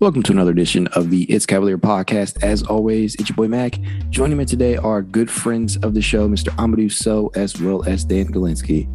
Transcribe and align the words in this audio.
Welcome 0.00 0.22
to 0.22 0.32
another 0.32 0.50
edition 0.50 0.86
of 0.94 1.10
the 1.10 1.24
It's 1.24 1.44
Cavalier 1.44 1.76
podcast. 1.76 2.42
As 2.42 2.62
always, 2.62 3.16
it's 3.16 3.28
your 3.28 3.36
boy 3.36 3.48
Mac. 3.48 3.78
Joining 4.08 4.38
me 4.38 4.46
today 4.46 4.78
are 4.78 5.02
good 5.02 5.30
friends 5.30 5.76
of 5.76 5.92
the 5.92 6.00
show, 6.00 6.26
Mr. 6.26 6.48
Amadou 6.56 6.90
So, 6.90 7.30
as 7.34 7.60
well 7.60 7.86
as 7.86 8.02
Dan 8.02 8.28
Galinsky. 8.28 8.88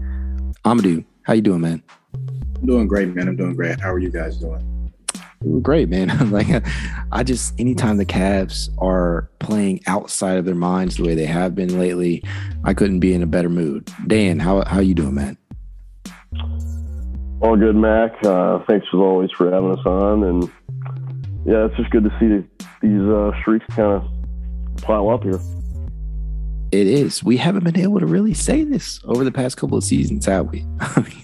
Amadou, 0.65 1.05
how 1.21 1.33
you 1.33 1.43
doing, 1.43 1.61
man? 1.61 1.83
I'm 2.55 2.65
doing 2.65 2.87
great, 2.87 3.13
man. 3.13 3.27
I'm 3.27 3.35
doing 3.35 3.53
great. 3.53 3.79
How 3.79 3.93
are 3.93 3.99
you 3.99 4.09
guys 4.09 4.37
doing? 4.37 4.91
Great, 5.61 5.89
man. 5.89 6.31
like, 6.31 6.47
I 7.11 7.21
just 7.21 7.53
anytime 7.59 7.97
the 7.97 8.05
Cavs 8.07 8.69
are 8.79 9.29
playing 9.37 9.81
outside 9.85 10.39
of 10.39 10.45
their 10.45 10.55
minds 10.55 10.97
the 10.97 11.03
way 11.03 11.13
they 11.13 11.27
have 11.27 11.53
been 11.53 11.77
lately, 11.77 12.23
I 12.63 12.73
couldn't 12.73 12.99
be 12.99 13.13
in 13.13 13.21
a 13.21 13.27
better 13.27 13.49
mood. 13.49 13.91
Dan, 14.07 14.39
how 14.39 14.65
how 14.65 14.79
you 14.79 14.95
doing, 14.95 15.13
man? 15.13 15.37
All 17.41 17.55
good, 17.55 17.75
Mac. 17.75 18.11
Uh, 18.25 18.57
thanks 18.67 18.87
as 18.91 18.97
always 18.97 19.29
for 19.29 19.51
having 19.51 19.71
us 19.71 19.85
on, 19.85 20.23
and 20.23 20.51
yeah, 21.45 21.65
it's 21.65 21.75
just 21.77 21.91
good 21.91 22.03
to 22.03 22.09
see 22.19 22.27
these 22.81 23.01
uh, 23.01 23.31
streaks 23.41 23.65
kind 23.75 24.01
of 24.01 24.81
pile 24.81 25.09
up 25.09 25.23
here. 25.23 25.39
It 26.71 26.87
is. 26.87 27.23
We 27.23 27.37
haven't 27.37 27.63
been 27.63 27.79
able 27.79 27.99
to 27.99 28.05
really 28.05 28.33
say 28.33 28.63
this 28.63 28.99
over 29.05 29.23
the 29.23 29.31
past 29.31 29.55
couple 29.55 29.77
of 29.77 29.83
seasons, 29.83 30.25
have 30.25 30.51
we? 30.51 30.65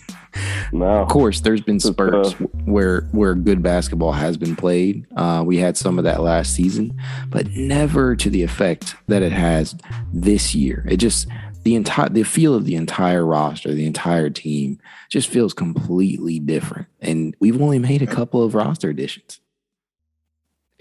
no. 0.71 0.85
Of 0.85 1.09
course, 1.09 1.41
there's 1.41 1.61
been 1.61 1.79
spurts 1.79 2.33
uh, 2.33 2.45
where 2.65 3.01
where 3.11 3.35
good 3.35 3.61
basketball 3.61 4.13
has 4.13 4.37
been 4.37 4.55
played. 4.55 5.05
Uh, 5.17 5.43
we 5.45 5.57
had 5.57 5.75
some 5.75 5.97
of 5.97 6.05
that 6.05 6.21
last 6.21 6.53
season, 6.53 6.97
but 7.29 7.47
never 7.49 8.15
to 8.15 8.29
the 8.29 8.43
effect 8.43 8.95
that 9.07 9.23
it 9.23 9.33
has 9.33 9.75
this 10.13 10.55
year. 10.55 10.85
It 10.87 10.97
just 10.97 11.27
the 11.63 11.75
entire 11.75 12.09
the 12.09 12.23
feel 12.23 12.55
of 12.55 12.65
the 12.65 12.75
entire 12.75 13.25
roster, 13.25 13.73
the 13.73 13.85
entire 13.85 14.29
team, 14.29 14.79
just 15.09 15.27
feels 15.29 15.53
completely 15.53 16.39
different. 16.39 16.87
And 17.01 17.35
we've 17.39 17.61
only 17.61 17.79
made 17.79 18.01
a 18.01 18.07
couple 18.07 18.43
of 18.43 18.55
roster 18.55 18.89
additions. 18.89 19.40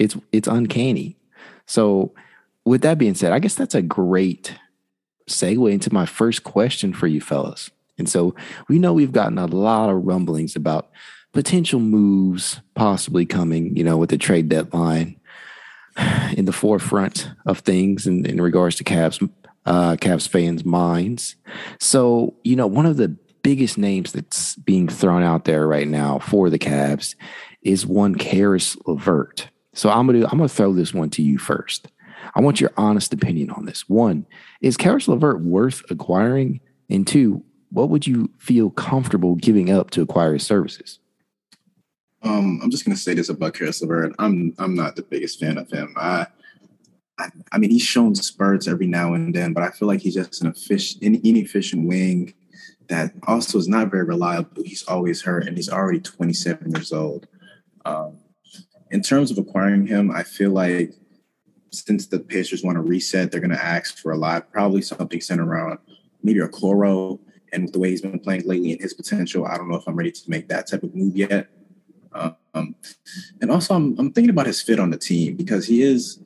It's 0.00 0.16
it's 0.32 0.48
uncanny. 0.48 1.16
So 1.66 2.12
with 2.64 2.80
that 2.80 2.98
being 2.98 3.14
said, 3.14 3.32
I 3.32 3.38
guess 3.38 3.54
that's 3.54 3.74
a 3.74 3.82
great 3.82 4.56
segue 5.28 5.70
into 5.70 5.92
my 5.92 6.06
first 6.06 6.42
question 6.42 6.92
for 6.92 7.06
you 7.06 7.20
fellas. 7.20 7.70
And 7.98 8.08
so 8.08 8.34
we 8.68 8.78
know 8.78 8.94
we've 8.94 9.12
gotten 9.12 9.38
a 9.38 9.46
lot 9.46 9.90
of 9.90 10.04
rumblings 10.04 10.56
about 10.56 10.90
potential 11.32 11.78
moves 11.78 12.60
possibly 12.74 13.26
coming, 13.26 13.76
you 13.76 13.84
know, 13.84 13.98
with 13.98 14.10
the 14.10 14.18
trade 14.18 14.48
deadline 14.48 15.20
in 16.32 16.46
the 16.46 16.52
forefront 16.52 17.30
of 17.46 17.58
things 17.58 18.06
in, 18.06 18.24
in 18.24 18.40
regards 18.40 18.76
to 18.76 18.84
Cavs 18.84 19.30
uh 19.66 19.96
Cavs 19.96 20.26
fans' 20.26 20.64
minds. 20.64 21.36
So, 21.78 22.34
you 22.42 22.56
know, 22.56 22.66
one 22.66 22.86
of 22.86 22.96
the 22.96 23.14
biggest 23.42 23.76
names 23.76 24.12
that's 24.12 24.56
being 24.56 24.88
thrown 24.88 25.22
out 25.22 25.44
there 25.44 25.68
right 25.68 25.88
now 25.88 26.18
for 26.18 26.48
the 26.48 26.58
Cavs 26.58 27.14
is 27.62 27.86
one 27.86 28.14
Caris 28.14 28.76
LeVert. 28.86 29.50
So 29.72 29.90
I'm 29.90 30.06
gonna 30.06 30.24
I'm 30.24 30.38
gonna 30.38 30.48
throw 30.48 30.72
this 30.72 30.92
one 30.92 31.10
to 31.10 31.22
you 31.22 31.38
first. 31.38 31.88
I 32.34 32.40
want 32.40 32.60
your 32.60 32.72
honest 32.76 33.12
opinion 33.12 33.50
on 33.50 33.64
this. 33.64 33.88
One, 33.88 34.26
is 34.60 34.76
Caris 34.76 35.08
LeVert 35.08 35.40
worth 35.40 35.82
acquiring? 35.90 36.60
And 36.88 37.06
two, 37.06 37.42
what 37.70 37.88
would 37.88 38.06
you 38.06 38.30
feel 38.38 38.70
comfortable 38.70 39.36
giving 39.36 39.70
up 39.70 39.90
to 39.90 40.02
acquire 40.02 40.34
his 40.34 40.44
services? 40.44 40.98
Um, 42.22 42.60
I'm 42.62 42.70
just 42.70 42.84
gonna 42.84 42.96
say 42.96 43.14
this 43.14 43.28
about 43.28 43.54
Caris 43.54 43.80
LeVert. 43.80 44.14
I'm 44.18 44.54
I'm 44.58 44.74
not 44.74 44.96
the 44.96 45.02
biggest 45.02 45.40
fan 45.40 45.56
of 45.56 45.70
him. 45.70 45.94
I, 45.96 46.26
I, 47.18 47.28
I 47.52 47.58
mean 47.58 47.70
he's 47.70 47.82
shown 47.82 48.14
spurts 48.14 48.68
every 48.68 48.86
now 48.86 49.14
and 49.14 49.34
then, 49.34 49.52
but 49.52 49.62
I 49.62 49.70
feel 49.70 49.88
like 49.88 50.00
he's 50.00 50.14
just 50.14 50.42
an 50.42 50.48
efficient, 50.48 51.02
inefficient 51.02 51.86
wing 51.86 52.34
that 52.88 53.12
also 53.26 53.56
is 53.56 53.68
not 53.68 53.90
very 53.90 54.04
reliable. 54.04 54.64
He's 54.64 54.82
always 54.82 55.22
hurt, 55.22 55.46
and 55.46 55.56
he's 55.56 55.70
already 55.70 56.00
27 56.00 56.72
years 56.72 56.92
old. 56.92 57.28
Um, 57.84 58.18
in 58.90 59.02
terms 59.02 59.30
of 59.30 59.38
acquiring 59.38 59.86
him, 59.86 60.10
I 60.10 60.22
feel 60.22 60.50
like 60.50 60.94
since 61.70 62.06
the 62.06 62.18
Pacers 62.18 62.64
want 62.64 62.76
to 62.76 62.82
reset, 62.82 63.30
they're 63.30 63.40
going 63.40 63.50
to 63.50 63.64
ask 63.64 63.98
for 63.98 64.12
a 64.12 64.16
lot, 64.16 64.50
probably 64.52 64.82
something 64.82 65.20
centered 65.20 65.46
around 65.46 65.78
maybe 66.22 66.40
Okoro. 66.40 67.18
And 67.52 67.64
with 67.64 67.72
the 67.72 67.78
way 67.78 67.90
he's 67.90 68.02
been 68.02 68.18
playing 68.18 68.46
lately 68.46 68.72
and 68.72 68.80
his 68.80 68.94
potential, 68.94 69.46
I 69.46 69.56
don't 69.56 69.68
know 69.68 69.76
if 69.76 69.86
I'm 69.86 69.96
ready 69.96 70.12
to 70.12 70.30
make 70.30 70.48
that 70.48 70.68
type 70.68 70.82
of 70.82 70.94
move 70.94 71.16
yet. 71.16 71.48
Um, 72.12 72.74
and 73.40 73.50
also, 73.50 73.74
I'm, 73.74 73.96
I'm 73.98 74.12
thinking 74.12 74.30
about 74.30 74.46
his 74.46 74.60
fit 74.60 74.80
on 74.80 74.90
the 74.90 74.98
team 74.98 75.36
because 75.36 75.66
he 75.66 75.82
is 75.82 76.20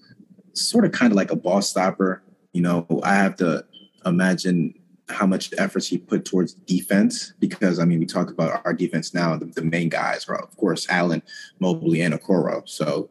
sort 0.54 0.84
of 0.84 0.92
kind 0.92 1.12
of 1.12 1.16
like 1.16 1.30
a 1.30 1.36
ball 1.36 1.60
stopper. 1.60 2.22
You 2.52 2.62
know, 2.62 2.86
I 3.02 3.14
have 3.14 3.36
to 3.36 3.64
imagine 4.06 4.74
how 5.08 5.26
much 5.26 5.52
efforts 5.58 5.86
he 5.86 5.98
put 5.98 6.24
towards 6.24 6.54
defense 6.54 7.34
because 7.38 7.78
I 7.78 7.84
mean 7.84 7.98
we 7.98 8.06
talk 8.06 8.30
about 8.30 8.62
our 8.64 8.72
defense 8.72 9.12
now. 9.12 9.36
The, 9.36 9.46
the 9.46 9.62
main 9.62 9.88
guys 9.88 10.28
are 10.28 10.36
of 10.36 10.56
course 10.56 10.86
Allen, 10.88 11.22
Mobley, 11.58 12.00
and 12.00 12.14
Okoro. 12.14 12.66
So 12.68 13.10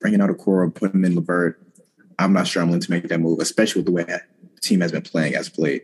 bringing 0.00 0.20
out 0.20 0.30
Okoro, 0.30 0.72
putting 0.72 1.00
him 1.00 1.04
in 1.04 1.16
LeVert, 1.16 1.60
I'm 2.18 2.32
not 2.32 2.46
sure 2.46 2.62
I'm 2.62 2.68
willing 2.68 2.82
to 2.82 2.90
make 2.90 3.08
that 3.08 3.18
move, 3.18 3.40
especially 3.40 3.80
with 3.80 3.86
the 3.86 3.92
way 3.92 4.04
the 4.04 4.20
team 4.60 4.80
has 4.80 4.92
been 4.92 5.02
playing 5.02 5.34
as 5.34 5.48
played. 5.48 5.82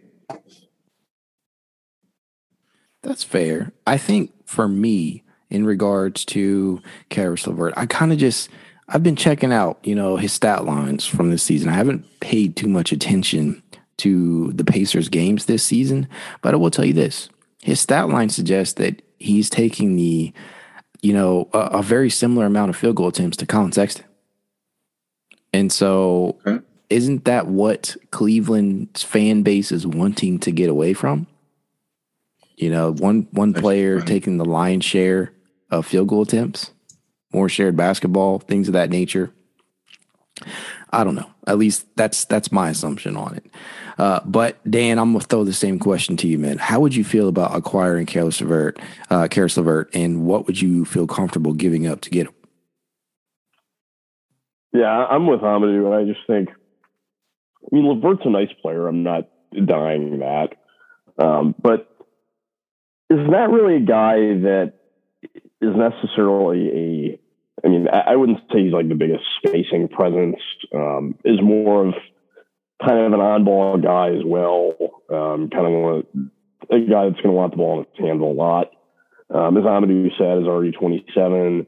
That's 3.02 3.24
fair. 3.24 3.72
I 3.86 3.96
think 3.96 4.32
for 4.46 4.68
me, 4.68 5.24
in 5.50 5.64
regards 5.64 6.24
to 6.26 6.82
Caris 7.08 7.46
LeVert, 7.46 7.74
I 7.76 7.86
kind 7.86 8.12
of 8.12 8.18
just 8.18 8.50
I've 8.88 9.02
been 9.02 9.16
checking 9.16 9.52
out, 9.52 9.78
you 9.82 9.94
know, 9.94 10.16
his 10.16 10.32
stat 10.32 10.64
lines 10.64 11.04
from 11.04 11.30
this 11.30 11.42
season. 11.42 11.68
I 11.68 11.74
haven't 11.74 12.20
paid 12.20 12.56
too 12.56 12.68
much 12.68 12.92
attention 12.92 13.62
to 13.98 14.52
the 14.52 14.64
Pacers 14.64 15.08
games 15.08 15.44
this 15.44 15.62
season, 15.62 16.08
but 16.42 16.54
I 16.54 16.56
will 16.56 16.70
tell 16.70 16.84
you 16.84 16.92
this. 16.92 17.28
His 17.62 17.80
stat 17.80 18.08
line 18.08 18.28
suggests 18.28 18.74
that 18.74 19.02
he's 19.18 19.50
taking 19.50 19.96
the, 19.96 20.32
you 21.02 21.12
know, 21.12 21.48
a, 21.52 21.58
a 21.58 21.82
very 21.82 22.10
similar 22.10 22.46
amount 22.46 22.70
of 22.70 22.76
field 22.76 22.96
goal 22.96 23.08
attempts 23.08 23.36
to 23.38 23.46
Collin 23.46 23.72
Sexton. 23.72 24.04
And 25.52 25.72
so 25.72 26.38
okay. 26.46 26.64
isn't 26.90 27.24
that 27.24 27.46
what 27.46 27.96
Cleveland's 28.10 29.02
fan 29.02 29.42
base 29.42 29.72
is 29.72 29.86
wanting 29.86 30.38
to 30.40 30.52
get 30.52 30.70
away 30.70 30.94
from? 30.94 31.26
You 32.56 32.70
know, 32.70 32.92
one 32.92 33.28
one 33.30 33.52
That's 33.52 33.62
player 33.62 33.98
funny. 33.98 34.08
taking 34.08 34.38
the 34.38 34.44
lion's 34.44 34.84
share 34.84 35.32
of 35.70 35.86
field 35.86 36.08
goal 36.08 36.22
attempts, 36.22 36.72
more 37.32 37.48
shared 37.48 37.76
basketball, 37.76 38.40
things 38.40 38.68
of 38.68 38.74
that 38.74 38.90
nature. 38.90 39.32
I 40.90 41.04
don't 41.04 41.14
know. 41.14 41.30
At 41.46 41.58
least 41.58 41.86
that's 41.96 42.24
that's 42.24 42.52
my 42.52 42.70
assumption 42.70 43.16
on 43.16 43.34
it. 43.36 43.46
Uh, 43.98 44.20
but 44.24 44.58
Dan, 44.70 44.98
I'm 44.98 45.12
gonna 45.12 45.24
throw 45.24 45.44
the 45.44 45.52
same 45.52 45.78
question 45.78 46.16
to 46.18 46.28
you, 46.28 46.38
man. 46.38 46.58
How 46.58 46.80
would 46.80 46.94
you 46.94 47.04
feel 47.04 47.28
about 47.28 47.56
acquiring 47.56 48.06
Caris 48.06 48.40
LeVert, 48.40 48.78
uh, 49.10 49.28
Caris 49.28 49.56
LeVert, 49.56 49.90
and 49.94 50.24
what 50.24 50.46
would 50.46 50.60
you 50.60 50.84
feel 50.84 51.06
comfortable 51.06 51.52
giving 51.52 51.86
up 51.86 52.00
to 52.02 52.10
get 52.10 52.26
him? 52.28 52.34
Yeah, 54.72 55.06
I'm 55.06 55.26
with 55.26 55.40
Amadou. 55.40 55.92
I 55.92 56.04
just 56.04 56.20
think 56.26 56.50
I 57.70 57.74
mean, 57.74 57.86
LeVert's 57.86 58.22
a 58.24 58.30
nice 58.30 58.52
player. 58.62 58.86
I'm 58.86 59.02
not 59.02 59.28
denying 59.52 60.20
that. 60.20 60.54
Um, 61.18 61.54
but 61.60 61.90
is 63.10 63.28
not 63.28 63.50
really 63.50 63.76
a 63.76 63.86
guy 63.86 64.16
that 64.16 64.74
is 65.60 65.74
necessarily 65.74 66.68
a. 66.68 67.20
I 67.64 67.68
mean, 67.68 67.88
I, 67.88 68.12
I 68.12 68.16
wouldn't 68.16 68.38
say 68.52 68.62
he's 68.62 68.72
like 68.72 68.88
the 68.88 68.94
biggest 68.94 69.24
spacing 69.38 69.88
presence. 69.88 70.36
Um, 70.72 71.16
is 71.24 71.40
more 71.42 71.88
of 71.88 71.94
kind 72.84 72.98
of 72.98 73.12
an 73.12 73.20
on-ball 73.20 73.78
guy 73.78 74.10
as 74.10 74.22
well. 74.24 74.74
Um, 75.10 75.50
kind 75.50 75.66
of 75.66 76.04
a 76.70 76.78
guy 76.80 77.08
that's 77.08 77.20
going 77.20 77.28
to 77.28 77.32
want 77.32 77.52
the 77.52 77.56
ball 77.56 77.80
in 77.80 77.86
his 77.94 78.06
hands 78.06 78.20
a 78.20 78.24
lot. 78.24 78.70
Um, 79.34 79.56
as 79.56 79.64
Amadou 79.64 80.10
said, 80.16 80.38
is 80.38 80.48
already 80.48 80.72
27. 80.72 81.66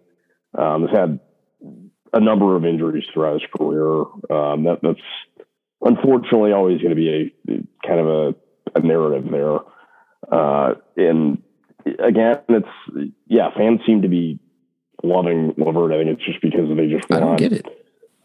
Um, 0.58 0.86
has 0.86 0.96
had 0.96 1.20
a 2.12 2.20
number 2.20 2.56
of 2.56 2.64
injuries 2.64 3.04
throughout 3.12 3.40
his 3.40 3.50
career. 3.56 4.00
Um, 4.30 4.64
that, 4.64 4.78
that's 4.82 5.00
unfortunately 5.82 6.52
always 6.52 6.80
going 6.80 6.90
to 6.90 6.96
be 6.96 7.32
a 7.48 7.86
kind 7.86 8.00
of 8.00 8.06
a, 8.06 8.34
a 8.76 8.80
narrative 8.80 9.30
there. 9.30 9.58
Uh, 10.30 10.74
and 10.96 11.42
again, 11.98 12.38
it's 12.48 13.12
yeah, 13.26 13.50
fans 13.56 13.80
seem 13.86 14.02
to 14.02 14.08
be 14.08 14.38
loving 15.02 15.54
LeVert. 15.56 15.92
I 15.92 16.02
think 16.02 16.18
it's 16.18 16.26
just 16.26 16.42
because 16.42 16.68
they 16.76 16.88
just 16.88 17.08
want. 17.10 17.22
I 17.22 17.26
don't 17.26 17.36
get 17.36 17.52
it. 17.52 17.79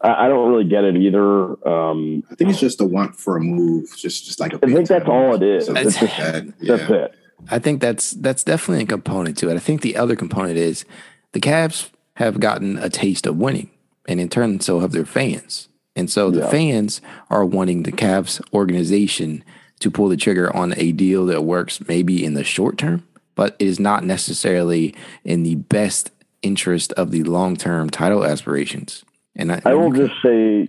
I, 0.06 0.26
I 0.26 0.28
don't 0.28 0.48
really 0.48 0.64
get 0.64 0.84
it 0.84 0.96
either. 0.96 1.68
Um, 1.68 2.22
I 2.30 2.34
think 2.36 2.50
it's 2.50 2.60
just 2.60 2.80
a 2.80 2.84
want 2.84 3.16
for 3.16 3.36
a 3.36 3.40
move, 3.40 3.94
just 3.96 4.24
just 4.24 4.38
like 4.38 4.52
a. 4.52 4.56
I 4.56 4.72
think 4.72 4.88
that's 4.88 5.08
all 5.08 5.34
it 5.34 5.42
is. 5.42 5.66
So 5.66 5.72
that's, 5.72 5.98
just, 5.98 6.18
yeah. 6.18 6.42
that's 6.60 6.90
it. 6.90 7.14
I 7.50 7.58
think 7.58 7.80
that's 7.80 8.12
that's 8.12 8.44
definitely 8.44 8.84
a 8.84 8.86
component 8.86 9.36
to 9.38 9.50
it. 9.50 9.56
I 9.56 9.58
think 9.58 9.82
the 9.82 9.96
other 9.96 10.16
component 10.16 10.56
is 10.56 10.84
the 11.32 11.40
Cavs 11.40 11.90
have 12.14 12.40
gotten 12.40 12.78
a 12.78 12.88
taste 12.88 13.26
of 13.26 13.36
winning, 13.36 13.70
and 14.06 14.20
in 14.20 14.28
turn, 14.28 14.60
so 14.60 14.80
have 14.80 14.92
their 14.92 15.04
fans. 15.04 15.68
And 15.96 16.10
so 16.10 16.30
the 16.30 16.40
yeah. 16.40 16.50
fans 16.50 17.00
are 17.30 17.44
wanting 17.44 17.82
the 17.82 17.92
Cavs 17.92 18.40
organization 18.52 19.42
to 19.80 19.90
pull 19.90 20.08
the 20.08 20.16
trigger 20.16 20.54
on 20.54 20.74
a 20.76 20.92
deal 20.92 21.26
that 21.26 21.42
works 21.42 21.80
maybe 21.88 22.24
in 22.24 22.34
the 22.34 22.44
short 22.44 22.78
term, 22.78 23.06
but 23.34 23.56
it 23.58 23.66
is 23.66 23.80
not 23.80 24.04
necessarily 24.04 24.94
in 25.24 25.42
the 25.42 25.56
best 25.56 26.10
interest 26.42 26.92
of 26.92 27.10
the 27.10 27.22
long 27.24 27.56
term 27.56 27.88
title 27.90 28.24
aspirations. 28.24 29.04
And 29.36 29.52
I, 29.52 29.62
I 29.64 29.74
will 29.74 29.92
just 29.92 30.14
say, 30.24 30.68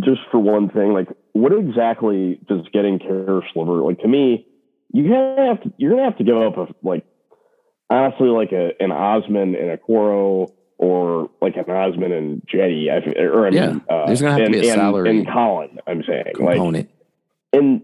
just 0.00 0.20
for 0.30 0.38
one 0.38 0.68
thing, 0.70 0.92
like 0.92 1.08
what 1.32 1.52
exactly 1.52 2.40
does 2.48 2.66
getting 2.72 2.98
Caris 2.98 3.44
LeVert 3.54 3.84
like 3.84 4.00
to 4.00 4.08
me? 4.08 4.46
You 4.92 5.12
have 5.12 5.62
to, 5.62 5.72
you're 5.78 5.92
gonna 5.92 6.04
have 6.04 6.18
to 6.18 6.24
give 6.24 6.36
up 6.36 6.56
a 6.56 6.66
like 6.82 7.04
honestly 7.88 8.28
like 8.28 8.52
a 8.52 8.72
an 8.80 8.90
Osman 8.90 9.54
and 9.54 9.70
a 9.70 9.76
Okoro 9.76 10.50
or 10.78 11.30
like 11.40 11.56
an 11.56 11.70
Osman 11.70 12.12
and 12.12 12.42
Cedi, 12.52 12.88
or 13.18 13.46
I 13.46 13.50
yeah, 13.50 13.66
mean, 13.66 13.82
uh, 13.88 14.06
there's 14.06 14.22
gonna 14.22 14.32
have 14.32 14.40
and, 14.42 14.54
to 14.54 14.60
be 14.60 14.68
a 14.68 14.74
salary 14.74 15.10
and, 15.10 15.18
and 15.20 15.28
Collin. 15.28 15.78
I'm 15.86 16.02
saying 16.06 16.32
component, 16.34 16.88
like, 17.52 17.60
and 17.60 17.82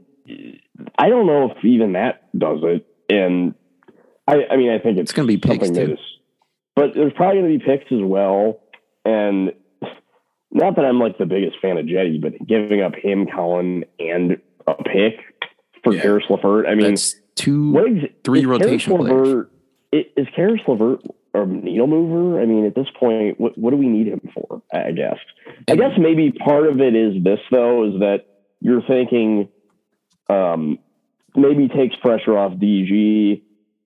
I 0.98 1.08
don't 1.08 1.26
know 1.26 1.52
if 1.52 1.64
even 1.64 1.92
that 1.92 2.28
does 2.36 2.60
it. 2.62 2.86
And 3.08 3.54
I, 4.26 4.46
I 4.50 4.56
mean, 4.56 4.70
I 4.70 4.78
think 4.78 4.98
it's, 4.98 5.10
it's 5.10 5.12
gonna 5.12 5.28
be 5.28 5.36
picks 5.36 5.70
too. 5.70 5.92
Is, 5.92 5.98
but 6.74 6.94
there's 6.94 7.12
probably 7.12 7.42
gonna 7.42 7.58
be 7.58 7.64
picks 7.64 7.92
as 7.92 8.02
well. 8.02 8.60
And 9.04 9.52
not 10.56 10.76
that 10.76 10.84
I'm 10.84 10.98
like 10.98 11.18
the 11.18 11.26
biggest 11.26 11.58
fan 11.60 11.76
of 11.76 11.84
Cedi, 11.86 12.20
but 12.20 12.32
giving 12.46 12.80
up 12.80 12.94
him, 12.94 13.26
Collin, 13.26 13.84
and 13.98 14.40
a 14.66 14.74
pick 14.74 15.20
for 15.84 15.94
yeah. 15.94 16.02
Caris 16.02 16.24
LeVert. 16.30 16.66
I 16.66 16.74
mean, 16.74 16.88
That's 16.88 17.14
two, 17.34 18.08
three 18.24 18.46
rotation 18.46 18.96
players. 18.96 19.46
Is 19.92 20.26
Caris 20.34 20.62
LeVert 20.66 21.02
a 21.34 21.44
needle 21.44 21.86
mover? 21.86 22.40
I 22.40 22.46
mean, 22.46 22.64
at 22.64 22.74
this 22.74 22.88
point, 22.98 23.38
what, 23.38 23.56
what 23.58 23.70
do 23.70 23.76
we 23.76 23.86
need 23.86 24.08
him 24.08 24.28
for? 24.34 24.62
I 24.72 24.92
guess. 24.92 25.18
I 25.68 25.76
guess 25.76 25.92
maybe 25.98 26.32
part 26.32 26.66
of 26.66 26.80
it 26.80 26.96
is 26.96 27.22
this 27.22 27.40
though, 27.50 27.84
is 27.84 28.00
that 28.00 28.26
you're 28.60 28.82
thinking, 28.82 29.48
um, 30.30 30.78
maybe 31.34 31.68
takes 31.68 31.96
pressure 31.96 32.36
off 32.36 32.52
DG, 32.52 33.42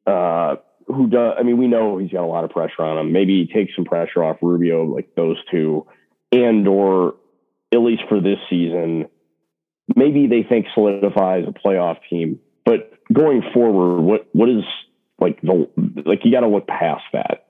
uh, 0.07 0.57
who 0.87 1.09
does. 1.09 1.35
I 1.39 1.43
mean, 1.43 1.59
we 1.59 1.67
know 1.67 1.99
he's 1.99 2.13
got 2.13 2.25
a 2.25 2.27
lot 2.27 2.45
of 2.45 2.51
pressure 2.51 2.83
on 2.83 2.99
him. 2.99 3.13
Maybe 3.13 3.45
he 3.45 3.53
takes 3.53 3.75
some 3.75 3.85
pressure 3.85 4.23
off 4.23 4.39
Rubio, 4.41 4.85
like 4.85 5.15
those 5.17 5.37
two, 5.51 5.87
and 6.33 6.67
or 6.67 7.15
at 7.73 7.81
least 7.81 8.03
for 8.09 8.21
this 8.21 8.39
season, 8.49 9.07
maybe 9.95 10.27
they 10.27 10.43
think 10.43 10.67
solidifies 10.75 11.45
a 11.47 11.53
playoff 11.53 11.99
team. 12.09 12.41
But 12.65 12.93
going 13.13 13.43
forward, 13.53 14.03
what 14.03 14.29
what 14.33 14.49
is 14.49 14.65
like 15.21 15.41
the 15.43 15.69
like 16.07 16.21
you 16.25 16.33
got 16.33 16.41
to 16.41 16.49
look 16.49 16.67
past 16.67 17.03
that. 17.13 17.47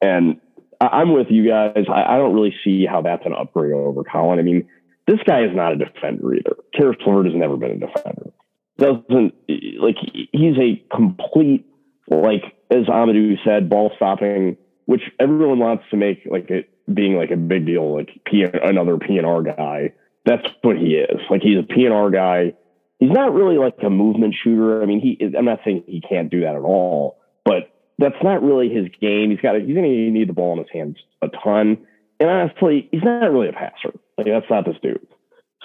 And 0.00 0.40
I, 0.80 1.02
am 1.02 1.12
with 1.12 1.28
you 1.30 1.48
guys. 1.48 1.84
I, 1.88 2.14
I, 2.14 2.16
don't 2.18 2.34
really 2.34 2.54
see 2.64 2.84
how 2.84 3.02
that's 3.02 3.24
an 3.24 3.32
upgrade 3.32 3.72
over 3.72 4.02
Collin. 4.02 4.40
I 4.40 4.42
mean, 4.42 4.68
this 5.06 5.20
guy 5.24 5.44
is 5.44 5.54
not 5.54 5.72
a 5.72 5.76
defender 5.76 6.34
either. 6.34 6.56
Caris 6.76 6.96
LeVert 7.06 7.26
has 7.26 7.34
never 7.36 7.56
been 7.56 7.82
a 7.82 7.86
defender. 7.86 8.32
Doesn't 8.78 9.34
like 9.80 9.96
he's 10.32 10.56
a 10.58 10.82
complete 10.94 11.66
like 12.08 12.42
as 12.70 12.86
Amadou 12.86 13.36
said, 13.44 13.68
ball 13.68 13.92
stopping, 13.96 14.56
which 14.86 15.02
everyone 15.20 15.58
wants 15.58 15.84
to 15.90 15.96
make 15.96 16.26
like 16.28 16.50
it 16.50 16.71
being 16.92 17.16
like 17.16 17.30
a 17.30 17.36
big 17.36 17.66
deal, 17.66 17.94
like 17.94 18.10
P, 18.24 18.44
another 18.44 18.96
PNR 18.96 19.56
guy. 19.56 19.92
That's 20.24 20.46
what 20.62 20.76
he 20.76 20.94
is. 20.94 21.20
Like 21.30 21.42
he's 21.42 21.58
a 21.58 21.62
PNR 21.62 22.12
guy 22.12 22.54
he's 23.02 23.10
not 23.10 23.34
really 23.34 23.58
like 23.58 23.74
a 23.84 23.90
movement 23.90 24.34
shooter. 24.42 24.80
I 24.80 24.86
mean, 24.86 25.00
he 25.00 25.18
I'm 25.36 25.44
not 25.44 25.60
saying 25.64 25.84
he 25.86 26.00
can't 26.00 26.30
do 26.30 26.40
that 26.42 26.54
at 26.54 26.62
all, 26.62 27.18
but 27.44 27.72
that's 27.98 28.22
not 28.22 28.42
really 28.42 28.68
his 28.68 28.86
game. 29.00 29.30
He's 29.30 29.40
got 29.40 29.56
he's 29.56 29.74
going 29.74 29.90
to 29.90 30.10
need 30.10 30.28
the 30.28 30.32
ball 30.32 30.52
in 30.52 30.58
his 30.58 30.68
hands 30.72 30.96
a 31.20 31.28
ton. 31.28 31.78
And 32.20 32.30
honestly, 32.30 32.88
he's 32.92 33.02
not 33.02 33.32
really 33.32 33.48
a 33.48 33.52
passer. 33.52 33.98
Like 34.16 34.28
that's 34.28 34.46
not 34.48 34.64
this 34.64 34.76
dude. 34.82 35.06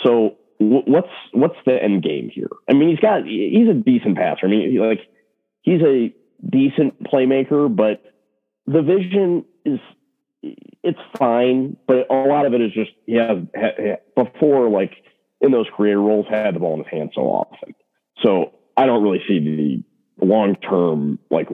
So 0.03 0.37
what's 0.57 1.13
what's 1.31 1.57
the 1.65 1.81
end 1.81 2.01
game 2.03 2.31
here? 2.33 2.49
I 2.67 2.73
mean, 2.73 2.89
he's 2.89 2.99
got 2.99 3.25
he's 3.25 3.69
a 3.69 3.75
decent 3.75 4.17
passer. 4.17 4.47
I 4.47 4.49
mean, 4.49 4.75
like 4.79 5.01
he's 5.61 5.81
a 5.81 6.11
decent 6.49 7.03
playmaker, 7.03 7.73
but 7.73 8.03
the 8.65 8.81
vision 8.81 9.45
is 9.63 9.79
it's 10.83 10.99
fine, 11.17 11.77
but 11.87 12.09
a 12.09 12.13
lot 12.13 12.45
of 12.45 12.53
it 12.53 12.61
is 12.61 12.71
just 12.73 12.91
he 13.05 13.15
has 13.15 13.37
before 14.15 14.69
like 14.69 14.91
in 15.41 15.51
those 15.51 15.67
creator 15.75 16.01
roles 16.01 16.25
had 16.29 16.55
the 16.55 16.59
ball 16.59 16.73
in 16.73 16.83
his 16.83 16.91
hand 16.91 17.11
so 17.13 17.21
often. 17.21 17.75
So 18.23 18.53
I 18.75 18.85
don't 18.85 19.03
really 19.03 19.21
see 19.27 19.39
the 19.39 20.25
long 20.25 20.55
term 20.55 21.19
like 21.29 21.49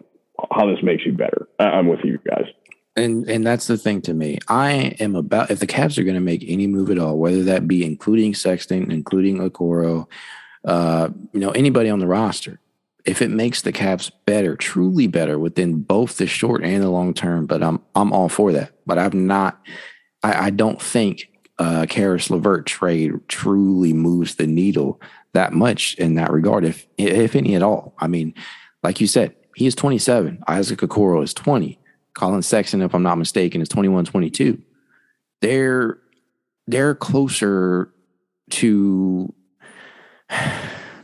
how 0.51 0.68
this 0.68 0.84
makes 0.84 1.06
you 1.06 1.13
better. 1.13 1.48
I'm 1.60 1.88
with 1.88 2.00
you 2.04 2.19
guys. 2.28 2.45
And 2.95 3.28
and 3.28 3.45
that's 3.45 3.68
the 3.68 3.78
thing 3.78 4.01
to 4.04 4.13
me. 4.13 4.38
I 4.48 4.96
am 5.00 5.16
about 5.16 5.50
if 5.50 5.60
the 5.60 5.68
Cavs 5.68 5.98
are 5.98 6.04
going 6.04 6.16
to 6.16 6.22
make 6.22 6.44
any 6.48 6.68
move 6.68 6.92
at 6.92 7.00
all, 7.00 7.18
whether 7.18 7.44
that 7.44 7.68
be 7.68 7.84
including 7.84 8.36
Sexton, 8.36 8.92
including 8.92 9.39
Okoro, 9.39 10.07
uh, 10.66 11.10
you 11.31 11.39
know, 11.39 11.50
anybody 11.51 11.89
on 11.89 12.00
the 12.00 12.08
roster, 12.08 12.60
if 13.05 13.22
it 13.22 13.29
makes 13.29 13.62
the 13.62 13.74
Cavs 13.74 14.12
better, 14.25 14.55
truly 14.55 15.07
better 15.07 15.38
within 15.38 15.81
both 15.81 16.17
the 16.17 16.27
short 16.27 16.63
and 16.63 16.81
the 16.81 16.89
long 16.89 17.13
term, 17.13 17.45
but 17.45 17.62
I'm 17.62 17.81
I'm 17.95 18.13
all 18.13 18.29
for 18.29 18.51
that. 18.53 18.72
But 18.86 18.98
I'm 18.98 19.27
not. 19.27 19.62
I, 20.22 20.45
I 20.45 20.50
don't 20.50 20.81
think 20.81 21.29
uh, 21.60 21.86
Caris 21.89 22.29
LeVert 22.29 22.65
trade 22.65 23.13
truly 23.27 23.93
moves 23.93 24.36
the 24.36 24.48
needle 24.48 25.01
that 25.33 25.53
much 25.53 25.95
in 25.95 26.15
that 26.15 26.31
regard, 26.31 26.63
if 26.63 26.88
if 26.98 27.36
any 27.36 27.55
at 27.55 27.63
all. 27.63 27.93
I 28.00 28.07
mean, 28.07 28.33
like 28.83 29.01
you 29.01 29.07
said, 29.07 29.36
he 29.55 29.67
is 29.67 29.75
27. 29.75 30.43
Isaac 30.48 30.79
Okoro 30.79 31.24
is 31.24 31.33
20. 31.33 31.79
Collin 32.13 32.41
Sexton, 32.41 32.81
if 32.81 32.93
I'm 32.93 33.03
not 33.03 33.17
mistaken, 33.17 33.62
is 33.62 33.69
21, 33.69 34.05
22. 34.05 34.62
They're 35.41 36.00
they're 36.67 36.95
closer 36.95 37.91
to 38.51 39.33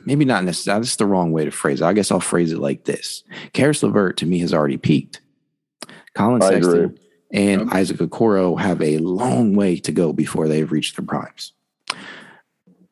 maybe 0.06 0.26
not 0.26 0.44
necessarily. 0.44 0.78
Ah, 0.78 0.80
that's 0.82 0.96
the 0.96 1.06
wrong 1.06 1.32
way 1.32 1.46
to 1.46 1.52
phrase 1.52 1.82
it. 1.82 1.86
I 1.86 1.94
guess 1.94 2.12
I'll 2.12 2.20
phrase 2.20 2.52
it 2.52 2.60
like 2.60 2.86
this: 2.86 3.24
Caris 3.54 3.84
LeVert 3.84 4.18
to 4.18 4.26
me 4.26 4.40
has 4.40 4.54
already 4.54 4.78
peaked. 4.78 5.22
Collin 6.14 6.42
I 6.42 6.50
Sexton 6.50 6.84
agree 6.84 7.00
and 7.32 7.62
yep. 7.62 7.74
Isaac 7.74 7.98
Okoro 7.98 8.60
have 8.60 8.82
a 8.82 8.98
long 8.98 9.56
way 9.56 9.78
to 9.78 9.92
go 9.92 10.14
before 10.14 10.48
they've 10.48 10.72
reached 10.72 10.96
their 10.96 11.06
primes. 11.06 11.54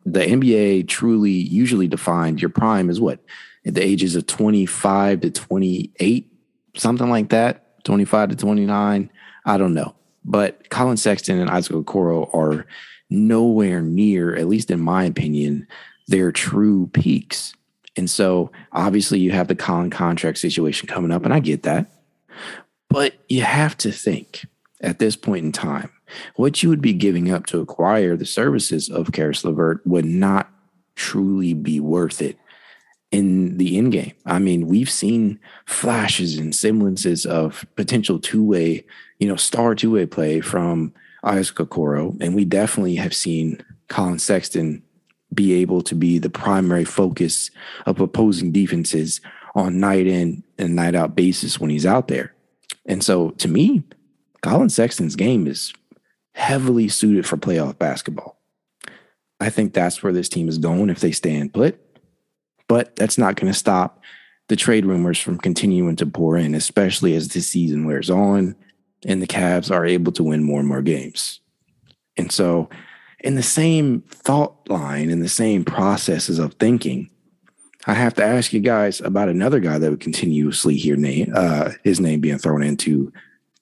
The 0.05 0.21
NBA 0.21 0.87
truly 0.87 1.31
usually 1.31 1.87
defined 1.87 2.41
your 2.41 2.49
prime 2.49 2.89
as 2.89 3.01
what? 3.01 3.19
At 3.65 3.73
the 3.73 3.83
ages 3.83 4.15
of 4.15 4.27
25 4.27 5.21
to 5.21 5.31
28, 5.31 6.31
something 6.75 7.09
like 7.09 7.29
that, 7.29 7.83
25 7.83 8.29
to 8.29 8.35
29. 8.35 9.11
I 9.45 9.57
don't 9.57 9.73
know. 9.73 9.95
But 10.23 10.69
Collin 10.69 10.97
Sexton 10.97 11.39
and 11.39 11.49
Isaac 11.49 11.75
Okoro 11.75 12.33
are 12.33 12.65
nowhere 13.09 13.81
near, 13.81 14.35
at 14.35 14.47
least 14.47 14.71
in 14.71 14.79
my 14.79 15.03
opinion, 15.05 15.67
their 16.07 16.31
true 16.31 16.87
peaks. 16.93 17.53
And 17.95 18.09
so 18.09 18.51
obviously 18.71 19.19
you 19.19 19.31
have 19.31 19.47
the 19.47 19.55
Collin 19.55 19.89
contract 19.89 20.37
situation 20.37 20.87
coming 20.87 21.11
up, 21.11 21.25
and 21.25 21.33
I 21.33 21.39
get 21.39 21.63
that. 21.63 21.91
But 22.89 23.15
you 23.27 23.41
have 23.41 23.77
to 23.77 23.91
think 23.91 24.45
at 24.81 24.99
this 24.99 25.15
point 25.15 25.45
in 25.45 25.51
time, 25.51 25.91
what 26.35 26.63
you 26.63 26.69
would 26.69 26.81
be 26.81 26.93
giving 26.93 27.31
up 27.31 27.45
to 27.47 27.59
acquire 27.59 28.15
the 28.15 28.25
services 28.25 28.89
of 28.89 29.11
Caris 29.11 29.43
LeVert 29.43 29.85
would 29.85 30.05
not 30.05 30.49
truly 30.95 31.53
be 31.53 31.79
worth 31.79 32.21
it 32.21 32.37
in 33.11 33.57
the 33.57 33.77
end 33.77 33.91
game. 33.91 34.13
I 34.25 34.39
mean, 34.39 34.67
we've 34.67 34.89
seen 34.89 35.39
flashes 35.65 36.37
and 36.37 36.55
semblances 36.55 37.25
of 37.25 37.65
potential 37.75 38.19
two 38.19 38.43
way, 38.43 38.85
you 39.19 39.27
know, 39.27 39.35
star 39.35 39.75
two 39.75 39.91
way 39.91 40.05
play 40.05 40.41
from 40.41 40.93
Isaac 41.23 41.57
Okoro, 41.57 42.17
and 42.21 42.35
we 42.35 42.45
definitely 42.45 42.95
have 42.95 43.15
seen 43.15 43.61
Collin 43.87 44.19
Sexton 44.19 44.83
be 45.38 45.53
able 45.53 45.82
to 45.84 45.96
be 45.96 46.20
the 46.20 46.29
primary 46.29 46.84
focus 46.84 47.50
of 47.86 48.01
opposing 48.01 48.51
defenses 48.51 49.22
on 49.56 49.79
night 49.79 50.06
in 50.06 50.44
and 50.58 50.75
night 50.75 50.96
out 50.96 51.15
basis 51.15 51.60
when 51.60 51.70
he's 51.70 51.86
out 51.86 52.10
there. 52.10 52.34
And 52.86 53.01
so 53.01 53.29
to 53.32 53.48
me, 53.48 53.84
Collin 54.41 54.70
Sexton's 54.70 55.15
game 55.15 55.48
is 55.48 55.74
heavily 56.34 56.89
suited 56.89 57.25
for 57.25 57.38
playoff 57.38 57.77
basketball. 57.77 58.38
I 59.39 59.50
think 59.50 59.74
that's 59.74 60.03
where 60.03 60.12
this 60.12 60.27
team 60.27 60.50
is 60.50 60.58
going 60.58 60.89
if 60.89 61.00
they 61.00 61.12
stand 61.13 61.53
put. 61.53 61.79
But 62.67 62.98
that's 62.98 63.17
not 63.17 63.38
going 63.38 63.51
to 63.51 63.58
stop 63.58 64.01
the 64.50 64.58
trade 64.58 64.86
rumors 64.86 65.20
from 65.20 65.38
continuing 65.38 65.96
to 65.98 66.06
pour 66.06 66.36
in, 66.38 66.53
especially 66.53 67.15
as 67.15 67.29
this 67.29 67.48
season 67.48 67.86
wears 67.86 68.10
on 68.10 68.56
and 69.06 69.22
the 69.22 69.27
Cavs 69.27 69.72
are 69.72 69.86
able 69.86 70.12
to 70.13 70.24
win 70.24 70.44
more 70.44 70.60
and 70.60 70.67
more 70.67 70.82
games. 70.82 71.39
And 72.17 72.32
so, 72.32 72.70
in 73.19 73.36
the 73.36 73.43
same 73.43 74.01
thought 74.01 74.69
line, 74.69 75.09
in 75.09 75.19
the 75.19 75.29
same 75.29 75.65
processes 75.65 76.39
of 76.39 76.53
thinking, 76.55 77.09
I 77.86 77.93
have 77.93 78.13
to 78.15 78.24
ask 78.24 78.53
you 78.53 78.59
guys 78.59 79.00
about 79.01 79.29
another 79.29 79.59
guy 79.59 79.77
that 79.77 79.89
would 79.89 80.01
continuously 80.01 80.75
hear 80.75 80.95
name, 80.95 81.31
uh, 81.33 81.71
his 81.83 82.00
name 82.00 82.19
being 82.19 82.38
thrown 82.38 82.62
into 82.62 83.12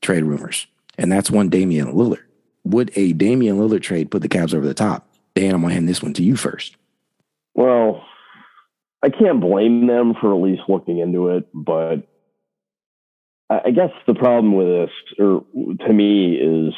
trade 0.02 0.24
rumors, 0.24 0.68
and 0.98 1.12
that's 1.12 1.32
one 1.32 1.50
Damian 1.50 1.94
Lillard. 1.94 2.24
Would 2.64 2.92
a 2.96 3.14
Damian 3.14 3.58
Lillard 3.58 3.84
trade 3.84 4.10
put 4.10 4.24
the 4.24 4.30
Cavs 4.30 4.54
over 4.54 4.66
the 4.66 4.74
top? 4.74 5.08
Dan, 5.36 5.54
I'm 5.54 5.62
gonna 5.62 5.74
hand 5.74 5.88
this 5.88 6.02
one 6.02 6.14
to 6.14 6.24
you 6.24 6.36
first. 6.36 6.76
Well, 7.54 8.04
I 9.04 9.10
can't 9.10 9.40
blame 9.40 9.86
them 9.86 10.16
for 10.20 10.34
at 10.34 10.42
least 10.42 10.64
looking 10.68 10.98
into 10.98 11.30
it, 11.30 11.48
but 11.54 12.08
I 13.50 13.70
guess 13.70 13.92
the 14.08 14.16
problem 14.16 14.56
with 14.56 14.68
this, 14.68 14.90
or 15.20 15.46
to 15.86 15.94
me, 15.94 16.36
is 16.36 16.74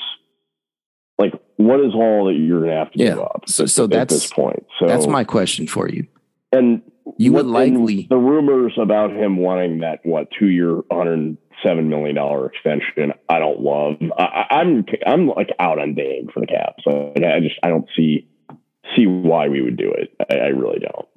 like, 1.17 1.33
what 1.57 1.79
is 1.79 1.93
all 1.93 2.25
that 2.25 2.33
you're 2.33 2.59
going 2.59 2.71
to 2.71 2.77
have 2.77 2.91
to 2.91 2.99
yeah. 2.99 3.09
give 3.09 3.19
up? 3.19 3.43
So, 3.47 3.65
so 3.65 3.85
at 3.85 3.89
that's 3.89 4.13
this 4.13 4.31
point. 4.31 4.65
So 4.79 4.87
that's 4.87 5.07
my 5.07 5.23
question 5.23 5.67
for 5.67 5.89
you. 5.89 6.07
And 6.51 6.81
you 7.17 7.33
would 7.33 7.45
likely 7.45 8.07
the 8.09 8.17
rumors 8.17 8.73
about 8.77 9.11
him 9.11 9.37
wanting 9.37 9.79
that 9.79 9.99
what 10.03 10.27
two 10.37 10.47
year, 10.47 10.81
hundred 10.91 11.37
seven 11.63 11.89
million 11.89 12.15
dollar 12.15 12.47
extension. 12.47 13.13
I 13.29 13.39
don't 13.39 13.61
love. 13.61 13.95
I, 14.17 14.45
I'm 14.51 14.85
I'm 15.05 15.27
like 15.27 15.49
out 15.59 15.79
on 15.79 15.95
Dame 15.95 16.29
for 16.33 16.39
the 16.39 16.47
Cavs. 16.47 16.83
So 16.83 17.13
I 17.15 17.39
just 17.39 17.55
I 17.63 17.69
don't 17.69 17.87
see 17.95 18.27
see 18.95 19.07
why 19.07 19.47
we 19.47 19.61
would 19.61 19.77
do 19.77 19.91
it. 19.91 20.13
I, 20.29 20.35
I 20.35 20.47
really 20.47 20.79
don't. 20.79 21.07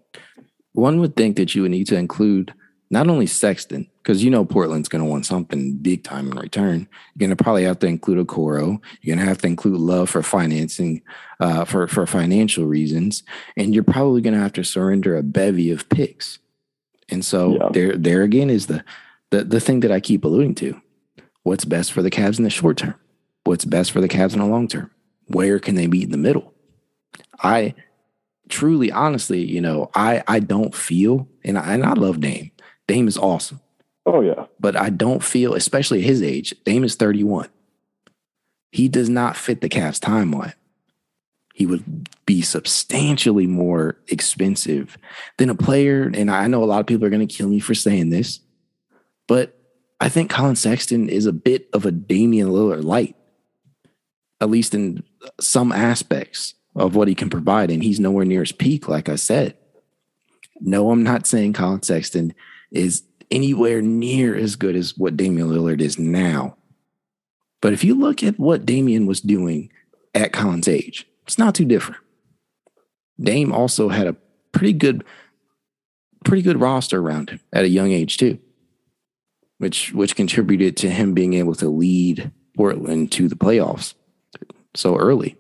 One 0.73 1.01
would 1.01 1.17
think 1.17 1.37
that 1.37 1.55
you 1.55 1.63
would 1.63 1.71
need 1.73 1.89
to 1.89 1.97
include 1.97 2.55
not 2.91 3.09
only 3.09 3.27
Sexton, 3.27 3.89
because 4.03 4.25
you 4.25 4.31
know 4.31 4.45
Portland's 4.45 4.89
going 4.89 5.03
to 5.05 5.09
want 5.09 5.25
something 5.25 5.77
big 5.77 6.03
time 6.03 6.31
in 6.31 6.39
return. 6.39 6.89
You're 7.15 7.29
going 7.29 7.37
to 7.37 7.43
probably 7.43 7.63
have 7.65 7.79
to 7.81 7.87
include 7.87 8.27
Okoro. 8.27 8.81
You're 9.01 9.15
going 9.15 9.25
to 9.25 9.29
have 9.29 9.39
to 9.39 9.47
include 9.47 9.77
Love 9.77 10.11
for 10.11 10.23
financing, 10.23 11.03
uh, 11.39 11.65
for 11.65 11.87
for 11.87 12.07
financial 12.07 12.67
reasons, 12.67 13.23
and 13.57 13.73
you're 13.73 13.85
probably 13.85 14.21
going 14.21 14.35
to 14.35 14.41
have 14.41 14.53
to 14.55 14.65
surrender 14.65 15.17
a 15.17 15.23
bevy 15.23 15.71
of 15.71 15.89
picks. 15.89 16.41
And 17.09 17.25
so 17.25 17.57
yeah. 17.57 17.69
there, 17.73 17.97
there 17.97 18.23
again 18.23 18.51
is 18.51 18.67
the, 18.67 18.85
the 19.31 19.45
the 19.45 19.61
thing 19.61 19.81
that 19.81 19.93
I 19.93 20.01
keep 20.01 20.25
alluding 20.25 20.57
to. 20.57 20.81
What's 21.45 21.65
best 21.65 21.93
for 21.93 22.03
the 22.03 22.11
Cavs 22.11 22.39
in 22.39 22.45
the 22.45 22.51
short 22.51 22.77
term? 22.77 22.97
What's 23.45 23.65
best 23.65 23.93
for 23.93 24.01
the 24.01 24.09
Cavs 24.09 24.33
in 24.33 24.41
the 24.41 24.47
long 24.47 24.69
term? 24.69 24.91
Where 25.27 25.59
can 25.59 25.77
they 25.77 25.87
meet 25.87 26.05
in 26.05 26.11
the 26.11 26.19
middle? 26.19 26.53
I 27.43 27.75
truly, 28.49 28.91
honestly, 28.91 29.45
you 29.45 29.61
know, 29.61 29.91
I 29.95 30.25
I 30.27 30.41
don't 30.41 30.75
feel, 30.75 31.29
and 31.45 31.57
I, 31.57 31.73
and 31.73 31.85
I 31.85 31.93
love 31.93 32.21
Dame. 32.21 32.51
Dame 32.91 33.07
is 33.07 33.17
awesome. 33.17 33.61
Oh 34.05 34.21
yeah, 34.21 34.47
but 34.59 34.75
I 34.75 34.91
don't 34.91 35.23
feel, 35.23 35.55
especially 35.55 36.01
at 36.01 36.07
his 36.07 36.25
age, 36.25 36.53
Dame 36.65 36.83
is 36.83 36.97
thirty 36.97 37.23
one. 37.23 37.49
He 38.73 38.89
does 38.89 39.09
not 39.09 39.37
fit 39.37 39.61
the 39.61 39.69
Cavs 39.69 40.01
timeline. 40.01 40.55
He 41.55 41.67
would 41.67 42.09
be 42.27 42.43
substantially 42.43 43.47
more 43.47 43.97
expensive 44.09 44.99
than 45.37 45.51
a 45.51 45.55
player, 45.55 46.11
and 46.13 46.33
I 46.33 46.49
know 46.49 46.65
a 46.65 46.67
lot 46.67 46.81
of 46.81 46.87
people 46.87 47.07
are 47.07 47.11
going 47.11 47.27
to 47.27 47.33
kill 47.33 47.49
me 47.49 47.61
for 47.61 47.75
saying 47.75 48.11
this, 48.11 48.41
but 49.29 49.57
I 50.01 50.09
think 50.09 50.31
Collin 50.31 50.57
Sexton 50.57 51.09
is 51.09 51.27
a 51.27 51.33
bit 51.33 51.69
of 51.73 51.87
a 51.87 51.93
Damian 51.93 52.49
Lillard 52.49 52.83
light, 52.83 53.15
at 54.41 54.51
least 54.51 54.75
in 54.75 55.05
some 55.39 55.71
aspects 55.71 56.55
of 56.75 56.97
what 56.97 57.07
he 57.07 57.15
can 57.15 57.31
provide, 57.31 57.71
and 57.71 57.85
he's 57.85 58.01
nowhere 58.01 58.25
near 58.25 58.41
his 58.41 58.51
peak, 58.51 58.89
like 58.89 59.09
I 59.09 59.17
said. 59.17 59.57
No, 60.61 60.91
I'm 60.91 61.05
not 61.05 61.29
saying 61.29 61.53
Collin 61.53 61.83
Sexton 61.83 62.35
is 62.71 63.05
anywhere 63.31 63.81
near 63.81 64.37
as 64.37 64.57
good 64.57 64.77
as 64.77 64.97
what 64.97 65.17
Damian 65.17 65.49
Lillard 65.49 65.81
is 65.81 65.99
now. 65.99 66.57
But 67.61 67.73
if 67.73 67.85
you 67.85 67.95
look 67.95 68.23
at 68.23 68.39
what 68.39 68.67
Damian 68.67 69.07
was 69.07 69.21
doing 69.21 69.71
at 70.15 70.33
Collin's 70.33 70.69
age, 70.69 71.07
it's 71.27 71.39
not 71.39 71.55
too 71.55 71.65
different. 71.65 72.01
Dame 73.21 73.53
also 73.53 73.89
had 73.91 74.07
a 74.07 74.17
pretty 74.53 74.73
good, 74.73 75.05
pretty 76.25 76.43
good 76.43 76.61
roster 76.61 76.99
around 77.01 77.31
him 77.31 77.41
at 77.53 77.65
a 77.65 77.69
young 77.69 77.93
age 77.93 78.17
too, 78.17 78.39
which 79.59 79.93
which 79.93 80.17
contributed 80.17 80.77
to 80.79 80.91
him 80.91 81.13
being 81.13 81.35
able 81.35 81.55
to 81.57 81.69
lead 81.69 82.33
Portland 82.57 83.13
to 83.13 83.29
the 83.29 83.37
playoffs 83.37 83.95
so 84.75 84.97
early. 84.97 85.37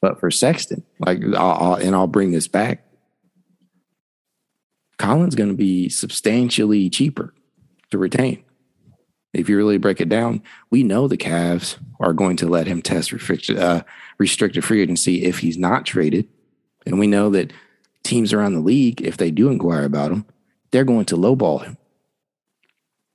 But 0.00 0.18
for 0.18 0.30
Sexton, 0.30 0.82
like, 0.98 1.22
I'll, 1.36 1.36
I'll, 1.36 1.74
and 1.74 1.94
I'll 1.94 2.08
bring 2.08 2.32
this 2.32 2.48
back. 2.48 2.84
Collin's 5.02 5.34
going 5.34 5.48
to 5.48 5.56
be 5.56 5.88
substantially 5.88 6.88
cheaper 6.88 7.34
to 7.90 7.98
retain. 7.98 8.44
If 9.32 9.48
you 9.48 9.56
really 9.56 9.76
break 9.76 10.00
it 10.00 10.08
down, 10.08 10.44
we 10.70 10.84
know 10.84 11.08
the 11.08 11.16
Cavs 11.16 11.76
are 11.98 12.12
going 12.12 12.36
to 12.36 12.46
let 12.46 12.68
him 12.68 12.80
test 12.80 13.10
restricted, 13.10 13.58
uh, 13.58 13.82
free 14.16 14.80
agency 14.80 15.24
if 15.24 15.40
he's 15.40 15.58
not 15.58 15.86
traded. 15.86 16.28
And 16.86 17.00
we 17.00 17.08
know 17.08 17.30
that 17.30 17.52
teams 18.04 18.32
around 18.32 18.54
the 18.54 18.60
league, 18.60 19.02
if 19.02 19.16
they 19.16 19.32
do 19.32 19.48
inquire 19.48 19.82
about 19.82 20.12
him, 20.12 20.24
they're 20.70 20.84
going 20.84 21.06
to 21.06 21.16
lowball 21.16 21.64
him. 21.64 21.76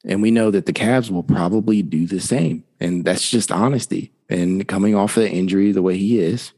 And 0.04 0.22
we 0.22 0.30
know 0.30 0.52
that 0.52 0.66
the 0.66 0.74
Cavs 0.74 1.10
will 1.10 1.24
probably 1.24 1.82
do 1.82 2.06
the 2.06 2.20
same. 2.20 2.66
And 2.82 3.06
that's 3.06 3.32
just 3.32 3.50
honesty. 3.50 4.12
And 4.28 4.68
coming 4.68 4.94
off 4.94 5.16
of 5.16 5.24
the 5.24 5.32
injury 5.32 5.72
the 5.72 5.82
way 5.82 5.96
he 5.98 6.20
is, 6.20 6.52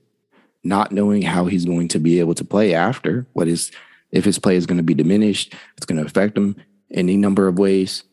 not 0.63 0.91
knowing 0.91 1.21
how 1.21 1.45
he's 1.45 1.65
going 1.65 1.87
to 1.89 1.99
be 1.99 2.19
able 2.19 2.33
to 2.33 2.43
play 2.43 2.73
after 2.73 3.27
what 3.33 3.47
is 3.47 3.71
if 4.11 4.25
his 4.25 4.39
play 4.39 4.55
is 4.55 4.65
going 4.65 4.77
to 4.77 4.83
be 4.83 4.93
diminished, 4.93 5.53
it's 5.77 5.85
going 5.85 5.99
to 5.99 6.05
affect 6.05 6.37
him 6.37 6.55
any 6.91 7.17
number 7.17 7.47
of 7.47 7.59
ways. 7.59 8.03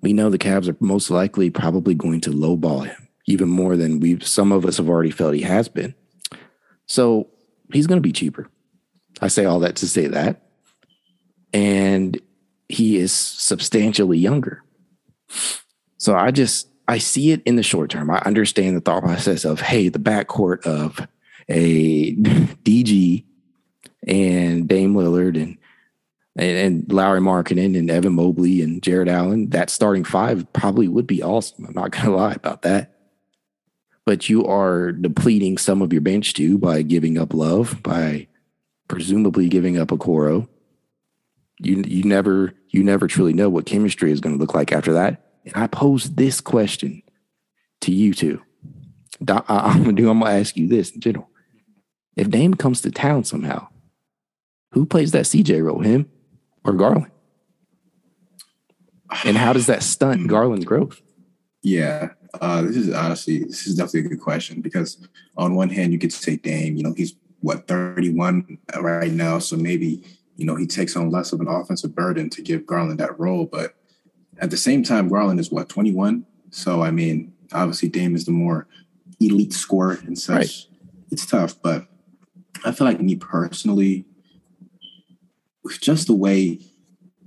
We 0.00 0.12
know 0.12 0.30
the 0.30 0.38
Cavs 0.38 0.68
are 0.68 0.76
most 0.80 1.10
likely 1.10 1.50
probably 1.50 1.94
going 1.94 2.20
to 2.22 2.30
lowball 2.30 2.86
him 2.86 3.08
even 3.28 3.48
more 3.48 3.76
than 3.76 4.00
we 4.00 4.18
some 4.20 4.52
of 4.52 4.64
us 4.64 4.78
have 4.78 4.88
already 4.88 5.10
felt 5.10 5.34
he 5.34 5.42
has 5.42 5.68
been. 5.68 5.94
So 6.86 7.28
he's 7.72 7.86
going 7.86 7.98
to 7.98 8.06
be 8.06 8.12
cheaper. 8.12 8.48
I 9.20 9.28
say 9.28 9.44
all 9.44 9.60
that 9.60 9.76
to 9.76 9.88
say 9.88 10.06
that. 10.06 10.42
And 11.52 12.18
he 12.68 12.96
is 12.96 13.12
substantially 13.12 14.18
younger. 14.18 14.62
So 15.98 16.14
I 16.14 16.30
just 16.30 16.68
I 16.86 16.98
see 16.98 17.32
it 17.32 17.42
in 17.44 17.56
the 17.56 17.62
short 17.62 17.90
term. 17.90 18.10
I 18.10 18.18
understand 18.20 18.76
the 18.76 18.80
thought 18.80 19.02
process 19.02 19.44
of 19.44 19.60
hey, 19.60 19.90
the 19.90 19.98
backcourt 19.98 20.64
of 20.66 21.06
a 21.48 22.14
DG 22.16 23.24
and 24.08 24.66
Dame 24.68 24.94
Lillard 24.94 25.40
and 25.40 25.58
and, 26.36 26.56
and 26.56 26.92
Lauri 26.92 27.20
Markkanen 27.20 27.76
and 27.76 27.90
Evan 27.90 28.14
Mobley 28.14 28.62
and 28.62 28.80
Jarrett 28.80 29.08
Allen, 29.08 29.50
that 29.50 29.70
starting 29.70 30.04
five 30.04 30.50
probably 30.52 30.86
would 30.86 31.06
be 31.06 31.22
awesome. 31.22 31.66
I'm 31.66 31.74
not 31.74 31.90
gonna 31.92 32.14
lie 32.14 32.34
about 32.34 32.62
that. 32.62 32.94
But 34.06 34.28
you 34.28 34.46
are 34.46 34.92
depleting 34.92 35.58
some 35.58 35.82
of 35.82 35.92
your 35.92 36.00
bench 36.00 36.32
too 36.34 36.56
by 36.56 36.82
giving 36.82 37.18
up 37.18 37.34
love, 37.34 37.82
by 37.82 38.28
presumably 38.86 39.48
giving 39.48 39.78
up 39.78 39.88
Okoro. 39.88 40.48
You 41.60 41.82
you 41.86 42.04
never 42.04 42.54
you 42.70 42.82
never 42.82 43.06
truly 43.06 43.32
know 43.32 43.48
what 43.48 43.66
chemistry 43.66 44.12
is 44.12 44.20
going 44.20 44.34
to 44.34 44.40
look 44.40 44.54
like 44.54 44.72
after 44.72 44.92
that. 44.94 45.24
And 45.44 45.56
I 45.56 45.66
pose 45.66 46.10
this 46.14 46.40
question 46.40 47.02
to 47.82 47.92
you 47.92 48.14
two. 48.14 48.40
I'm 49.28 49.82
gonna 49.82 49.92
do. 49.92 50.08
I'm 50.08 50.20
gonna 50.20 50.38
ask 50.38 50.56
you 50.56 50.68
this 50.68 50.92
in 50.92 51.00
general. 51.00 51.28
If 52.16 52.30
Dame 52.30 52.54
comes 52.54 52.80
to 52.82 52.90
town 52.90 53.24
somehow, 53.24 53.68
who 54.72 54.86
plays 54.86 55.12
that 55.12 55.24
CJ 55.24 55.64
role, 55.64 55.80
him 55.80 56.08
or 56.64 56.72
Garland? 56.72 57.10
And 59.24 59.36
how 59.36 59.52
does 59.52 59.66
that 59.66 59.82
stunt 59.82 60.28
Garland's 60.28 60.64
growth? 60.64 61.00
Yeah, 61.62 62.10
uh, 62.40 62.62
this 62.62 62.76
is 62.76 62.94
honestly 62.94 63.44
this 63.44 63.66
is 63.66 63.74
definitely 63.74 64.00
a 64.00 64.08
good 64.10 64.20
question 64.20 64.60
because 64.60 65.06
on 65.36 65.54
one 65.54 65.70
hand 65.70 65.92
you 65.92 65.98
could 65.98 66.12
say 66.12 66.36
Dame, 66.36 66.76
you 66.76 66.82
know, 66.82 66.94
he's 66.96 67.14
what 67.40 67.66
31 67.66 68.58
right 68.80 69.12
now, 69.12 69.38
so 69.38 69.56
maybe 69.56 70.04
you 70.36 70.44
know 70.44 70.56
he 70.56 70.66
takes 70.66 70.96
on 70.96 71.10
less 71.10 71.32
of 71.32 71.40
an 71.40 71.48
offensive 71.48 71.94
burden 71.94 72.28
to 72.30 72.42
give 72.42 72.66
Garland 72.66 73.00
that 73.00 73.18
role, 73.18 73.46
but 73.46 73.74
at 74.40 74.50
the 74.50 74.56
same 74.56 74.82
time, 74.84 75.08
Garland 75.08 75.40
is 75.40 75.50
what 75.50 75.68
21, 75.68 76.24
so 76.50 76.82
I 76.82 76.90
mean, 76.90 77.32
obviously 77.52 77.88
Dame 77.88 78.14
is 78.14 78.24
the 78.24 78.32
more 78.32 78.68
elite 79.20 79.52
scorer 79.52 79.98
and 80.04 80.18
such. 80.18 80.36
Right. 80.36 80.50
It's 81.10 81.26
tough, 81.26 81.60
but 81.62 81.86
I 82.64 82.72
feel 82.72 82.86
like 82.86 83.00
me 83.00 83.16
personally, 83.16 84.04
just 85.76 86.06
the 86.06 86.14
way 86.14 86.60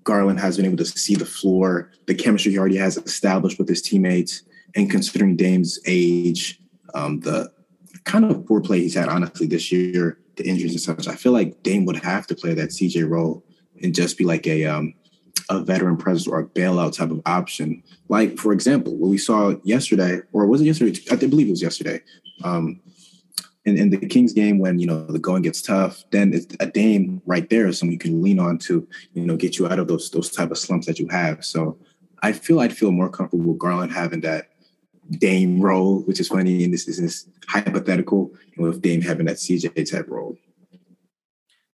Garland 0.03 0.39
has 0.39 0.57
been 0.57 0.65
able 0.65 0.77
to 0.77 0.85
see 0.85 1.15
the 1.15 1.25
floor, 1.25 1.91
the 2.07 2.15
chemistry 2.15 2.51
he 2.51 2.57
already 2.57 2.77
has 2.77 2.97
established 2.97 3.59
with 3.59 3.69
his 3.69 3.81
teammates, 3.81 4.43
and 4.75 4.89
considering 4.89 5.35
Dame's 5.35 5.79
age, 5.85 6.59
um, 6.93 7.19
the 7.19 7.51
kind 8.05 8.25
of 8.25 8.45
poor 8.45 8.61
play 8.61 8.79
he's 8.79 8.95
had, 8.95 9.09
honestly, 9.09 9.47
this 9.47 9.71
year, 9.71 10.17
the 10.37 10.47
injuries 10.47 10.71
and 10.71 10.81
such, 10.81 11.07
I 11.07 11.15
feel 11.15 11.33
like 11.33 11.61
Dame 11.61 11.85
would 11.85 11.97
have 11.97 12.25
to 12.27 12.35
play 12.35 12.53
that 12.53 12.69
CJ 12.69 13.07
role 13.07 13.43
and 13.83 13.93
just 13.93 14.17
be 14.17 14.23
like 14.23 14.47
a 14.47 14.65
um, 14.65 14.93
a 15.49 15.59
veteran 15.59 15.97
presence 15.97 16.27
or 16.27 16.39
a 16.39 16.45
bailout 16.45 16.95
type 16.95 17.11
of 17.11 17.21
option. 17.25 17.83
Like 18.07 18.37
for 18.37 18.53
example, 18.53 18.95
what 18.95 19.09
we 19.09 19.17
saw 19.17 19.55
yesterday, 19.63 20.21
or 20.31 20.47
was 20.47 20.61
it 20.61 20.65
yesterday? 20.65 20.99
I 21.11 21.15
believe 21.15 21.47
it 21.47 21.51
was 21.51 21.61
yesterday. 21.61 22.01
Um, 22.43 22.79
in, 23.65 23.77
in 23.77 23.89
the 23.91 23.97
Kings 23.97 24.33
game, 24.33 24.57
when 24.59 24.79
you 24.79 24.87
know 24.87 25.05
the 25.05 25.19
going 25.19 25.43
gets 25.43 25.61
tough, 25.61 26.03
then 26.11 26.33
it's 26.33 26.55
a 26.59 26.65
Dame 26.65 27.21
right 27.25 27.47
there, 27.49 27.71
someone 27.71 27.93
you 27.93 27.99
can 27.99 28.21
lean 28.21 28.39
on 28.39 28.57
to, 28.59 28.87
you 29.13 29.25
know, 29.25 29.37
get 29.37 29.59
you 29.59 29.67
out 29.67 29.79
of 29.79 29.87
those 29.87 30.09
those 30.09 30.31
type 30.31 30.51
of 30.51 30.57
slumps 30.57 30.87
that 30.87 30.99
you 30.99 31.07
have. 31.09 31.45
So 31.45 31.77
I 32.23 32.31
feel 32.33 32.59
I'd 32.59 32.75
feel 32.75 32.91
more 32.91 33.09
comfortable 33.09 33.51
with 33.51 33.59
Garland 33.59 33.91
having 33.91 34.21
that 34.21 34.49
Dame 35.11 35.61
role, 35.61 36.01
which 36.01 36.19
is 36.19 36.27
funny, 36.27 36.63
and 36.63 36.73
this 36.73 36.87
is 36.87 36.97
this 36.99 37.27
hypothetical, 37.47 38.31
and 38.55 38.65
with 38.65 38.81
Dame 38.81 39.01
having 39.01 39.25
that 39.27 39.37
CJ 39.37 39.91
type 39.91 40.07
role. 40.07 40.37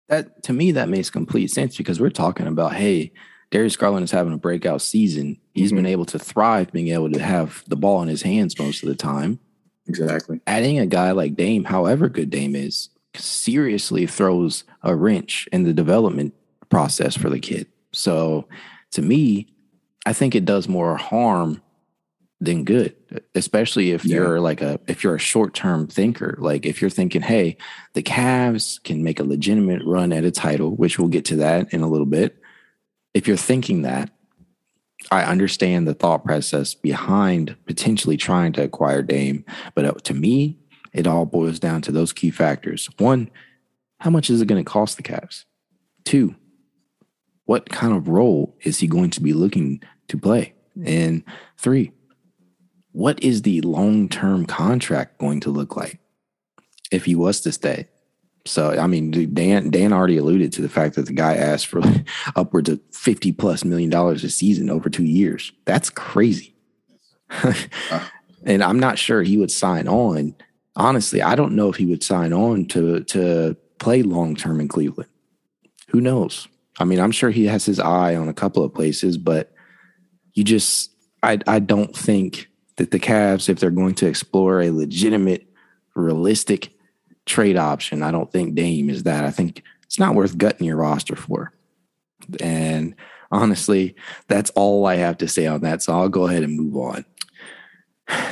That 0.08 0.42
to 0.44 0.52
me, 0.52 0.72
that 0.72 0.88
makes 0.88 1.10
complete 1.10 1.50
sense 1.50 1.76
because 1.76 2.00
we're 2.00 2.10
talking 2.10 2.46
about, 2.46 2.74
hey, 2.74 3.12
Darius 3.50 3.76
Garland 3.76 4.04
is 4.04 4.10
having 4.10 4.32
a 4.32 4.38
breakout 4.38 4.82
season. 4.82 5.38
He's 5.54 5.68
mm-hmm. 5.68 5.76
been 5.76 5.86
able 5.86 6.04
to 6.06 6.18
thrive, 6.18 6.72
being 6.72 6.88
able 6.88 7.10
to 7.12 7.22
have 7.22 7.62
the 7.68 7.76
ball 7.76 8.02
in 8.02 8.08
his 8.08 8.22
hands 8.22 8.58
most 8.58 8.82
of 8.82 8.88
the 8.88 8.96
time. 8.96 9.38
Exactly. 9.88 10.40
Adding 10.46 10.78
a 10.78 10.86
guy 10.86 11.12
like 11.12 11.36
Dame, 11.36 11.64
however 11.64 12.08
good 12.08 12.30
Dame 12.30 12.56
is, 12.56 12.90
seriously 13.14 14.06
throws 14.06 14.64
a 14.82 14.94
wrench 14.94 15.48
in 15.52 15.64
the 15.64 15.72
development 15.72 16.34
process 16.68 17.16
for 17.16 17.30
the 17.30 17.38
kid. 17.38 17.66
So 17.92 18.48
to 18.92 19.02
me, 19.02 19.48
I 20.04 20.12
think 20.12 20.34
it 20.34 20.44
does 20.44 20.68
more 20.68 20.96
harm 20.96 21.62
than 22.40 22.64
good, 22.64 22.94
especially 23.34 23.92
if 23.92 24.04
yeah. 24.04 24.16
you're 24.16 24.40
like 24.40 24.60
a 24.60 24.78
if 24.86 25.02
you're 25.02 25.14
a 25.14 25.20
short-term 25.20 25.86
thinker. 25.86 26.36
Like 26.38 26.66
if 26.66 26.80
you're 26.80 26.90
thinking, 26.90 27.22
hey, 27.22 27.56
the 27.94 28.02
Cavs 28.02 28.82
can 28.82 29.02
make 29.02 29.20
a 29.20 29.24
legitimate 29.24 29.82
run 29.84 30.12
at 30.12 30.24
a 30.24 30.30
title, 30.30 30.76
which 30.76 30.98
we'll 30.98 31.08
get 31.08 31.24
to 31.26 31.36
that 31.36 31.72
in 31.72 31.80
a 31.80 31.88
little 31.88 32.06
bit. 32.06 32.36
If 33.14 33.26
you're 33.26 33.38
thinking 33.38 33.82
that, 33.82 34.10
I 35.10 35.22
understand 35.22 35.86
the 35.86 35.94
thought 35.94 36.24
process 36.24 36.74
behind 36.74 37.56
potentially 37.66 38.16
trying 38.16 38.52
to 38.54 38.62
acquire 38.62 39.02
Dame, 39.02 39.44
but 39.74 39.84
uh, 39.84 39.92
to 40.04 40.14
me, 40.14 40.58
it 40.92 41.06
all 41.06 41.26
boils 41.26 41.58
down 41.58 41.82
to 41.82 41.92
those 41.92 42.12
key 42.12 42.30
factors. 42.30 42.88
One, 42.98 43.30
how 44.00 44.10
much 44.10 44.30
is 44.30 44.40
it 44.40 44.48
going 44.48 44.64
to 44.64 44.70
cost 44.70 44.96
the 44.96 45.02
Cavs? 45.02 45.44
Two, 46.04 46.34
what 47.44 47.68
kind 47.68 47.94
of 47.94 48.08
role 48.08 48.56
is 48.62 48.78
he 48.78 48.86
going 48.86 49.10
to 49.10 49.20
be 49.20 49.32
looking 49.32 49.82
to 50.08 50.18
play? 50.18 50.54
And 50.84 51.22
three, 51.56 51.92
what 52.92 53.22
is 53.22 53.42
the 53.42 53.60
long 53.60 54.08
term 54.08 54.46
contract 54.46 55.18
going 55.18 55.40
to 55.40 55.50
look 55.50 55.76
like 55.76 56.00
if 56.90 57.04
he 57.04 57.14
was 57.14 57.40
to 57.42 57.52
stay? 57.52 57.88
So 58.46 58.70
I 58.70 58.86
mean, 58.86 59.10
Dan 59.34 59.70
Dan 59.70 59.92
already 59.92 60.16
alluded 60.16 60.52
to 60.54 60.62
the 60.62 60.68
fact 60.68 60.94
that 60.94 61.06
the 61.06 61.12
guy 61.12 61.34
asked 61.34 61.66
for 61.66 61.82
upwards 62.36 62.68
of 62.68 62.80
fifty 62.92 63.32
plus 63.32 63.64
million 63.64 63.90
dollars 63.90 64.24
a 64.24 64.30
season 64.30 64.70
over 64.70 64.88
two 64.88 65.04
years. 65.04 65.52
That's 65.64 65.90
crazy. 65.90 66.54
and 68.44 68.62
I'm 68.62 68.78
not 68.78 68.98
sure 68.98 69.22
he 69.22 69.36
would 69.36 69.50
sign 69.50 69.88
on. 69.88 70.34
Honestly, 70.76 71.22
I 71.22 71.34
don't 71.34 71.56
know 71.56 71.68
if 71.68 71.76
he 71.76 71.86
would 71.86 72.02
sign 72.02 72.32
on 72.32 72.66
to 72.68 73.02
to 73.04 73.56
play 73.78 74.02
long 74.02 74.36
term 74.36 74.60
in 74.60 74.68
Cleveland. 74.68 75.10
Who 75.88 76.00
knows? 76.00 76.48
I 76.78 76.84
mean, 76.84 77.00
I'm 77.00 77.12
sure 77.12 77.30
he 77.30 77.46
has 77.46 77.64
his 77.64 77.80
eye 77.80 78.14
on 78.14 78.28
a 78.28 78.34
couple 78.34 78.62
of 78.62 78.74
places, 78.74 79.18
but 79.18 79.52
you 80.34 80.44
just 80.44 80.90
I 81.22 81.38
I 81.46 81.58
don't 81.58 81.96
think 81.96 82.48
that 82.76 82.90
the 82.90 83.00
Cavs, 83.00 83.48
if 83.48 83.58
they're 83.58 83.70
going 83.70 83.94
to 83.96 84.06
explore 84.06 84.60
a 84.60 84.70
legitimate, 84.70 85.46
realistic 85.94 86.75
trade 87.26 87.56
option. 87.56 88.02
I 88.02 88.10
don't 88.10 88.30
think 88.30 88.54
Dame 88.54 88.88
is 88.88 89.02
that. 89.02 89.24
I 89.24 89.30
think 89.30 89.62
it's 89.84 89.98
not 89.98 90.14
worth 90.14 90.38
gutting 90.38 90.66
your 90.66 90.76
roster 90.76 91.16
for. 91.16 91.52
And 92.40 92.94
honestly, 93.30 93.94
that's 94.28 94.50
all 94.50 94.86
I 94.86 94.96
have 94.96 95.18
to 95.18 95.28
say 95.28 95.46
on 95.46 95.60
that. 95.60 95.82
So 95.82 95.92
I'll 95.92 96.08
go 96.08 96.26
ahead 96.26 96.42
and 96.42 96.56
move 96.56 96.76
on. 96.76 97.04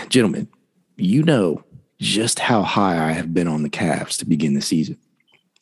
Gentlemen, 0.09 0.49
you 0.97 1.23
know 1.23 1.65
just 2.01 2.39
how 2.39 2.63
high 2.63 3.09
I 3.09 3.13
have 3.13 3.33
been 3.33 3.49
on 3.49 3.63
the 3.63 3.71
Cavs 3.71 4.19
to 4.19 4.27
begin 4.27 4.55
the 4.55 4.61
season. 4.61 4.99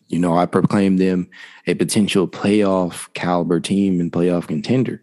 You 0.08 0.18
know, 0.18 0.36
I 0.36 0.46
proclaimed 0.46 0.98
them 0.98 1.30
a 1.66 1.74
potential 1.74 2.28
playoff 2.28 3.12
caliber 3.14 3.60
team 3.60 4.00
and 4.00 4.12
playoff 4.12 4.48
contender. 4.48 5.02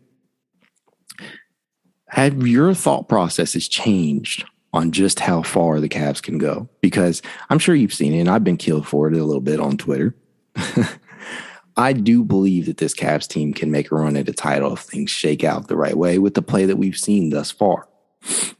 Have 2.09 2.45
your 2.45 2.73
thought 2.73 3.07
processes 3.07 3.67
changed 3.67 4.45
on 4.73 4.91
just 4.91 5.19
how 5.19 5.41
far 5.41 5.79
the 5.79 5.89
Cavs 5.89 6.21
can 6.21 6.37
go 6.37 6.69
because 6.81 7.21
I'm 7.49 7.59
sure 7.59 7.75
you've 7.75 7.93
seen 7.93 8.13
it, 8.13 8.19
and 8.19 8.29
I've 8.29 8.43
been 8.43 8.57
killed 8.57 8.87
for 8.87 9.07
it 9.07 9.17
a 9.17 9.23
little 9.23 9.41
bit 9.41 9.59
on 9.59 9.77
Twitter. 9.77 10.15
I 11.77 11.93
do 11.93 12.23
believe 12.23 12.65
that 12.65 12.77
this 12.77 12.93
Cavs 12.93 13.27
team 13.27 13.53
can 13.53 13.71
make 13.71 13.91
a 13.91 13.95
run 13.95 14.17
at 14.17 14.29
a 14.29 14.33
title 14.33 14.73
if 14.73 14.79
things 14.81 15.09
shake 15.09 15.43
out 15.43 15.67
the 15.67 15.77
right 15.77 15.97
way 15.97 16.19
with 16.19 16.33
the 16.33 16.41
play 16.41 16.65
that 16.65 16.77
we've 16.77 16.97
seen 16.97 17.29
thus 17.29 17.51
far. 17.51 17.87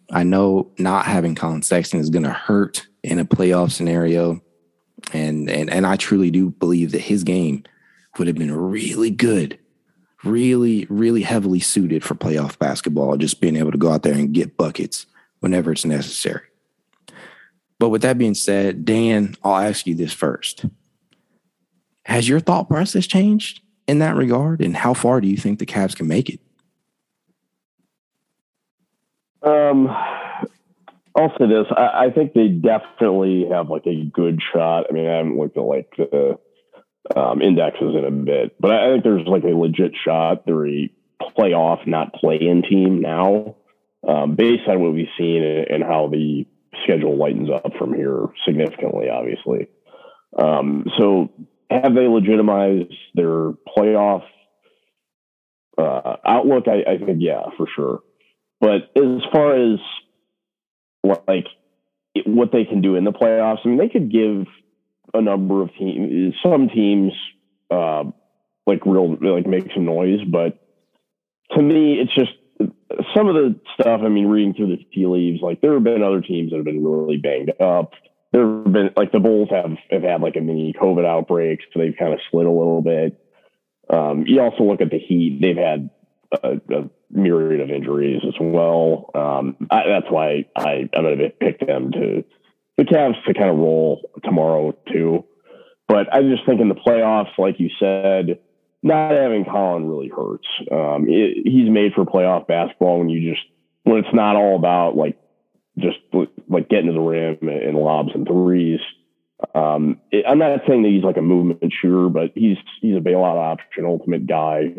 I 0.09 0.23
know 0.23 0.71
not 0.77 1.05
having 1.05 1.35
Collin 1.35 1.61
Sexton 1.61 1.99
is 1.99 2.09
going 2.09 2.23
to 2.23 2.31
hurt 2.31 2.87
in 3.03 3.19
a 3.19 3.25
playoff 3.25 3.71
scenario, 3.71 4.41
and 5.13 5.49
and 5.49 5.69
and 5.69 5.85
I 5.85 5.97
truly 5.97 6.31
do 6.31 6.49
believe 6.49 6.93
that 6.93 7.01
his 7.01 7.23
game 7.23 7.63
would 8.17 8.27
have 8.27 8.37
been 8.37 8.55
really 8.55 9.11
good, 9.11 9.59
really 10.23 10.87
really 10.89 11.21
heavily 11.21 11.59
suited 11.59 12.03
for 12.03 12.15
playoff 12.15 12.57
basketball. 12.57 13.17
Just 13.17 13.41
being 13.41 13.57
able 13.57 13.71
to 13.71 13.77
go 13.77 13.91
out 13.91 14.03
there 14.03 14.13
and 14.13 14.33
get 14.33 14.57
buckets 14.57 15.05
whenever 15.39 15.71
it's 15.71 15.85
necessary. 15.85 16.41
But 17.79 17.89
with 17.89 18.01
that 18.01 18.17
being 18.17 18.35
said, 18.35 18.85
Dan, 18.85 19.35
I'll 19.43 19.55
ask 19.55 19.87
you 19.87 19.95
this 19.95 20.13
first. 20.13 20.65
Has 22.03 22.27
your 22.27 22.39
thought 22.39 22.67
process 22.67 23.07
changed 23.07 23.61
in 23.87 23.99
that 23.99 24.15
regard? 24.15 24.61
And 24.61 24.75
how 24.75 24.93
far 24.93 25.21
do 25.21 25.27
you 25.27 25.37
think 25.37 25.59
the 25.59 25.65
Cavs 25.65 25.95
can 25.95 26.07
make 26.07 26.29
it? 26.29 26.41
Um, 29.41 29.87
I'll 31.15 31.33
say 31.39 31.47
this. 31.47 31.67
I, 31.71 32.07
I, 32.07 32.11
think 32.13 32.33
they 32.33 32.49
definitely 32.49 33.47
have 33.49 33.69
like 33.69 33.85
a 33.85 34.03
good 34.03 34.41
shot. 34.53 34.87
I 34.89 34.93
mean, 34.93 35.07
I 35.07 35.15
haven't 35.15 35.37
looked 35.37 35.55
at 35.55 35.63
like 35.63 35.89
the 35.97 36.37
um, 37.15 37.41
indexes 37.41 37.95
in 37.95 38.03
a 38.03 38.11
bit, 38.11 38.59
but 38.59 38.71
I, 38.71 38.87
I 38.87 38.91
think 38.91 39.05
there's 39.05 39.27
like 39.27 39.45
a 39.45 39.55
legit 39.55 39.93
shot. 40.03 40.45
They're 40.45 40.67
a 40.67 40.91
playoff, 41.21 41.87
not 41.87 42.13
play 42.13 42.35
in 42.35 42.63
team 42.63 43.01
now 43.01 43.55
um, 44.07 44.35
based 44.35 44.67
on 44.67 44.79
what 44.79 44.93
we've 44.93 45.07
seen 45.17 45.43
and, 45.43 45.83
how 45.83 46.07
the 46.07 46.45
schedule 46.83 47.17
lightens 47.17 47.49
up 47.49 47.71
from 47.77 47.93
here 47.93 48.27
significantly, 48.45 49.09
obviously. 49.09 49.67
Um, 50.37 50.85
so, 50.97 51.31
have 51.69 51.93
they 51.93 52.07
legitimized 52.07 52.93
their 53.13 53.51
playoff 53.77 54.23
uh, 55.77 56.15
outlook? 56.25 56.65
I, 56.67 56.93
I, 56.93 56.97
think, 56.97 57.17
yeah, 57.19 57.43
for 57.57 57.67
sure. 57.75 57.99
But 58.59 58.91
as 58.95 59.21
far 59.31 59.55
as 59.55 59.79
like 61.27 61.45
what 62.25 62.51
they 62.51 62.65
can 62.65 62.81
do 62.81 62.95
in 62.95 63.03
the 63.03 63.11
playoffs, 63.11 63.59
I 63.63 63.69
mean, 63.69 63.77
they 63.77 63.89
could 63.89 64.11
give 64.11 64.45
a 65.13 65.21
number 65.21 65.61
of 65.61 65.69
teams, 65.77 66.33
some 66.43 66.69
teams, 66.69 67.13
uh, 67.71 68.03
like 68.67 68.85
real, 68.85 69.17
like 69.21 69.47
make 69.47 69.71
some 69.73 69.85
noise. 69.85 70.19
But 70.27 70.59
to 71.51 71.61
me, 71.61 71.99
it's 71.99 72.13
just 72.13 72.31
some 73.15 73.27
of 73.27 73.35
the 73.35 73.59
stuff, 73.79 74.01
I 74.03 74.09
mean, 74.09 74.27
reading 74.27 74.53
through 74.53 74.75
the 74.75 74.83
tea 74.93 75.05
leaves, 75.05 75.41
like 75.41 75.61
there 75.61 75.73
have 75.73 75.83
been 75.83 76.03
other 76.03 76.21
teams 76.21 76.51
that 76.51 76.57
have 76.57 76.65
been 76.65 76.83
really 76.83 77.17
banged 77.17 77.51
up. 77.61 77.93
There 78.31 78.45
have 78.45 78.71
been 78.71 78.89
like 78.95 79.11
the 79.11 79.19
Bulls 79.19 79.49
have 79.51 79.77
have 79.89 80.03
had 80.03 80.21
like 80.21 80.35
a 80.35 80.41
mini 80.41 80.73
COVID 80.73 81.05
outbreak, 81.05 81.59
so 81.71 81.79
they've 81.79 81.95
kind 81.97 82.13
of 82.13 82.19
slid 82.29 82.45
a 82.45 82.51
little 82.51 82.81
bit. 82.81 83.19
Um, 83.89 84.25
you 84.27 84.41
also 84.41 84.63
look 84.63 84.81
at 84.81 84.91
the 84.91 84.99
Heat; 84.99 85.39
they've 85.41 85.57
had 85.57 85.89
a, 86.43 86.61
a 86.75 86.89
myriad 87.11 87.61
of 87.61 87.69
injuries 87.69 88.21
as 88.27 88.35
well. 88.39 89.09
Um, 89.15 89.67
I, 89.69 89.87
that's 89.87 90.11
why 90.11 90.45
I, 90.55 90.89
I'm 90.95 91.03
going 91.03 91.17
to 91.17 91.29
pick 91.29 91.59
them 91.65 91.91
to 91.91 92.23
the 92.77 92.83
Cavs 92.83 93.23
to 93.25 93.33
kind 93.33 93.49
of 93.49 93.57
roll 93.57 94.09
tomorrow 94.23 94.75
too. 94.91 95.25
But 95.87 96.13
I 96.13 96.21
just 96.21 96.45
think 96.45 96.61
in 96.61 96.69
the 96.69 96.75
playoffs, 96.75 97.37
like 97.37 97.59
you 97.59 97.69
said, 97.79 98.39
not 98.81 99.11
having 99.11 99.45
Collin 99.45 99.89
really 99.89 100.09
hurts. 100.09 100.47
Um, 100.71 101.05
it, 101.07 101.45
he's 101.45 101.69
made 101.69 101.93
for 101.93 102.05
playoff 102.05 102.47
basketball 102.47 102.99
when 102.99 103.09
you 103.09 103.33
just 103.33 103.45
when 103.83 103.97
it's 103.97 104.13
not 104.13 104.35
all 104.35 104.55
about 104.55 104.95
like 104.95 105.17
just 105.77 105.97
like 106.47 106.69
getting 106.69 106.87
to 106.87 106.93
the 106.93 106.99
rim 106.99 107.37
and 107.41 107.77
lobs 107.77 108.11
and 108.13 108.27
threes. 108.27 108.79
Um, 109.55 109.99
it, 110.11 110.25
I'm 110.27 110.37
not 110.37 110.61
saying 110.67 110.83
that 110.83 110.89
he's 110.89 111.03
like 111.03 111.17
a 111.17 111.21
movement 111.21 111.73
shooter, 111.81 112.09
but 112.09 112.31
he's 112.35 112.57
he's 112.81 112.95
a 112.95 112.99
bailout 112.99 113.37
option, 113.37 113.85
ultimate 113.85 114.27
guy. 114.27 114.75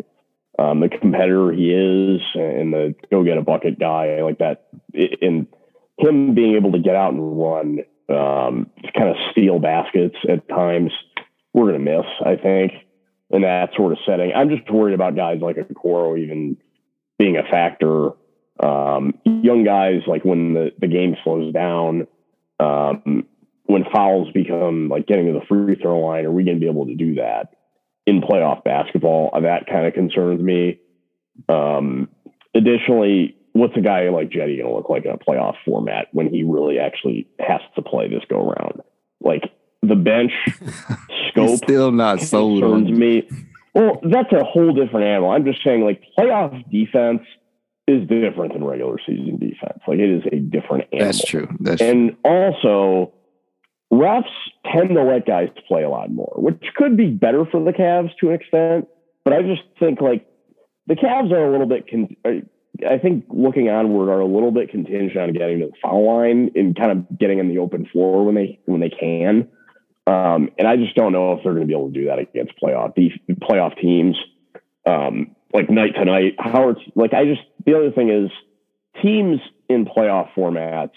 Um, 0.59 0.81
the 0.81 0.89
competitor 0.89 1.51
he 1.51 1.71
is, 1.71 2.21
and 2.35 2.73
the 2.73 2.95
go 3.09 3.23
get 3.23 3.37
a 3.37 3.41
bucket 3.41 3.79
guy 3.79 4.21
like 4.21 4.39
that. 4.39 4.67
And 4.93 5.47
him 5.97 6.35
being 6.35 6.55
able 6.55 6.71
to 6.73 6.79
get 6.79 6.95
out 6.95 7.13
and 7.13 7.41
run, 7.41 7.79
um, 8.09 8.69
kind 8.95 9.09
of 9.09 9.15
steal 9.31 9.59
baskets 9.59 10.15
at 10.29 10.47
times, 10.49 10.91
we're 11.53 11.67
gonna 11.67 11.79
miss. 11.79 12.05
I 12.23 12.35
think 12.35 12.73
in 13.31 13.41
that 13.43 13.69
sort 13.75 13.91
of 13.91 13.97
setting. 14.05 14.31
I'm 14.35 14.49
just 14.49 14.69
worried 14.69 14.93
about 14.93 15.15
guys 15.15 15.39
like 15.41 15.57
Okoro 15.57 16.19
even 16.19 16.57
being 17.17 17.37
a 17.37 17.43
factor. 17.43 18.11
Um, 18.59 19.13
young 19.25 19.63
guys, 19.63 20.01
like 20.07 20.23
when 20.23 20.53
the, 20.53 20.71
the 20.79 20.87
game 20.87 21.15
slows 21.23 21.53
down, 21.53 22.07
um, 22.59 23.25
when 23.65 23.85
fouls 23.91 24.31
become 24.33 24.89
like 24.89 25.07
getting 25.07 25.27
to 25.27 25.33
the 25.33 25.45
free 25.47 25.75
throw 25.75 25.99
line, 25.99 26.25
are 26.25 26.31
we 26.31 26.43
going 26.43 26.57
to 26.57 26.61
be 26.61 26.69
able 26.69 26.85
to 26.85 26.95
do 26.95 27.15
that 27.15 27.55
in 28.05 28.21
playoff 28.21 28.63
basketball? 28.63 29.31
That 29.41 29.65
kind 29.67 29.87
of 29.87 29.93
concerns 29.93 30.41
me. 30.41 30.79
Um, 31.47 32.09
additionally, 32.53 33.37
what's 33.53 33.77
a 33.77 33.81
guy 33.81 34.09
like 34.09 34.29
Jetty 34.29 34.57
going 34.57 34.69
to 34.69 34.75
look 34.75 34.89
like 34.89 35.05
in 35.05 35.11
a 35.11 35.17
playoff 35.17 35.55
format 35.65 36.07
when 36.11 36.29
he 36.29 36.43
really 36.43 36.79
actually 36.79 37.27
has 37.39 37.61
to 37.75 37.81
play 37.81 38.09
this 38.09 38.23
go 38.29 38.49
around? 38.49 38.81
Like 39.21 39.43
the 39.81 39.95
bench 39.95 40.31
scope 41.29 41.57
still 41.57 41.91
not 41.91 42.21
sold 42.21 42.61
concerns 42.61 42.87
on. 42.87 42.99
me. 42.99 43.27
Well, 43.73 43.99
that's 44.03 44.31
a 44.33 44.43
whole 44.43 44.73
different 44.73 45.07
animal. 45.07 45.31
I'm 45.31 45.45
just 45.45 45.63
saying, 45.63 45.83
like 45.83 46.03
playoff 46.17 46.69
defense 46.69 47.21
is 47.87 48.07
different 48.07 48.53
than 48.53 48.63
regular 48.63 48.97
season 49.05 49.37
defense. 49.37 49.79
Like 49.87 49.99
it 49.99 50.09
is 50.09 50.23
a 50.31 50.37
different 50.37 50.85
animal. 50.91 51.05
That's 51.07 51.23
true. 51.25 51.47
That's 51.59 51.81
and 51.81 52.09
true. 52.09 52.17
also, 52.25 53.13
refs 53.91 54.25
tend 54.71 54.89
to 54.89 55.03
let 55.03 55.25
guys 55.25 55.49
play 55.67 55.83
a 55.83 55.89
lot 55.89 56.11
more, 56.11 56.33
which 56.37 56.61
could 56.75 56.97
be 56.97 57.07
better 57.07 57.45
for 57.45 57.63
the 57.63 57.71
Cavs 57.71 58.11
to 58.19 58.29
an 58.29 58.35
extent. 58.35 58.87
But 59.23 59.33
I 59.33 59.41
just 59.41 59.61
think 59.79 60.01
like 60.01 60.25
the 60.87 60.95
Cavs 60.95 61.31
are 61.31 61.45
a 61.47 61.51
little 61.51 61.67
bit. 61.67 61.89
Con- 61.89 62.15
I 62.89 62.97
think 62.97 63.25
looking 63.29 63.69
onward 63.69 64.09
are 64.09 64.19
a 64.19 64.25
little 64.25 64.51
bit 64.51 64.69
contingent 64.69 65.17
on 65.17 65.33
getting 65.33 65.59
to 65.59 65.67
the 65.67 65.71
foul 65.81 66.05
line 66.05 66.51
and 66.55 66.75
kind 66.75 66.91
of 66.91 67.19
getting 67.19 67.39
in 67.39 67.47
the 67.47 67.59
open 67.59 67.85
floor 67.85 68.25
when 68.25 68.35
they 68.35 68.59
when 68.65 68.81
they 68.81 68.89
can. 68.89 69.47
Um, 70.07 70.49
and 70.57 70.67
I 70.67 70.77
just 70.77 70.95
don't 70.95 71.11
know 71.11 71.33
if 71.33 71.43
they're 71.43 71.53
going 71.53 71.67
to 71.67 71.67
be 71.67 71.73
able 71.73 71.91
to 71.91 71.93
do 71.93 72.05
that 72.07 72.19
against 72.19 72.53
playoff 72.61 72.93
playoff 73.41 73.79
teams, 73.79 74.17
um, 74.85 75.35
like 75.53 75.69
night 75.69 75.95
to 75.95 76.05
night. 76.05 76.35
Howard's 76.39 76.79
like 76.95 77.13
I 77.13 77.25
just 77.25 77.41
the 77.65 77.75
other 77.75 77.91
thing 77.91 78.09
is 78.09 78.31
teams 79.01 79.39
in 79.69 79.85
playoff 79.85 80.29
formats. 80.35 80.93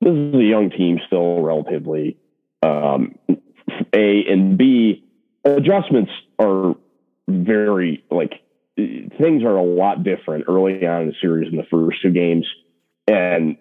This 0.00 0.12
is 0.12 0.34
a 0.34 0.42
young 0.42 0.70
team 0.70 1.00
still, 1.06 1.42
relatively. 1.42 2.18
Um, 2.62 3.16
a 3.92 4.24
and 4.26 4.56
B 4.56 5.04
adjustments 5.44 6.10
are 6.38 6.74
very 7.28 8.04
like 8.10 8.40
things 8.76 9.42
are 9.42 9.56
a 9.56 9.64
lot 9.64 10.02
different 10.02 10.44
early 10.48 10.86
on 10.86 11.02
in 11.02 11.08
the 11.08 11.14
series 11.20 11.50
in 11.50 11.58
the 11.58 11.66
first 11.70 12.00
two 12.02 12.10
games, 12.10 12.46
and 13.06 13.56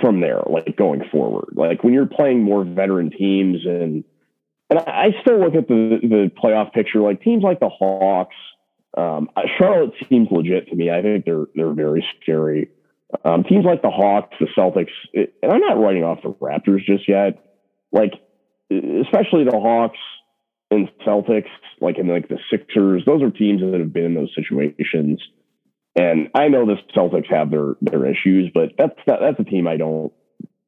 from 0.00 0.20
there, 0.20 0.42
like 0.48 0.76
going 0.76 1.02
forward, 1.10 1.54
like 1.54 1.82
when 1.82 1.92
you're 1.92 2.06
playing 2.06 2.42
more 2.42 2.64
veteran 2.64 3.10
teams 3.10 3.66
and 3.66 4.04
and 4.72 4.78
I 4.88 5.08
still 5.20 5.38
look 5.38 5.54
at 5.54 5.68
the 5.68 5.98
the 6.02 6.30
playoff 6.42 6.72
picture 6.72 7.00
like 7.00 7.20
teams 7.20 7.42
like 7.42 7.60
the 7.60 7.68
Hawks. 7.68 8.36
Um, 8.96 9.28
Charlotte 9.58 9.92
seems 10.08 10.28
legit 10.30 10.68
to 10.68 10.74
me. 10.74 10.90
I 10.90 11.02
think 11.02 11.26
they're 11.26 11.44
they're 11.54 11.74
very 11.74 12.04
scary. 12.20 12.70
Um, 13.22 13.44
teams 13.44 13.66
like 13.66 13.82
the 13.82 13.90
Hawks, 13.90 14.34
the 14.40 14.46
Celtics, 14.56 14.92
and 15.12 15.52
I'm 15.52 15.60
not 15.60 15.78
writing 15.78 16.04
off 16.04 16.22
the 16.22 16.30
Raptors 16.30 16.84
just 16.86 17.06
yet. 17.06 17.44
Like, 17.92 18.12
especially 18.70 19.44
the 19.44 19.60
Hawks 19.60 19.98
and 20.70 20.88
Celtics, 21.06 21.50
like 21.82 21.98
in 21.98 22.08
like 22.08 22.28
the 22.28 22.38
Sixers, 22.50 23.02
those 23.04 23.22
are 23.22 23.30
teams 23.30 23.60
that 23.60 23.78
have 23.78 23.92
been 23.92 24.04
in 24.06 24.14
those 24.14 24.34
situations. 24.34 25.20
And 25.94 26.30
I 26.34 26.48
know 26.48 26.64
the 26.64 26.76
Celtics 26.96 27.30
have 27.30 27.50
their 27.50 27.74
their 27.82 28.06
issues, 28.06 28.50
but 28.54 28.70
that's 28.78 28.98
that's 29.06 29.38
a 29.38 29.44
team 29.44 29.68
I 29.68 29.76
don't 29.76 30.14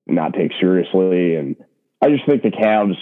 not 0.07 0.35
take 0.35 0.53
seriously. 0.61 1.37
And 1.37 1.57
I 2.03 2.11
just 2.11 2.27
think 2.27 2.43
the 2.43 2.51
Cavs 2.51 2.97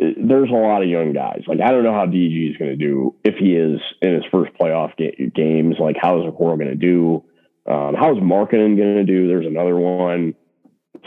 there's 0.00 0.48
a 0.48 0.54
lot 0.54 0.82
of 0.82 0.88
young 0.88 1.12
guys. 1.12 1.42
Like 1.46 1.60
I 1.60 1.70
don't 1.70 1.84
know 1.84 1.92
how 1.92 2.06
DG 2.06 2.50
is 2.50 2.56
going 2.56 2.70
to 2.70 2.76
do 2.76 3.14
if 3.22 3.36
he 3.36 3.54
is 3.54 3.80
in 4.00 4.14
his 4.14 4.24
first 4.30 4.52
playoff 4.54 4.96
ga- 4.96 5.30
games. 5.34 5.76
Like 5.78 5.96
how 6.00 6.18
is 6.20 6.26
Okoro 6.26 6.56
going 6.58 6.70
to 6.70 6.74
do? 6.74 7.22
Um, 7.66 7.94
how 7.94 8.12
is 8.16 8.22
Markkanen 8.22 8.76
going 8.76 8.96
to 8.96 9.04
do? 9.04 9.28
There's 9.28 9.46
another 9.46 9.76
one. 9.76 10.34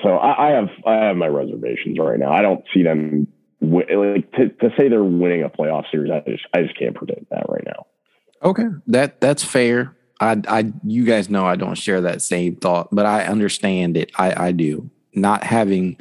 So 0.04 0.10
I, 0.10 0.50
I, 0.50 0.52
have 0.52 0.70
I 0.86 0.94
have 1.06 1.18
my 1.18 1.28
reservations 1.28 1.98
right 2.00 2.20
now. 2.20 2.32
I 2.32 2.42
don't 2.42 2.64
see 2.74 2.84
them 2.84 3.28
like 3.62 4.32
to, 4.34 4.50
to 4.50 4.70
say 4.78 4.90
they're 4.90 5.04
winning 5.04 5.44
a 5.44 5.50
playoff 5.50 5.90
series. 5.90 6.12
I 6.12 6.20
just 6.30 6.46
I 6.54 6.62
just 6.62 6.78
can't 6.78 6.96
predict 6.96 7.30
that 7.32 7.50
right 7.50 7.64
now. 7.66 7.88
Okay, 8.44 8.66
that 8.88 9.20
that's 9.22 9.44
fair. 9.44 9.96
I 10.20 10.42
I 10.48 10.72
you 10.84 11.06
guys 11.06 11.30
know 11.30 11.46
I 11.46 11.56
don't 11.56 11.78
share 11.78 12.02
that 12.02 12.22
same 12.22 12.58
thought, 12.58 12.90
but 12.92 13.06
I 13.06 13.26
understand 13.26 13.98
it. 13.98 14.12
I 14.16 14.48
I 14.48 14.52
do 14.52 14.90
not 15.16 15.44
having 15.44 15.98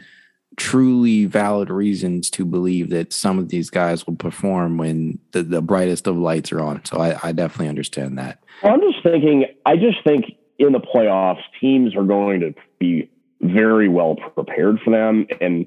truly 0.56 1.26
valid 1.26 1.70
reasons 1.70 2.30
to 2.30 2.44
believe 2.44 2.90
that 2.90 3.12
some 3.12 3.38
of 3.38 3.48
these 3.48 3.70
guys 3.70 4.06
will 4.06 4.16
perform 4.16 4.78
when 4.78 5.18
the, 5.32 5.42
the 5.42 5.62
brightest 5.62 6.06
of 6.06 6.16
lights 6.16 6.52
are 6.52 6.60
on. 6.60 6.84
So 6.84 6.98
I, 6.98 7.18
I 7.22 7.32
definitely 7.32 7.68
understand 7.68 8.18
that. 8.18 8.42
I'm 8.62 8.80
just 8.80 9.02
thinking, 9.02 9.46
I 9.66 9.76
just 9.76 10.04
think 10.04 10.26
in 10.58 10.72
the 10.72 10.80
playoffs, 10.80 11.42
teams 11.60 11.96
are 11.96 12.04
going 12.04 12.40
to 12.40 12.54
be 12.78 13.10
very 13.40 13.88
well 13.88 14.16
prepared 14.34 14.80
for 14.84 14.90
them 14.90 15.26
and 15.40 15.66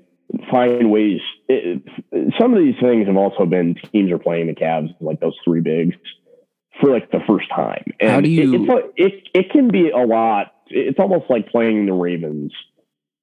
find 0.50 0.92
ways. 0.92 1.20
It, 1.50 1.84
some 2.40 2.54
of 2.54 2.60
these 2.60 2.76
things 2.82 3.08
have 3.08 3.18
also 3.18 3.46
been 3.46 3.76
teams 3.92 4.12
are 4.12 4.20
playing 4.20 4.48
the 4.48 4.54
Cavs, 4.54 4.94
like 5.02 5.20
those 5.20 5.36
three 5.44 5.62
bigs, 5.62 5.96
for 6.80 6.92
like 6.92 7.12
the 7.12 7.22
first 7.28 7.50
time. 7.50 7.84
And 8.00 8.12
How 8.12 8.22
do 8.22 8.30
you? 8.30 8.66
It, 8.66 8.94
it, 8.96 9.30
it 9.34 9.52
can 9.52 9.70
be 9.70 9.90
a 9.90 10.06
lot. 10.06 10.54
It's 10.68 11.00
almost 11.00 11.26
like 11.30 11.50
playing 11.50 11.86
the 11.86 11.94
Ravens 11.94 12.54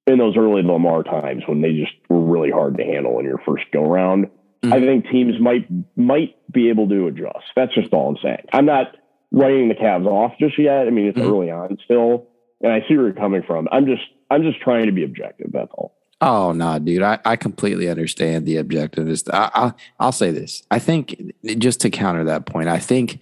in 0.05 0.17
those 0.17 0.35
early 0.37 0.63
Lamar 0.63 1.03
times 1.03 1.43
when 1.47 1.61
they 1.61 1.73
just 1.73 1.93
were 2.09 2.19
really 2.19 2.51
hard 2.51 2.77
to 2.77 2.83
handle 2.83 3.19
in 3.19 3.25
your 3.25 3.39
first 3.45 3.63
go 3.71 3.83
round. 3.83 4.25
Mm-hmm. 4.63 4.73
I 4.73 4.79
think 4.79 5.09
teams 5.09 5.39
might 5.39 5.67
might 5.95 6.35
be 6.51 6.69
able 6.69 6.87
to 6.89 7.07
adjust. 7.07 7.45
That's 7.55 7.73
just 7.73 7.93
all 7.93 8.09
I'm 8.09 8.17
saying. 8.21 8.45
I'm 8.51 8.65
not 8.65 8.95
writing 9.31 9.69
the 9.69 9.75
Cavs 9.75 10.05
off 10.05 10.33
just 10.39 10.57
yet. 10.57 10.87
I 10.87 10.89
mean, 10.89 11.07
it's 11.07 11.17
mm-hmm. 11.17 11.27
early 11.27 11.51
on 11.51 11.77
still, 11.83 12.27
and 12.61 12.71
I 12.71 12.79
see 12.87 12.95
where 12.95 13.07
you're 13.07 13.13
coming 13.13 13.43
from. 13.43 13.67
I'm 13.71 13.85
just 13.85 14.03
I'm 14.29 14.43
just 14.43 14.59
trying 14.61 14.85
to 14.85 14.91
be 14.91 15.03
objective. 15.03 15.51
That's 15.51 15.71
all. 15.73 15.95
Oh 16.21 16.53
no, 16.53 16.79
dude! 16.79 17.01
I, 17.01 17.19
I 17.25 17.35
completely 17.35 17.89
understand 17.89 18.45
the 18.45 18.55
objectiveness. 18.55 19.29
I, 19.33 19.51
I 19.53 19.73
I'll 19.99 20.13
say 20.13 20.31
this. 20.31 20.63
I 20.71 20.79
think 20.79 21.33
just 21.43 21.81
to 21.81 21.89
counter 21.89 22.23
that 22.25 22.45
point, 22.45 22.69
I 22.69 22.79
think 22.79 23.19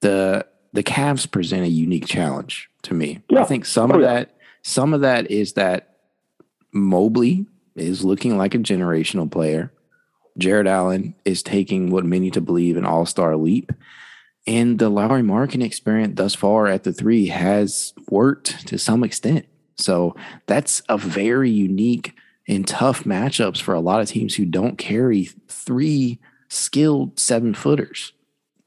the 0.00 0.46
the 0.74 0.82
Cavs 0.82 1.30
present 1.30 1.62
a 1.62 1.68
unique 1.68 2.06
challenge 2.06 2.68
to 2.82 2.94
me. 2.94 3.22
Yeah. 3.30 3.42
I 3.42 3.44
think 3.44 3.64
some 3.64 3.92
oh, 3.92 3.96
of 3.96 4.00
yeah. 4.02 4.14
that 4.14 4.36
some 4.62 4.92
of 4.92 5.00
that 5.00 5.30
is 5.30 5.54
that 5.54 5.91
Mobley 6.72 7.46
is 7.76 8.04
looking 8.04 8.36
like 8.36 8.54
a 8.54 8.58
generational 8.58 9.30
player. 9.30 9.72
Jarrett 10.38 10.66
Allen 10.66 11.14
is 11.24 11.42
taking 11.42 11.90
what 11.90 12.04
many 12.04 12.30
to 12.30 12.40
believe 12.40 12.76
an 12.76 12.86
all 12.86 13.06
star 13.06 13.36
leap. 13.36 13.72
And 14.46 14.78
the 14.78 14.88
Lauri 14.88 15.22
Markkanen 15.22 15.64
experience 15.64 16.14
thus 16.16 16.34
far 16.34 16.66
at 16.66 16.82
the 16.82 16.92
three 16.92 17.26
has 17.28 17.92
worked 18.08 18.66
to 18.68 18.78
some 18.78 19.04
extent. 19.04 19.46
So 19.76 20.16
that's 20.46 20.82
a 20.88 20.98
very 20.98 21.50
unique 21.50 22.14
and 22.48 22.66
tough 22.66 23.04
matchups 23.04 23.60
for 23.60 23.74
a 23.74 23.80
lot 23.80 24.00
of 24.00 24.08
teams 24.08 24.34
who 24.34 24.44
don't 24.44 24.78
carry 24.78 25.30
three 25.48 26.18
skilled 26.48 27.18
seven 27.18 27.54
footers 27.54 28.12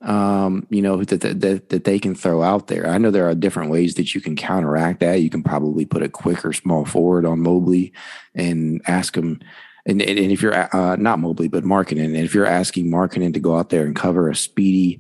um, 0.02 0.68
you 0.70 0.82
know, 0.82 1.04
that, 1.04 1.22
that, 1.22 1.70
that 1.70 1.84
they 1.84 2.00
can 2.00 2.16
throw 2.16 2.44
out 2.44 2.68
there. 2.68 2.88
I 2.88 2.98
know 2.98 3.12
there 3.12 3.30
are 3.30 3.36
different 3.36 3.72
ways 3.72 3.96
that 3.96 4.14
you 4.14 4.22
can 4.22 4.36
counteract 4.36 5.00
that. 5.00 5.22
You 5.22 5.30
can 5.30 5.44
probably 5.44 5.86
put 5.86 6.04
a 6.04 6.10
quicker 6.10 6.54
small 6.54 6.86
forward 6.86 7.26
on 7.26 7.42
Mobley 7.42 7.94
and 8.34 8.82
ask 8.88 9.16
him. 9.16 9.40
And, 9.86 10.02
and, 10.02 10.20
and 10.20 10.32
if 10.32 10.42
you're 10.42 10.76
uh, 10.76 10.96
not 10.98 11.20
Mobley, 11.20 11.48
but 11.48 11.64
Markkanen, 11.64 12.06
and 12.06 12.18
if 12.18 12.34
you're 12.34 12.46
asking 12.46 12.92
Markkanen 12.92 13.34
to 13.34 13.40
go 13.40 13.58
out 13.58 13.70
there 13.70 13.86
and 13.86 13.96
cover 13.96 14.30
a 14.30 14.36
speedy, 14.36 15.00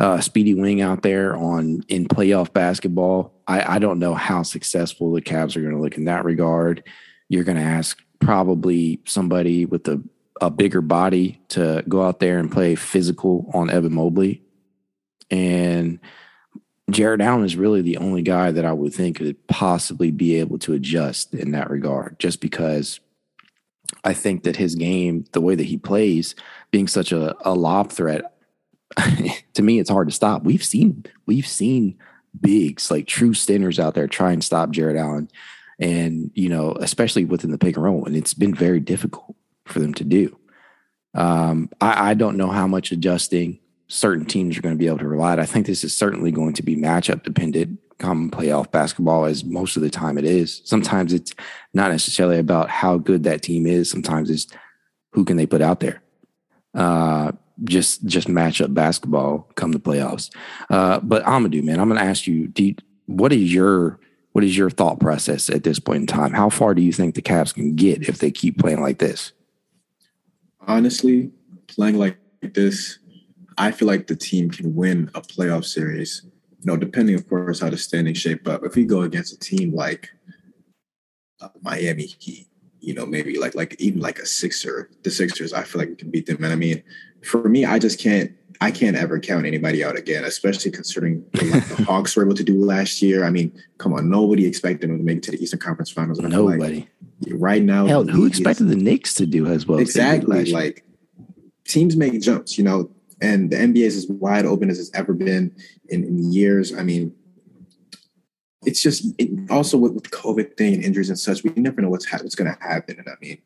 uh, 0.00 0.20
speedy 0.20 0.54
wing 0.54 0.80
out 0.80 1.02
there 1.02 1.36
on 1.36 1.84
in 1.88 2.08
playoff 2.08 2.52
basketball, 2.52 3.32
I, 3.46 3.76
I 3.76 3.78
don't 3.78 3.98
know 3.98 4.14
how 4.14 4.42
successful 4.42 5.12
the 5.12 5.22
Cavs 5.22 5.56
are 5.56 5.60
going 5.60 5.74
to 5.74 5.80
look 5.80 5.96
in 5.96 6.06
that 6.06 6.24
regard. 6.24 6.82
You're 7.28 7.44
going 7.44 7.58
to 7.58 7.62
ask 7.62 8.02
probably 8.20 9.00
somebody 9.04 9.66
with 9.66 9.86
a 9.88 10.02
a 10.40 10.50
bigger 10.50 10.80
body 10.80 11.40
to 11.48 11.84
go 11.88 12.02
out 12.02 12.20
there 12.20 12.38
and 12.38 12.50
play 12.50 12.74
physical 12.74 13.50
on 13.52 13.70
Evan 13.70 13.94
Mobley. 13.94 14.42
And 15.30 16.00
Jarrett 16.90 17.20
Allen 17.20 17.44
is 17.44 17.56
really 17.56 17.82
the 17.82 17.98
only 17.98 18.22
guy 18.22 18.50
that 18.50 18.64
I 18.64 18.72
would 18.72 18.94
think 18.94 19.18
could 19.18 19.46
possibly 19.46 20.10
be 20.10 20.36
able 20.36 20.58
to 20.60 20.74
adjust 20.74 21.34
in 21.34 21.52
that 21.52 21.70
regard, 21.70 22.18
just 22.18 22.40
because 22.40 23.00
I 24.04 24.14
think 24.14 24.42
that 24.44 24.56
his 24.56 24.74
game, 24.74 25.24
the 25.32 25.40
way 25.40 25.54
that 25.54 25.64
he 25.64 25.78
plays, 25.78 26.34
being 26.70 26.88
such 26.88 27.12
a, 27.12 27.36
a 27.48 27.54
lob 27.54 27.90
threat, 27.90 28.34
to 29.54 29.62
me, 29.62 29.78
it's 29.78 29.90
hard 29.90 30.08
to 30.08 30.14
stop. 30.14 30.44
We've 30.44 30.64
seen 30.64 31.04
we've 31.26 31.46
seen 31.46 31.98
bigs 32.38 32.90
like 32.90 33.06
true 33.06 33.34
stinners 33.34 33.78
out 33.78 33.94
there 33.94 34.06
try 34.06 34.32
and 34.32 34.44
stop 34.44 34.70
Jarrett 34.70 34.96
Allen, 34.96 35.30
and 35.78 36.30
you 36.34 36.48
know, 36.48 36.72
especially 36.80 37.24
within 37.24 37.52
the 37.52 37.58
pick 37.58 37.76
and 37.76 37.84
roll, 37.84 38.04
and 38.04 38.16
it's 38.16 38.34
been 38.34 38.54
very 38.54 38.80
difficult 38.80 39.36
for 39.66 39.80
them 39.80 39.94
to 39.94 40.04
do. 40.04 40.38
Um, 41.14 41.70
I, 41.80 42.10
I, 42.10 42.14
don't 42.14 42.38
know 42.38 42.48
how 42.48 42.66
much 42.66 42.90
adjusting 42.90 43.58
certain 43.86 44.24
teams 44.24 44.56
are 44.56 44.62
going 44.62 44.74
to 44.74 44.78
be 44.78 44.86
able 44.86 44.98
to 44.98 45.06
rely 45.06 45.32
on. 45.32 45.40
I 45.40 45.44
think 45.44 45.66
this 45.66 45.84
is 45.84 45.94
certainly 45.94 46.30
going 46.32 46.54
to 46.54 46.62
be 46.62 46.74
matchup 46.74 47.22
dependent 47.22 47.78
come 47.98 48.30
playoff 48.30 48.70
basketball 48.70 49.26
as 49.26 49.44
most 49.44 49.76
of 49.76 49.82
the 49.82 49.90
time 49.90 50.18
it 50.18 50.24
is. 50.24 50.62
Sometimes 50.64 51.12
it's 51.12 51.34
not 51.74 51.90
necessarily 51.90 52.38
about 52.38 52.70
how 52.70 52.98
good 52.98 53.24
that 53.24 53.42
team 53.42 53.66
is. 53.66 53.90
Sometimes 53.90 54.30
it's 54.30 54.46
who 55.12 55.24
can 55.24 55.36
they 55.36 55.46
put 55.46 55.62
out 55.62 55.80
there. 55.80 56.02
Uh, 56.74 57.32
just 57.64 58.04
just 58.06 58.28
matchup 58.28 58.74
basketball 58.74 59.48
come 59.54 59.72
the 59.72 59.78
playoffs. 59.78 60.34
Uh, 60.70 60.98
but 61.00 61.22
Amadou, 61.24 61.62
man, 61.62 61.78
I'm 61.78 61.88
going 61.88 62.00
to 62.00 62.06
ask 62.06 62.26
you, 62.26 62.50
you, 62.56 62.74
what 63.06 63.32
is 63.32 63.52
your 63.52 64.00
What 64.32 64.44
is 64.44 64.56
your 64.56 64.70
thought 64.70 64.98
process 64.98 65.50
at 65.50 65.62
this 65.62 65.78
point 65.78 66.00
in 66.00 66.06
time? 66.06 66.32
How 66.32 66.48
far 66.48 66.74
do 66.74 66.82
you 66.82 66.92
think 66.92 67.14
the 67.14 67.22
Cavs 67.22 67.54
can 67.54 67.76
get 67.76 68.08
if 68.08 68.18
they 68.18 68.30
keep 68.30 68.58
playing 68.58 68.80
like 68.80 68.98
this? 68.98 69.32
Honestly, 70.66 71.30
playing 71.66 71.98
like 71.98 72.18
this, 72.40 72.98
I 73.58 73.70
feel 73.70 73.88
like 73.88 74.06
the 74.06 74.16
team 74.16 74.50
can 74.50 74.74
win 74.74 75.10
a 75.14 75.20
playoff 75.20 75.64
series. 75.64 76.22
You 76.60 76.72
know, 76.72 76.76
depending, 76.76 77.14
of 77.14 77.28
course, 77.28 77.60
how 77.60 77.70
the 77.70 77.76
standings 77.76 78.18
shape 78.18 78.46
up. 78.46 78.64
If 78.64 78.76
we 78.76 78.84
go 78.84 79.02
against 79.02 79.32
a 79.32 79.38
team 79.38 79.74
like 79.74 80.10
uh, 81.40 81.48
Miami 81.60 82.06
Heat, 82.06 82.48
you 82.80 82.94
know, 82.94 83.06
maybe 83.06 83.38
like 83.38 83.54
like 83.54 83.76
even 83.80 84.00
like 84.00 84.18
a 84.18 84.26
Sixer, 84.26 84.90
the 85.02 85.10
Sixers, 85.10 85.52
I 85.52 85.62
feel 85.62 85.80
like 85.80 85.90
we 85.90 85.96
can 85.96 86.10
beat 86.10 86.26
them. 86.26 86.42
And 86.42 86.52
I 86.52 86.56
mean, 86.56 86.82
for 87.24 87.48
me, 87.48 87.64
I 87.64 87.78
just 87.78 87.98
can't 87.98 88.32
I 88.60 88.70
can't 88.70 88.96
ever 88.96 89.18
count 89.18 89.44
anybody 89.44 89.82
out 89.82 89.98
again, 89.98 90.24
especially 90.24 90.70
considering 90.70 91.24
what 91.32 91.40
the 91.40 91.84
Hawks 91.86 92.14
were 92.14 92.24
able 92.24 92.36
to 92.36 92.44
do 92.44 92.64
last 92.64 93.02
year. 93.02 93.24
I 93.24 93.30
mean, 93.30 93.52
come 93.78 93.92
on, 93.92 94.08
nobody 94.08 94.46
expected 94.46 94.88
them 94.88 94.98
to 94.98 95.04
make 95.04 95.18
it 95.18 95.22
to 95.24 95.30
the 95.32 95.42
Eastern 95.42 95.58
Conference 95.58 95.90
Finals. 95.90 96.20
Nobody. 96.20 96.58
Like 96.58 96.88
right 97.30 97.62
now, 97.62 97.86
hell, 97.86 98.04
who 98.04 98.26
expected 98.26 98.64
is, 98.64 98.70
the 98.70 98.76
Knicks 98.76 99.14
to 99.14 99.26
do 99.26 99.46
as 99.46 99.66
well? 99.66 99.78
Exactly. 99.78 100.52
Like 100.52 100.84
teams 101.64 101.96
make 101.96 102.20
jumps, 102.20 102.58
you 102.58 102.64
know, 102.64 102.90
and 103.20 103.50
the 103.50 103.56
NBA 103.56 103.84
is 103.84 103.96
as 103.96 104.08
wide 104.08 104.44
open 104.44 104.68
as 104.68 104.78
it's 104.78 104.90
ever 104.94 105.12
been 105.12 105.54
in, 105.88 106.04
in 106.04 106.32
years. 106.32 106.74
I 106.74 106.82
mean, 106.82 107.14
it's 108.64 108.82
just 108.82 109.04
it, 109.18 109.50
also 109.50 109.76
with, 109.76 109.92
with 109.92 110.10
COVID 110.10 110.56
thing 110.56 110.74
and 110.74 110.84
injuries 110.84 111.08
and 111.08 111.18
such, 111.18 111.42
we 111.44 111.50
never 111.56 111.80
know 111.80 111.88
what's 111.88 112.06
ha- 112.06 112.18
what's 112.20 112.34
going 112.34 112.52
to 112.52 112.62
happen. 112.62 112.98
And 112.98 113.08
I 113.08 113.14
mean, 113.20 113.38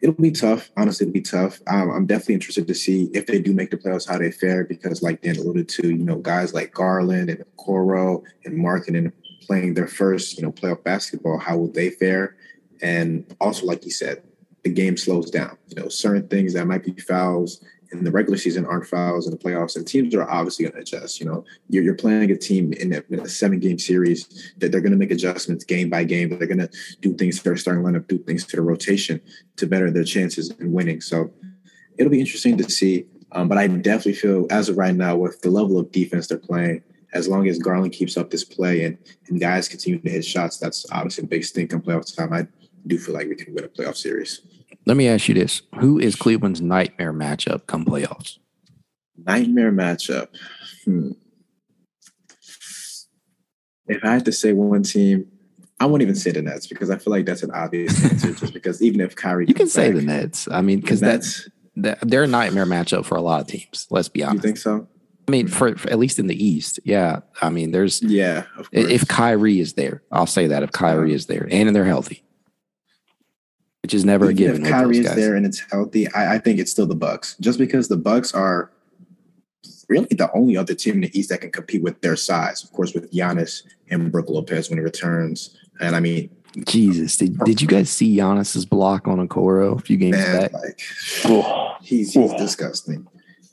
it'll 0.00 0.14
be 0.14 0.30
tough. 0.30 0.70
Honestly, 0.76 1.04
it'll 1.04 1.14
be 1.14 1.20
tough. 1.20 1.60
Um, 1.66 1.90
I'm 1.90 2.06
definitely 2.06 2.34
interested 2.34 2.66
to 2.66 2.74
see 2.74 3.10
if 3.12 3.26
they 3.26 3.40
do 3.40 3.52
make 3.52 3.70
the 3.70 3.76
playoffs, 3.76 4.08
how 4.08 4.18
they 4.18 4.30
fare, 4.30 4.64
because 4.64 5.02
like 5.02 5.22
Dan 5.22 5.36
alluded 5.36 5.68
to, 5.70 5.88
you 5.88 6.04
know, 6.04 6.16
guys 6.16 6.54
like 6.54 6.72
Garland 6.72 7.30
and 7.30 7.44
Okoro 7.56 8.22
and 8.44 8.58
Markkanen 8.58 9.12
playing 9.42 9.74
their 9.74 9.88
first, 9.88 10.36
you 10.36 10.44
know, 10.44 10.52
playoff 10.52 10.82
basketball, 10.84 11.38
how 11.38 11.56
will 11.56 11.72
they 11.72 11.90
fare? 11.90 12.36
And 12.82 13.24
also, 13.40 13.66
like 13.66 13.84
you 13.84 13.90
said, 13.90 14.22
the 14.64 14.70
game 14.70 14.96
slows 14.96 15.30
down. 15.30 15.56
You 15.68 15.82
know, 15.82 15.88
certain 15.88 16.28
things 16.28 16.54
that 16.54 16.66
might 16.66 16.84
be 16.84 16.92
fouls 17.00 17.64
in 17.92 18.04
the 18.04 18.10
regular 18.10 18.38
season 18.38 18.64
aren't 18.66 18.86
fouls 18.86 19.26
in 19.26 19.32
the 19.32 19.38
playoffs, 19.38 19.76
and 19.76 19.86
teams 19.86 20.14
are 20.14 20.28
obviously 20.30 20.64
going 20.64 20.74
to 20.74 20.80
adjust. 20.80 21.18
You 21.18 21.26
know, 21.26 21.44
you're, 21.68 21.82
you're 21.82 21.94
playing 21.94 22.30
a 22.30 22.36
team 22.36 22.72
in 22.74 22.92
a, 22.92 23.02
a 23.22 23.28
seven 23.28 23.58
game 23.58 23.78
series 23.78 24.52
that 24.58 24.70
they're 24.70 24.80
going 24.80 24.92
to 24.92 24.98
make 24.98 25.10
adjustments 25.10 25.64
game 25.64 25.90
by 25.90 26.04
game. 26.04 26.28
They're 26.28 26.46
going 26.46 26.58
to 26.58 26.70
do 27.00 27.14
things 27.14 27.38
to 27.38 27.44
their 27.44 27.56
starting 27.56 27.82
lineup, 27.82 28.06
do 28.06 28.18
things 28.18 28.46
to 28.46 28.56
the 28.56 28.62
rotation 28.62 29.20
to 29.56 29.66
better 29.66 29.90
their 29.90 30.04
chances 30.04 30.50
in 30.60 30.72
winning. 30.72 31.00
So 31.00 31.32
it'll 31.98 32.12
be 32.12 32.20
interesting 32.20 32.56
to 32.58 32.70
see. 32.70 33.06
Um, 33.32 33.48
but 33.48 33.58
I 33.58 33.66
definitely 33.66 34.14
feel, 34.14 34.46
as 34.50 34.68
of 34.68 34.76
right 34.76 34.94
now, 34.94 35.16
with 35.16 35.40
the 35.40 35.50
level 35.50 35.78
of 35.78 35.90
defense 35.92 36.28
they're 36.28 36.38
playing, 36.38 36.82
as 37.12 37.28
long 37.28 37.48
as 37.48 37.58
Garland 37.58 37.92
keeps 37.92 38.16
up 38.16 38.30
this 38.30 38.44
play 38.44 38.84
and, 38.84 38.98
and 39.28 39.40
guys 39.40 39.68
continue 39.68 39.98
to 39.98 40.10
hit 40.10 40.24
shots, 40.24 40.58
that's 40.58 40.86
obviously 40.92 41.24
a 41.24 41.26
big 41.26 41.44
stink 41.44 41.72
in 41.72 41.80
playoff 41.80 42.14
time. 42.14 42.32
I 42.32 42.46
do 42.86 42.98
feel 42.98 43.14
like 43.14 43.28
we 43.28 43.36
can 43.36 43.54
win 43.54 43.64
a 43.64 43.68
playoff 43.68 43.96
series. 43.96 44.40
Let 44.86 44.96
me 44.96 45.08
ask 45.08 45.28
you 45.28 45.34
this: 45.34 45.62
Who 45.78 45.98
is 45.98 46.16
Cleveland's 46.16 46.60
nightmare 46.60 47.12
matchup 47.12 47.66
come 47.66 47.84
playoffs? 47.84 48.38
Nightmare 49.16 49.72
matchup. 49.72 50.28
Hmm. 50.84 51.12
If 53.86 54.04
I 54.04 54.12
had 54.12 54.24
to 54.26 54.32
say 54.32 54.52
one 54.52 54.84
team, 54.84 55.26
I 55.80 55.86
won't 55.86 56.02
even 56.02 56.14
say 56.14 56.30
the 56.30 56.42
Nets 56.42 56.66
because 56.66 56.90
I 56.90 56.96
feel 56.96 57.10
like 57.10 57.26
that's 57.26 57.42
an 57.42 57.50
obvious 57.50 58.04
answer. 58.10 58.32
just 58.32 58.54
because 58.54 58.82
even 58.82 59.00
if 59.00 59.16
Kyrie, 59.16 59.46
you 59.48 59.54
can 59.54 59.68
say 59.68 59.90
the 59.90 60.02
Nets. 60.02 60.48
I 60.50 60.60
mean, 60.60 60.80
because 60.80 61.00
that's 61.00 61.48
they're 61.74 62.24
a 62.24 62.28
nightmare 62.28 62.66
matchup 62.66 63.04
for 63.04 63.16
a 63.16 63.22
lot 63.22 63.40
of 63.40 63.46
teams. 63.46 63.86
Let's 63.90 64.08
be 64.08 64.22
honest. 64.22 64.44
You 64.44 64.48
think 64.48 64.58
so? 64.58 64.86
I 65.28 65.30
mean, 65.30 65.48
for, 65.48 65.76
for, 65.76 65.88
at 65.90 65.98
least 65.98 66.18
in 66.18 66.26
the 66.26 66.44
East, 66.44 66.80
yeah. 66.84 67.20
I 67.40 67.50
mean, 67.50 67.70
there's 67.70 68.02
yeah. 68.02 68.44
If 68.72 69.06
Kyrie 69.06 69.60
is 69.60 69.74
there, 69.74 70.02
I'll 70.10 70.26
say 70.26 70.48
that 70.48 70.62
if 70.62 70.72
Kyrie 70.72 71.14
is 71.14 71.26
there 71.26 71.46
and 71.50 71.74
they're 71.74 71.84
healthy, 71.84 72.24
which 73.82 73.94
is 73.94 74.04
never 74.04 74.26
Even 74.26 74.36
a 74.36 74.38
given. 74.38 74.66
If 74.66 74.70
Kyrie 74.70 74.98
is 74.98 75.14
there 75.14 75.34
and 75.34 75.46
it's 75.46 75.60
healthy, 75.70 76.08
I, 76.12 76.34
I, 76.34 76.38
think 76.38 76.58
it's 76.58 76.70
still 76.70 76.86
the 76.86 76.94
Bucks. 76.94 77.36
Just 77.40 77.58
because 77.58 77.88
the 77.88 77.96
Bucks 77.96 78.34
are 78.34 78.70
really 79.88 80.06
the 80.10 80.30
only 80.34 80.56
other 80.56 80.74
team 80.74 80.96
in 80.96 81.00
the 81.02 81.18
East 81.18 81.30
that 81.30 81.40
can 81.40 81.50
compete 81.50 81.82
with 81.82 82.00
their 82.00 82.16
size. 82.16 82.62
Of 82.62 82.72
course, 82.72 82.94
with 82.94 83.12
Giannis 83.12 83.62
and 83.90 84.12
Brook 84.12 84.28
Lopez 84.28 84.70
when 84.70 84.78
he 84.78 84.84
returns. 84.84 85.56
And 85.80 85.96
I 85.96 86.00
mean, 86.00 86.30
Jesus, 86.66 87.16
did, 87.16 87.38
did 87.40 87.60
you 87.60 87.68
guys 87.68 87.90
see 87.90 88.16
Giannis's 88.16 88.66
block 88.66 89.06
on 89.06 89.26
Okoro 89.26 89.78
a 89.78 89.80
few 89.80 89.96
games 89.96 90.16
man, 90.16 90.40
back? 90.42 90.52
Like, 90.52 90.80
he's 91.82 92.12
he's 92.12 92.34
disgusting. 92.34 93.06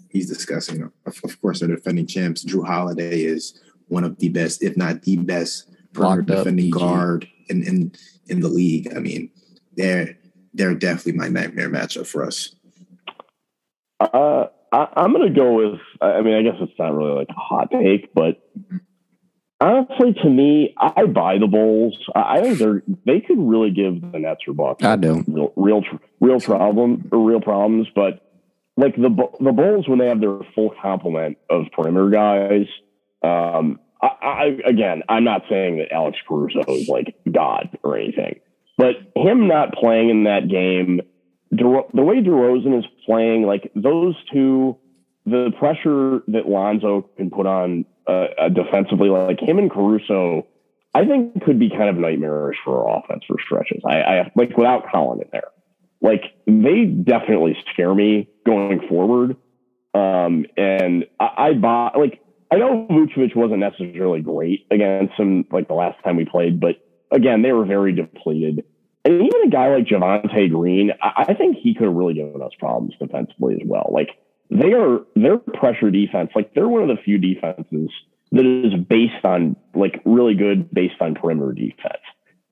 He's 0.10 0.28
disgusting. 0.28 0.84
Of, 1.06 1.20
of, 1.24 1.42
course, 1.42 1.60
they're 1.60 1.70
defending 1.70 2.08
champs. 2.08 2.44
Jrue 2.44 2.66
Holiday 2.66 3.22
is 3.22 3.60
one 3.88 4.04
of 4.04 4.18
the 4.18 4.30
best, 4.30 4.64
if 4.64 4.76
not 4.78 5.04
the 5.04 5.18
best, 5.18 5.70
defending 5.94 6.72
guard 6.72 7.28
in, 7.50 7.64
in 7.64 7.92
in 8.28 8.40
the 8.40 8.50
league. 8.50 8.92
I 8.96 9.00
mean, 9.00 9.30
they're 9.78 10.18
they're 10.54 10.76
definitely 10.76 11.14
my 11.14 11.30
nightmare 11.30 11.70
matchup 11.70 12.08
for 12.08 12.26
us. 12.26 12.54
Uh, 14.00 14.46
I, 14.72 14.88
am 14.98 15.14
gonna 15.14 15.30
go 15.30 15.54
with. 15.54 15.80
I 16.02 16.22
mean, 16.22 16.36
I 16.36 16.42
guess 16.42 16.60
it's 16.60 16.78
not 16.78 16.94
really 16.94 17.14
like 17.14 17.30
a 17.30 17.34
hot 17.34 17.72
take, 17.72 18.14
but 18.14 18.42
honestly, 19.62 20.14
to 20.22 20.30
me, 20.30 20.76
I 20.78 21.06
buy 21.06 21.38
the 21.38 21.48
Bulls. 21.48 21.98
I 22.16 22.42
think 22.42 22.60
they're 22.60 22.84
they 23.06 23.22
could 23.22 23.40
really 23.40 23.72
give 23.72 24.12
the 24.12 24.20
Nets 24.20 24.42
or 24.48 24.54
Bucks. 24.54 24.84
I 24.84 24.96
do 24.96 25.24
real 25.28 25.54
real 25.56 25.84
real 26.20 26.40
problem 26.40 27.08
or 27.12 27.20
real 27.20 27.42
problems, 27.42 27.88
but 27.96 28.22
like 28.76 28.96
the 28.96 29.10
the 29.40 29.52
Bulls 29.52 29.88
when 29.88 30.00
they 30.00 30.08
have 30.08 30.22
their 30.22 30.40
full 30.54 30.74
complement 30.82 31.38
of 31.50 31.66
perimeter 31.72 32.10
guys. 32.10 32.68
Um, 33.24 33.80
I, 34.02 34.08
I 34.22 34.46
again, 34.66 35.04
I'm 35.10 35.24
not 35.24 35.44
saying 35.50 35.78
that 35.78 35.92
Alex 35.92 36.18
Caruso 36.28 36.64
is 36.68 36.88
like 36.88 37.16
God 37.32 37.78
or 37.84 37.98
anything, 37.98 38.40
but 38.78 38.96
him 39.16 39.48
not 39.48 39.74
playing 39.74 40.10
in 40.10 40.24
that 40.26 40.48
game, 40.48 41.02
the 41.52 42.04
way 42.04 42.22
DeRozan 42.22 42.78
is 42.78 42.86
playing, 43.06 43.44
like 43.44 43.72
those 43.76 44.16
two, 44.32 44.78
the 45.26 45.52
pressure 45.58 46.22
that 46.28 46.48
Lonzo 46.48 47.10
can 47.18 47.30
put 47.30 47.48
on 47.48 47.86
uh, 48.08 48.28
uh, 48.40 48.50
defensively, 48.50 49.10
like 49.10 49.40
him 49.40 49.58
and 49.58 49.72
Caruso, 49.72 50.48
I 50.94 51.06
think 51.06 51.44
could 51.44 51.60
be 51.60 51.70
kind 51.70 51.90
of 51.90 51.98
nightmarish 51.98 52.58
for 52.64 52.88
offense 52.88 53.24
for 53.28 53.38
stretches. 53.44 53.82
I, 53.86 54.02
I 54.02 54.32
like 54.36 54.56
without 54.58 54.90
Collin 54.92 55.22
in 55.22 55.30
there, 55.32 55.50
like 56.02 56.24
they 56.46 56.86
definitely 56.86 57.58
scare 57.74 57.94
me 57.94 58.30
going 58.46 58.88
forward. 58.88 59.36
Um, 59.94 60.46
and 60.56 61.06
I, 61.20 61.30
I 61.38 61.54
buy 61.54 61.92
like 61.98 62.22
I 62.52 62.58
know 62.58 62.88
Vucevic 62.90 63.36
wasn't 63.36 63.60
necessarily 63.60 64.22
great 64.22 64.66
against 64.72 65.14
him 65.16 65.46
like 65.52 65.68
the 65.68 65.74
last 65.74 66.02
time 66.04 66.16
we 66.16 66.26
played, 66.26 66.60
but 66.60 66.76
again, 67.12 67.42
they 67.42 67.52
were 67.52 67.66
very 67.66 67.94
depleted. 67.94 68.66
And 69.06 69.16
even 69.16 69.42
a 69.46 69.50
guy 69.50 69.74
like 69.74 69.86
Javonte 69.86 70.52
Green, 70.52 70.92
I, 71.02 71.34
think 71.34 71.58
he 71.58 71.74
could 71.74 71.86
have 71.86 71.94
really 71.94 72.16
given 72.16 72.42
us 72.42 72.52
problems 72.60 72.94
defensively 73.00 73.56
as 73.56 73.62
well. 73.66 73.90
Like 73.92 74.10
they 74.50 74.74
are 74.74 75.00
their 75.16 75.38
pressure 75.38 75.92
defense, 75.92 76.32
like 76.36 76.54
they're 76.54 76.68
one 76.68 76.82
of 76.82 76.90
the 76.90 77.02
few 77.02 77.18
defenses 77.18 77.90
that 78.32 78.46
is 78.46 78.74
based 78.84 79.24
on 79.24 79.56
like 79.74 80.02
really 80.04 80.36
good 80.36 80.70
based 80.74 81.02
on 81.02 81.16
perimeter 81.16 81.54
defense. 81.54 82.04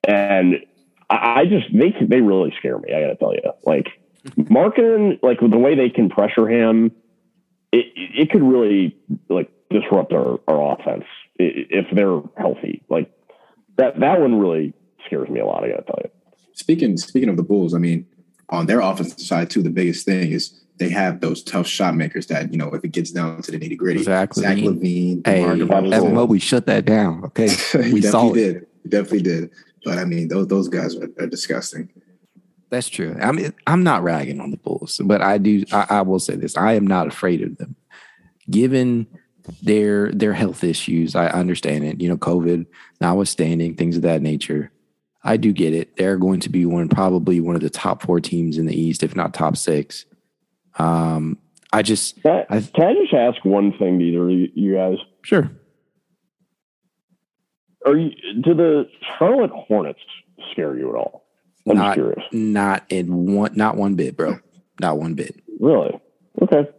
And 0.07 0.65
I, 1.09 1.41
I 1.41 1.45
just 1.45 1.65
they 1.73 1.93
they 2.05 2.21
really 2.21 2.53
scare 2.57 2.77
me. 2.77 2.93
I 2.93 3.01
got 3.01 3.07
to 3.07 3.15
tell 3.15 3.33
you, 3.33 3.41
like 3.65 3.87
Markkanen, 4.37 5.21
like 5.21 5.39
the 5.39 5.59
way 5.59 5.75
they 5.75 5.89
can 5.89 6.09
pressure 6.09 6.47
him, 6.47 6.91
it 7.71 7.85
it 7.95 8.31
could 8.31 8.43
really 8.43 8.97
like 9.29 9.51
disrupt 9.69 10.13
our 10.13 10.39
our 10.47 10.73
offense 10.73 11.05
if 11.37 11.87
they're 11.93 12.21
healthy. 12.37 12.83
Like 12.89 13.11
that 13.77 13.99
that 13.99 14.19
one 14.19 14.39
really 14.39 14.73
scares 15.05 15.29
me 15.29 15.39
a 15.39 15.45
lot. 15.45 15.63
I 15.63 15.69
got 15.69 15.77
to 15.77 15.83
tell 15.83 15.99
you. 16.03 16.09
Speaking 16.53 16.97
speaking 16.97 17.29
of 17.29 17.37
the 17.37 17.43
Bulls, 17.43 17.73
I 17.73 17.77
mean, 17.77 18.05
on 18.49 18.65
their 18.65 18.79
offensive 18.79 19.19
side 19.19 19.49
too, 19.49 19.61
the 19.61 19.69
biggest 19.69 20.05
thing 20.05 20.31
is 20.31 20.61
they 20.77 20.89
have 20.89 21.21
those 21.21 21.43
tough 21.43 21.67
shot 21.67 21.95
makers 21.95 22.27
that 22.27 22.51
you 22.51 22.57
know 22.57 22.69
if 22.69 22.83
it 22.83 22.91
gets 22.91 23.11
down 23.11 23.41
to 23.41 23.51
the 23.51 23.59
nitty 23.59 23.77
gritty. 23.77 23.99
Exactly. 23.99 24.43
Zach 24.43 24.57
LaVine, 24.57 25.25
hey, 25.25 25.43
Evan 25.43 26.13
Mobley 26.13 26.39
shut 26.39 26.65
that 26.67 26.85
down. 26.85 27.23
Okay, 27.25 27.49
we 27.91 28.01
definitely 28.01 28.33
did. 28.41 28.67
He 28.83 28.89
definitely 28.89 29.21
did. 29.21 29.51
But 29.83 29.97
I 29.97 30.05
mean, 30.05 30.27
those 30.27 30.47
those 30.47 30.67
guys 30.67 30.95
are, 30.95 31.09
are, 31.19 31.27
disgusting. 31.27 31.89
That's 32.69 32.89
true. 32.89 33.15
I 33.21 33.31
mean, 33.31 33.53
I'm 33.67 33.83
not 33.83 34.03
ragging 34.03 34.41
on 34.41 34.51
the 34.51 34.57
Bulls, 34.57 34.99
but 35.03 35.21
I 35.21 35.37
do. 35.37 35.63
I, 35.71 35.85
I 35.89 36.01
will 36.01 36.19
say 36.19 36.35
this: 36.35 36.57
I 36.57 36.73
am 36.73 36.87
not 36.87 37.07
afraid 37.07 37.41
of 37.41 37.57
them, 37.57 37.75
given 38.49 39.07
their 39.61 40.11
their 40.11 40.33
health 40.33 40.63
issues. 40.63 41.15
I 41.15 41.27
understand 41.27 41.83
it. 41.83 42.01
You 42.01 42.09
know, 42.09 42.17
COVID 42.17 42.65
notwithstanding, 43.01 43.75
things 43.75 43.95
of 43.95 44.03
that 44.03 44.21
nature. 44.21 44.71
I 45.23 45.37
do 45.37 45.51
get 45.51 45.73
it. 45.73 45.97
They're 45.97 46.17
going 46.17 46.39
to 46.41 46.49
be 46.49 46.65
one, 46.65 46.87
probably 46.87 47.39
one 47.39 47.55
of 47.55 47.61
the 47.61 47.69
top 47.69 48.03
four 48.03 48.19
teams 48.19 48.59
in 48.59 48.67
the 48.67 48.79
East, 48.79 49.01
if 49.01 49.15
not 49.15 49.33
top 49.33 49.57
six. 49.57 50.05
Um, 50.77 51.39
I 51.73 51.81
just 51.81 52.21
can 52.21 52.45
I, 52.49 52.61
can 52.61 52.85
I 52.85 52.93
just 52.93 53.13
ask 53.13 53.43
one 53.43 53.71
thing 53.77 53.99
to 53.99 54.05
either 54.05 54.29
you 54.29 54.75
guys? 54.75 54.97
Sure. 55.23 55.49
Are 57.85 57.97
you 57.97 58.11
do 58.41 58.53
the 58.53 58.89
Charlotte 59.17 59.51
Hornets 59.51 59.99
scare 60.51 60.77
you 60.77 60.89
at 60.89 60.95
all? 60.95 61.25
I'm 61.67 61.77
not, 61.77 61.95
curious. 61.95 62.23
Not 62.31 62.85
in 62.89 63.33
one, 63.33 63.53
not 63.55 63.75
one 63.75 63.95
bit, 63.95 64.15
bro. 64.15 64.39
Not 64.79 64.99
one 64.99 65.15
bit. 65.15 65.41
Really? 65.59 65.99
Okay. 66.41 66.69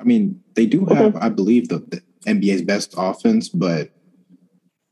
I 0.00 0.04
mean, 0.04 0.42
they 0.54 0.66
do 0.66 0.86
have, 0.86 1.16
okay. 1.16 1.18
I 1.18 1.28
believe, 1.28 1.68
the, 1.68 1.78
the 1.78 2.02
NBA's 2.26 2.62
best 2.62 2.94
offense, 2.96 3.48
but 3.48 3.90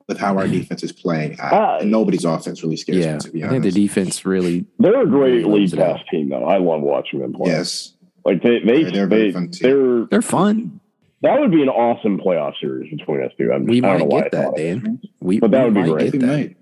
with 0.09 0.19
how 0.19 0.37
our 0.39 0.49
defense 0.49 0.83
is 0.83 0.91
playing. 0.91 1.39
I, 1.39 1.49
uh, 1.49 1.81
nobody's 1.85 2.25
offense 2.25 2.63
really 2.63 2.77
scares 2.77 3.05
yeah, 3.05 3.15
me. 3.15 3.19
To 3.21 3.31
be 3.31 3.43
honest, 3.43 3.51
I 3.51 3.61
think 3.61 3.75
the 3.75 3.87
defense 3.87 4.25
really. 4.25 4.67
They're 4.79 5.03
a 5.03 5.07
great 5.07 5.47
lead 5.47 5.73
pass 5.73 6.01
team, 6.11 6.31
though. 6.31 6.45
I 6.45 6.59
love 6.59 6.81
watching 6.81 7.21
them 7.21 7.35
play. 7.35 7.51
Yes, 7.51 7.95
like 8.25 8.43
they 8.43 8.61
they 8.61 8.85
they're 8.85 9.07
they, 9.07 9.31
they're 9.31 10.07
they're 10.07 10.23
fun. 10.23 10.81
That 11.21 11.41
would 11.41 11.51
be 11.51 11.63
an 11.63 11.69
awesome 11.69 12.19
playoff 12.19 12.55
series 12.61 12.91
between 12.97 13.23
us 13.23 13.33
two. 13.37 13.53
I'm, 13.53 13.67
we 13.67 13.81
might 13.81 14.09
get 14.09 14.31
that, 14.33 14.55
Dan. 14.57 15.01
We, 15.21 15.41
but 15.41 15.51
that 15.51 15.73
we 15.73 15.83
would 15.83 15.85
be 15.85 15.91
great. 15.91 16.21
That. 16.21 16.55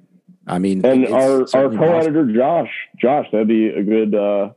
I 0.46 0.59
mean, 0.59 0.85
and 0.85 1.06
our 1.09 1.46
our 1.54 1.70
co-editor 1.70 2.32
Josh, 2.32 2.70
Josh, 3.00 3.26
that'd 3.32 3.48
be 3.48 3.68
a 3.68 3.82
good 3.82 4.14
uh, 4.14 4.50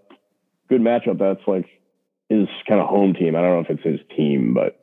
good 0.68 0.82
matchup. 0.82 1.20
That's 1.20 1.46
like 1.48 1.68
his 2.30 2.48
kind 2.68 2.80
of 2.80 2.88
home 2.88 3.14
team. 3.14 3.36
I 3.36 3.42
don't 3.42 3.54
know 3.54 3.60
if 3.60 3.70
it's 3.70 3.84
his 3.84 4.00
team, 4.16 4.54
but 4.54 4.80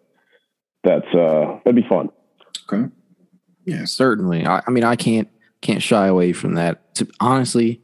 that's 0.85 1.07
uh 1.15 1.59
that'd 1.65 1.77
be 1.77 1.89
fun. 1.89 2.11
Okay. 2.71 2.91
Yeah, 3.65 3.85
certainly. 3.85 4.47
I, 4.47 4.63
I 4.67 4.71
mean, 4.71 4.85
I 4.85 4.97
can't 4.97 5.29
can't 5.61 5.83
shy 5.83 6.07
away 6.07 6.33
from 6.33 6.55
that. 6.55 6.95
To, 6.97 7.09
honestly, 7.21 7.81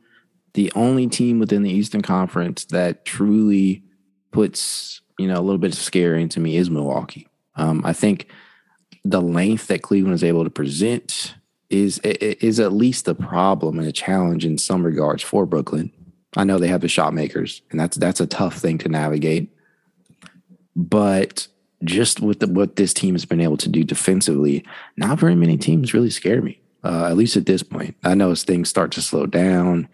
the 0.55 0.71
only 0.75 1.07
team 1.09 1.39
within 1.39 1.63
the 1.63 1.71
Eastern 1.71 2.03
Conference 2.03 2.65
that 2.67 3.05
truly 3.05 3.83
puts 4.31 5.01
you 5.19 5.27
know 5.29 5.39
a 5.39 5.43
little 5.43 5.59
bit 5.59 5.73
of 5.73 5.79
scare 5.79 6.15
into 6.15 6.41
me 6.41 6.57
is 6.57 6.71
Milwaukee. 6.71 7.29
Um, 7.57 7.83
I 7.85 7.93
think 7.93 8.29
the 9.05 9.21
length 9.21 9.67
that 9.69 9.83
Cleveland 9.83 10.15
is 10.15 10.25
able 10.25 10.45
to 10.45 10.51
present 10.51 11.35
is 11.71 11.99
is 12.01 12.61
at 12.61 12.73
least 12.73 13.09
a 13.09 13.15
problem 13.15 13.79
and 13.79 13.89
a 13.89 13.93
challenge 13.93 14.45
in 14.45 14.59
some 14.59 14.85
regards 14.85 15.23
for 15.23 15.47
Brooklyn. 15.47 15.93
I 16.37 16.45
know 16.45 16.59
they 16.59 16.69
have 16.69 16.81
the 16.81 16.89
shot 16.89 17.13
makers, 17.15 17.63
and 17.71 17.81
that's 17.81 17.97
that's 17.97 18.21
a 18.21 18.27
tough 18.27 18.57
thing 18.57 18.79
to 18.79 18.89
navigate. 18.89 19.52
But 20.77 21.47
just 21.85 22.21
with 22.21 22.41
the, 22.41 22.47
what 22.47 22.77
this 22.77 22.95
team 22.95 23.15
has 23.15 23.25
been 23.25 23.41
able 23.41 23.57
to 23.59 23.69
do 23.69 23.85
defensively, 23.85 24.65
not 24.97 25.19
very 25.19 25.35
many 25.35 25.57
teams 25.57 25.95
really 25.95 26.11
scare 26.11 26.43
me. 26.43 26.61
Uh, 26.85 27.07
at 27.07 27.17
least 27.17 27.37
at 27.37 27.47
this 27.47 27.63
point, 27.63 27.97
I 28.03 28.15
know 28.15 28.33
as 28.33 28.43
things 28.43 28.69
start 28.69 28.91
to 28.93 29.03
slow 29.03 29.27
down, 29.27 29.89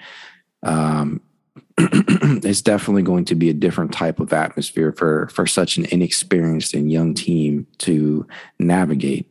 um, 0.62 1.20
it's 1.78 2.62
definitely 2.62 3.02
going 3.02 3.24
to 3.26 3.34
be 3.34 3.50
a 3.50 3.54
different 3.54 3.92
type 3.92 4.20
of 4.20 4.32
atmosphere 4.32 4.92
for 4.92 5.28
for 5.28 5.46
such 5.46 5.76
an 5.76 5.84
inexperienced 5.86 6.74
and 6.74 6.90
young 6.90 7.14
team 7.14 7.66
to 7.78 8.26
navigate. 8.58 9.30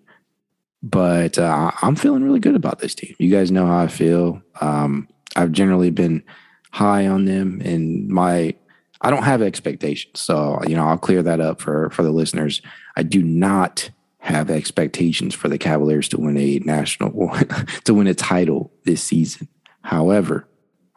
But 0.83 1.37
uh, 1.37 1.71
I'm 1.81 1.95
feeling 1.95 2.23
really 2.23 2.39
good 2.39 2.55
about 2.55 2.79
this 2.79 2.93
team. 2.93 3.15
You 3.17 3.31
guys 3.31 3.51
know 3.51 3.65
how 3.65 3.79
I 3.79 3.87
feel. 3.87 4.41
Um, 4.61 5.07
I've 5.35 5.51
generally 5.51 5.89
been 5.89 6.23
high 6.71 7.07
on 7.07 7.25
them, 7.25 7.61
and 7.65 8.07
my 8.07 8.55
I 9.01 9.09
don't 9.09 9.23
have 9.23 9.41
expectations. 9.41 10.19
So, 10.19 10.59
you 10.67 10.75
know, 10.75 10.87
I'll 10.87 10.97
clear 10.97 11.21
that 11.23 11.39
up 11.39 11.61
for 11.61 11.89
for 11.91 12.03
the 12.03 12.11
listeners. 12.11 12.61
I 12.95 13.03
do 13.03 13.21
not 13.21 13.89
have 14.19 14.49
expectations 14.49 15.33
for 15.33 15.47
the 15.47 15.57
Cavaliers 15.57 16.09
to 16.09 16.19
win 16.19 16.37
a 16.37 16.59
national 16.59 17.31
to 17.85 17.93
win 17.93 18.07
a 18.07 18.13
title 18.13 18.71
this 18.83 19.03
season. 19.03 19.47
However, 19.81 20.47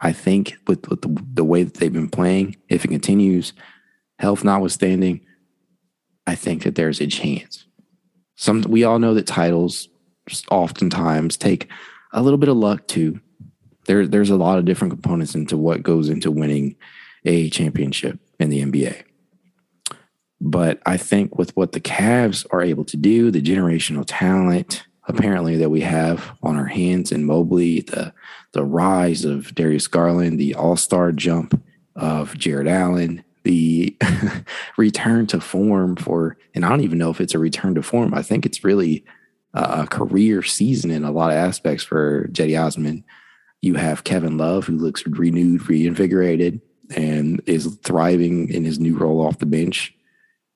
I 0.01 0.11
think 0.11 0.55
with, 0.67 0.89
with 0.89 1.01
the, 1.01 1.23
the 1.33 1.43
way 1.43 1.63
that 1.63 1.75
they've 1.75 1.93
been 1.93 2.09
playing, 2.09 2.57
if 2.67 2.83
it 2.83 2.89
continues, 2.89 3.53
health 4.19 4.43
notwithstanding, 4.43 5.21
I 6.25 6.35
think 6.35 6.63
that 6.63 6.75
there's 6.75 6.99
a 6.99 7.07
chance. 7.07 7.65
Some 8.35 8.63
we 8.63 8.83
all 8.83 8.99
know 8.99 9.13
that 9.13 9.27
titles 9.27 9.87
oftentimes 10.49 11.37
take 11.37 11.69
a 12.13 12.21
little 12.21 12.37
bit 12.37 12.49
of 12.49 12.57
luck 12.57 12.87
too. 12.87 13.19
There, 13.85 14.07
there's 14.07 14.29
a 14.29 14.35
lot 14.35 14.59
of 14.59 14.65
different 14.65 14.93
components 14.93 15.35
into 15.35 15.57
what 15.57 15.83
goes 15.83 16.09
into 16.09 16.31
winning 16.31 16.75
a 17.25 17.49
championship 17.49 18.19
in 18.39 18.49
the 18.49 18.61
NBA. 18.61 19.03
But 20.39 20.81
I 20.85 20.97
think 20.97 21.37
with 21.37 21.55
what 21.55 21.73
the 21.73 21.79
Cavs 21.79 22.45
are 22.51 22.61
able 22.61 22.85
to 22.85 22.97
do, 22.97 23.29
the 23.29 23.41
generational 23.41 24.03
talent 24.07 24.85
apparently 25.07 25.57
that 25.57 25.69
we 25.69 25.81
have 25.81 26.31
on 26.43 26.55
our 26.55 26.65
hands 26.65 27.11
in 27.11 27.25
Mobley, 27.25 27.81
the 27.81 28.13
the 28.53 28.63
rise 28.63 29.23
of 29.23 29.53
Darius 29.55 29.87
Garland, 29.87 30.39
the 30.39 30.55
all-star 30.55 31.13
jump 31.13 31.61
of 31.95 32.37
Jarrett 32.37 32.67
Allen, 32.67 33.23
the 33.43 33.95
return 34.77 35.25
to 35.27 35.39
form 35.39 35.95
for, 35.95 36.37
and 36.53 36.65
I 36.65 36.69
don't 36.69 36.81
even 36.81 36.97
know 36.97 37.09
if 37.09 37.21
it's 37.21 37.33
a 37.33 37.39
return 37.39 37.75
to 37.75 37.81
form. 37.81 38.13
I 38.13 38.21
think 38.21 38.45
it's 38.45 38.63
really 38.63 39.05
a 39.53 39.87
career 39.87 40.43
season 40.43 40.91
in 40.91 41.03
a 41.03 41.11
lot 41.11 41.31
of 41.31 41.37
aspects 41.37 41.83
for 41.83 42.27
Cedi 42.29 42.61
Osman. 42.61 43.05
You 43.61 43.75
have 43.75 44.03
Kevin 44.03 44.37
Love, 44.37 44.65
who 44.65 44.77
looks 44.77 45.05
renewed, 45.05 45.69
reinvigorated 45.69 46.61
and 46.95 47.41
is 47.45 47.77
thriving 47.83 48.49
in 48.49 48.63
his 48.63 48.79
new 48.79 48.97
role 48.97 49.25
off 49.25 49.39
the 49.39 49.45
bench. 49.45 49.93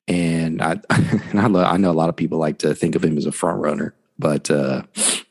And 0.07 0.61
I, 0.61 0.79
and 0.89 1.39
I, 1.39 1.47
love, 1.47 1.65
I 1.65 1.77
know 1.77 1.91
a 1.91 1.93
lot 1.93 2.09
of 2.09 2.15
people 2.15 2.37
like 2.37 2.59
to 2.59 2.75
think 2.75 2.95
of 2.95 3.03
him 3.03 3.17
as 3.17 3.25
a 3.25 3.31
front 3.31 3.59
runner, 3.59 3.95
but 4.19 4.49
uh, 4.51 4.83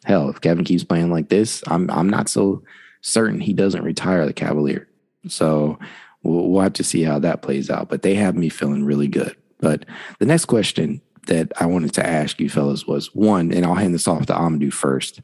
hell, 0.04 0.28
if 0.30 0.40
Kevin 0.40 0.64
keeps 0.64 0.84
playing 0.84 1.10
like 1.10 1.28
this, 1.28 1.62
I'm 1.66 1.90
I'm 1.90 2.08
not 2.08 2.28
so 2.28 2.62
certain 3.00 3.40
he 3.40 3.52
doesn't 3.52 3.84
retire 3.84 4.26
the 4.26 4.32
Cavalier. 4.32 4.88
So 5.28 5.78
we'll, 6.22 6.50
we'll 6.50 6.62
have 6.62 6.72
to 6.74 6.84
see 6.84 7.02
how 7.02 7.18
that 7.20 7.42
plays 7.42 7.70
out. 7.70 7.88
But 7.88 8.02
they 8.02 8.14
have 8.14 8.34
me 8.34 8.48
feeling 8.48 8.84
really 8.84 9.08
good. 9.08 9.36
But 9.60 9.86
the 10.18 10.26
next 10.26 10.46
question 10.46 11.00
that 11.26 11.52
I 11.58 11.66
wanted 11.66 11.94
to 11.94 12.06
ask 12.06 12.38
you 12.38 12.50
fellas 12.50 12.86
was 12.86 13.14
one, 13.14 13.52
and 13.52 13.64
I'll 13.64 13.74
hand 13.74 13.94
this 13.94 14.08
off 14.08 14.26
to 14.26 14.34
Amadou 14.34 14.72
first. 14.72 15.20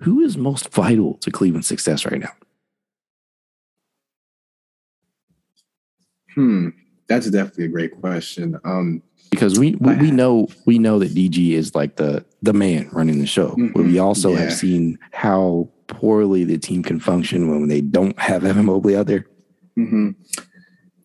Who 0.00 0.20
is 0.20 0.36
most 0.36 0.72
vital 0.72 1.14
to 1.18 1.30
Cleveland's 1.30 1.68
success 1.68 2.04
right 2.04 2.20
now? 2.20 2.32
Hmm, 6.34 6.70
that's 7.08 7.30
definitely 7.30 7.66
a 7.66 7.68
great 7.68 8.00
question. 8.00 8.58
Um, 8.64 9.02
because 9.30 9.58
we, 9.58 9.74
we, 9.76 9.94
we 9.96 10.10
know 10.10 10.48
we 10.64 10.78
know 10.78 10.98
that 11.00 11.14
DG 11.14 11.52
is 11.52 11.74
like 11.74 11.96
the 11.96 12.24
the 12.42 12.52
man 12.52 12.88
running 12.92 13.18
the 13.18 13.26
show. 13.26 13.50
Mm-hmm, 13.50 13.72
but 13.74 13.84
we 13.84 13.98
also 13.98 14.30
yeah. 14.30 14.40
have 14.40 14.52
seen 14.52 14.98
how 15.12 15.68
poorly 15.86 16.44
the 16.44 16.58
team 16.58 16.82
can 16.82 17.00
function 17.00 17.50
when 17.50 17.68
they 17.68 17.80
don't 17.80 18.18
have 18.18 18.44
Evan 18.44 18.66
Mobley 18.66 18.96
out 18.96 19.06
there. 19.06 19.26
Mm-hmm. 19.78 20.10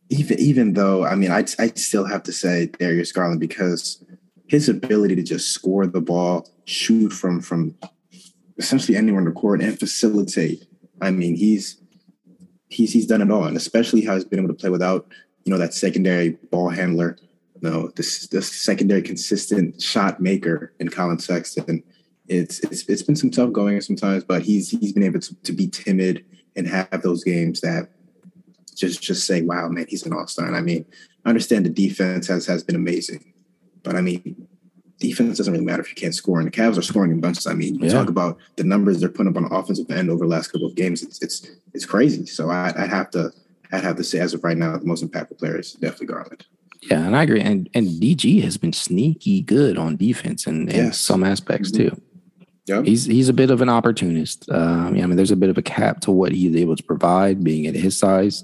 Even 0.09 0.39
even 0.39 0.73
though 0.73 1.05
I 1.05 1.15
mean 1.15 1.31
I 1.31 1.45
I 1.57 1.67
still 1.75 2.05
have 2.05 2.23
to 2.23 2.31
say 2.31 2.67
Darius 2.67 3.11
Garland 3.11 3.39
because 3.39 4.03
his 4.47 4.69
ability 4.69 5.15
to 5.15 5.23
just 5.23 5.51
score 5.51 5.85
the 5.85 6.01
ball, 6.01 6.47
shoot 6.65 7.11
from 7.11 7.41
from 7.41 7.75
essentially 8.57 8.97
anywhere 8.97 9.21
in 9.21 9.25
the 9.25 9.31
court, 9.31 9.61
and 9.61 9.79
facilitate. 9.79 10.65
I 11.01 11.11
mean 11.11 11.35
he's 11.35 11.78
he's 12.69 12.93
he's 12.93 13.07
done 13.07 13.21
it 13.21 13.31
all, 13.31 13.45
and 13.45 13.57
especially 13.57 14.01
how 14.01 14.15
he's 14.15 14.25
been 14.25 14.39
able 14.39 14.49
to 14.49 14.53
play 14.53 14.69
without 14.69 15.07
you 15.43 15.51
know 15.51 15.57
that 15.57 15.73
secondary 15.73 16.29
ball 16.51 16.69
handler, 16.69 17.17
you 17.61 17.69
know 17.69 17.91
this 17.95 18.27
the 18.27 18.41
secondary 18.41 19.01
consistent 19.01 19.81
shot 19.81 20.21
maker 20.21 20.73
in 20.79 20.89
Collin 20.89 21.19
Sexton. 21.19 21.83
It's 22.27 22.59
it's 22.59 22.87
it's 22.87 23.01
been 23.01 23.15
some 23.15 23.31
tough 23.31 23.51
going 23.51 23.81
sometimes, 23.81 24.23
but 24.23 24.43
he's 24.43 24.69
he's 24.69 24.93
been 24.93 25.03
able 25.03 25.19
to, 25.19 25.35
to 25.35 25.51
be 25.51 25.67
timid 25.67 26.23
and 26.55 26.67
have 26.67 27.01
those 27.01 27.23
games 27.23 27.61
that 27.61 27.89
just 28.75 29.01
just 29.01 29.25
say, 29.25 29.41
wow, 29.41 29.67
man, 29.67 29.85
he's 29.89 30.05
an 30.05 30.13
all 30.13 30.27
star. 30.27 30.47
And 30.47 30.55
I 30.55 30.61
mean, 30.61 30.85
I 31.25 31.29
understand 31.29 31.65
the 31.65 31.69
defense 31.69 32.27
has 32.27 32.45
has 32.45 32.63
been 32.63 32.75
amazing, 32.75 33.33
but 33.83 33.95
I 33.95 34.01
mean, 34.01 34.47
defense 34.99 35.37
doesn't 35.37 35.53
really 35.53 35.65
matter 35.65 35.81
if 35.81 35.89
you 35.89 35.95
can't 35.95 36.13
score. 36.13 36.39
And 36.39 36.47
the 36.47 36.51
Cavs 36.51 36.77
are 36.77 36.81
scoring 36.81 37.11
in 37.11 37.21
bunches. 37.21 37.47
I 37.47 37.53
mean, 37.53 37.75
you 37.75 37.87
yeah. 37.87 37.93
talk 37.93 38.09
about 38.09 38.37
the 38.57 38.63
numbers 38.63 38.99
they're 38.99 39.09
putting 39.09 39.31
up 39.31 39.37
on 39.37 39.49
the 39.49 39.55
offensive 39.55 39.89
end 39.89 40.09
over 40.09 40.25
the 40.25 40.29
last 40.29 40.49
couple 40.51 40.67
of 40.67 40.75
games. 40.75 41.01
It's 41.01 41.21
it's 41.21 41.49
it's 41.73 41.85
crazy. 41.85 42.25
So 42.25 42.49
I, 42.49 42.73
I 42.77 42.85
have 42.85 43.09
to 43.11 43.31
I'd 43.71 43.83
have 43.83 43.97
to 43.97 44.03
say 44.03 44.19
as 44.19 44.33
of 44.33 44.43
right 44.43 44.57
now, 44.57 44.77
the 44.77 44.85
most 44.85 45.05
impactful 45.05 45.37
player 45.37 45.57
is 45.57 45.73
definitely 45.73 46.07
Garland. 46.07 46.45
Yeah, 46.81 47.05
and 47.05 47.15
I 47.15 47.23
agree. 47.23 47.41
And 47.41 47.69
and 47.73 47.87
DG 47.87 48.41
has 48.43 48.57
been 48.57 48.73
sneaky 48.73 49.41
good 49.41 49.77
on 49.77 49.95
defense 49.95 50.47
and 50.47 50.69
in, 50.69 50.85
yes. 50.85 50.99
some 50.99 51.23
aspects 51.23 51.71
mm-hmm. 51.71 51.95
too. 51.95 52.01
Yep. 52.67 52.85
He's 52.85 53.05
he's 53.05 53.29
a 53.29 53.33
bit 53.33 53.51
of 53.51 53.61
an 53.61 53.69
opportunist. 53.69 54.49
Uh, 54.49 54.55
I 54.55 54.91
mean, 54.91 55.15
there's 55.15 55.31
a 55.31 55.35
bit 55.35 55.49
of 55.49 55.57
a 55.57 55.61
cap 55.61 56.01
to 56.01 56.11
what 56.11 56.31
he's 56.31 56.55
able 56.55 56.75
to 56.75 56.83
provide, 56.83 57.43
being 57.43 57.65
at 57.67 57.75
his 57.75 57.97
size. 57.97 58.43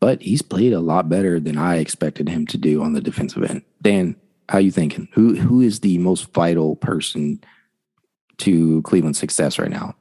But 0.00 0.22
he's 0.22 0.42
played 0.42 0.72
a 0.72 0.80
lot 0.80 1.08
better 1.08 1.40
than 1.40 1.58
I 1.58 1.76
expected 1.76 2.28
him 2.28 2.46
to 2.46 2.56
do 2.56 2.82
on 2.82 2.92
the 2.92 3.00
defensive 3.00 3.42
end. 3.42 3.62
Dan, 3.82 4.16
how 4.48 4.58
you 4.58 4.70
thinking? 4.70 5.08
Who 5.12 5.34
who 5.36 5.60
is 5.60 5.80
the 5.80 5.98
most 5.98 6.32
vital 6.32 6.76
person 6.76 7.40
to 8.38 8.82
Cleveland's 8.82 9.18
success 9.18 9.58
right 9.58 9.70
now? 9.70 9.94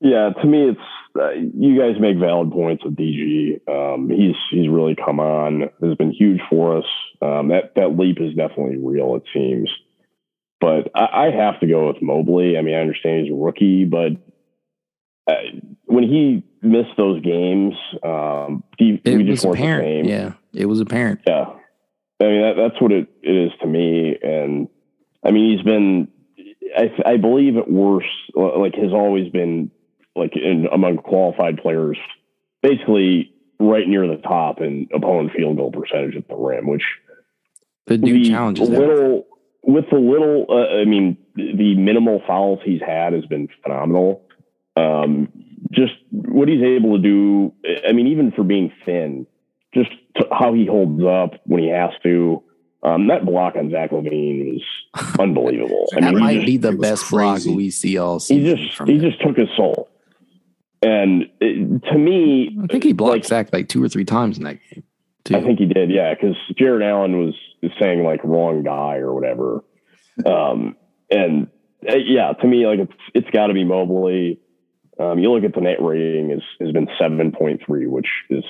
Yeah, 0.00 0.30
to 0.30 0.46
me, 0.46 0.70
it's 0.70 0.80
uh, 1.18 1.30
you 1.30 1.78
guys 1.78 2.00
make 2.00 2.18
valid 2.18 2.50
points 2.50 2.84
with 2.84 2.96
DG. 2.96 3.60
Um, 3.68 4.10
he's 4.10 4.34
he's 4.50 4.68
really 4.68 4.96
come 4.96 5.20
on. 5.20 5.70
Has 5.80 5.94
been 5.94 6.12
huge 6.12 6.40
for 6.50 6.78
us. 6.78 6.84
Um, 7.20 7.48
that 7.48 7.74
that 7.76 7.96
leap 7.96 8.20
is 8.20 8.34
definitely 8.34 8.78
real. 8.78 9.14
It 9.14 9.22
seems, 9.32 9.70
but 10.60 10.90
I, 10.94 11.26
I, 11.26 11.30
have 11.30 11.60
to 11.60 11.66
go 11.68 11.86
with 11.86 12.02
Mobley. 12.02 12.58
I 12.58 12.62
mean, 12.62 12.74
I 12.74 12.80
understand 12.80 13.26
he's 13.26 13.32
a 13.32 13.36
rookie, 13.36 13.84
but 13.84 14.12
uh, 15.30 15.36
when 15.84 16.02
he 16.02 16.42
missed 16.62 16.96
those 16.96 17.20
games, 17.22 17.74
um, 18.02 18.64
he, 18.78 19.00
it 19.04 19.16
we 19.16 19.24
just 19.24 19.44
was 19.44 19.54
apparent. 19.54 20.06
Yeah, 20.06 20.32
it 20.52 20.66
was 20.66 20.80
apparent. 20.80 21.20
Yeah, 21.26 21.46
I 22.20 22.24
mean 22.24 22.42
that, 22.42 22.54
that's 22.56 22.80
what 22.80 22.92
it, 22.92 23.08
it 23.22 23.34
is 23.34 23.52
to 23.60 23.66
me. 23.66 24.16
And 24.22 24.68
I 25.24 25.30
mean, 25.30 25.56
he's 25.56 25.64
been. 25.64 26.08
I, 26.76 26.90
I 27.12 27.16
believe 27.18 27.56
at 27.58 27.70
worst, 27.70 28.08
like 28.34 28.74
has 28.76 28.92
always 28.92 29.30
been 29.30 29.70
like 30.16 30.36
in 30.36 30.66
among 30.72 30.98
qualified 30.98 31.58
players, 31.58 31.98
basically 32.62 33.34
right 33.60 33.86
near 33.86 34.06
the 34.06 34.16
top 34.16 34.60
in 34.60 34.88
opponent 34.94 35.32
field 35.36 35.56
goal 35.56 35.70
percentage 35.70 36.16
at 36.16 36.28
the 36.28 36.34
rim, 36.34 36.66
which 36.66 36.84
the 37.86 37.98
new 37.98 38.24
challenges 38.24 38.68
a 38.68 38.72
little 38.72 39.26
with 39.62 39.84
the 39.90 39.98
little, 39.98 40.46
uh, 40.48 40.80
I 40.80 40.84
mean, 40.84 41.16
the 41.36 41.76
minimal 41.76 42.20
fouls 42.26 42.60
he's 42.64 42.80
had 42.80 43.12
has 43.12 43.24
been 43.26 43.48
phenomenal. 43.62 44.22
Um, 44.76 45.28
just 45.70 45.92
what 46.10 46.48
he's 46.48 46.62
able 46.62 46.96
to 46.96 47.02
do. 47.02 47.52
I 47.88 47.92
mean, 47.92 48.08
even 48.08 48.32
for 48.32 48.42
being 48.42 48.72
thin, 48.84 49.26
just 49.74 49.90
how 50.30 50.52
he 50.52 50.66
holds 50.66 51.02
up 51.04 51.40
when 51.44 51.62
he 51.62 51.68
has 51.68 51.90
to. 52.02 52.42
Um, 52.84 53.06
that 53.06 53.24
block 53.24 53.54
on 53.54 53.70
Zach 53.70 53.90
LaVine 53.90 54.54
was 54.54 55.14
unbelievable. 55.20 55.88
I 55.92 56.00
mean, 56.00 56.14
that 56.14 56.20
might 56.20 56.34
just, 56.34 56.46
be 56.46 56.56
the 56.56 56.72
best 56.72 57.08
block 57.10 57.40
we 57.44 57.70
see 57.70 57.96
all 57.96 58.18
season. 58.18 58.56
He 58.56 58.66
just 58.66 58.82
he 58.88 58.98
just 58.98 59.22
took 59.22 59.36
his 59.36 59.48
soul, 59.56 59.88
and 60.82 61.26
it, 61.40 61.84
to 61.84 61.98
me, 61.98 62.58
I 62.60 62.66
think 62.66 62.82
he 62.82 62.92
blocked 62.92 63.12
like, 63.12 63.24
Zach 63.24 63.52
like 63.52 63.68
two 63.68 63.82
or 63.82 63.88
three 63.88 64.04
times 64.04 64.36
in 64.36 64.44
that 64.44 64.58
game. 64.68 64.82
Too. 65.24 65.36
I 65.36 65.42
think 65.42 65.60
he 65.60 65.66
did, 65.66 65.90
yeah, 65.92 66.12
because 66.12 66.34
Jarrett 66.58 66.82
Allen 66.82 67.16
was 67.16 67.34
saying 67.80 68.02
like 68.02 68.18
wrong 68.24 68.64
guy 68.64 68.96
or 68.96 69.14
whatever, 69.14 69.62
um, 70.26 70.74
and 71.08 71.46
uh, 71.88 71.94
yeah, 71.96 72.32
to 72.32 72.46
me, 72.48 72.66
like 72.66 72.80
it's 72.80 72.92
it's 73.14 73.30
got 73.30 73.46
to 73.46 73.54
be 73.54 73.62
Mobley. 73.62 74.40
Um, 74.98 75.18
you 75.18 75.32
look 75.32 75.44
at 75.44 75.54
the 75.54 75.60
net 75.60 75.82
rating 75.82 76.30
is 76.30 76.42
has 76.60 76.72
been 76.72 76.88
seven 77.00 77.32
point 77.32 77.62
three, 77.66 77.86
which 77.86 78.08
is 78.30 78.44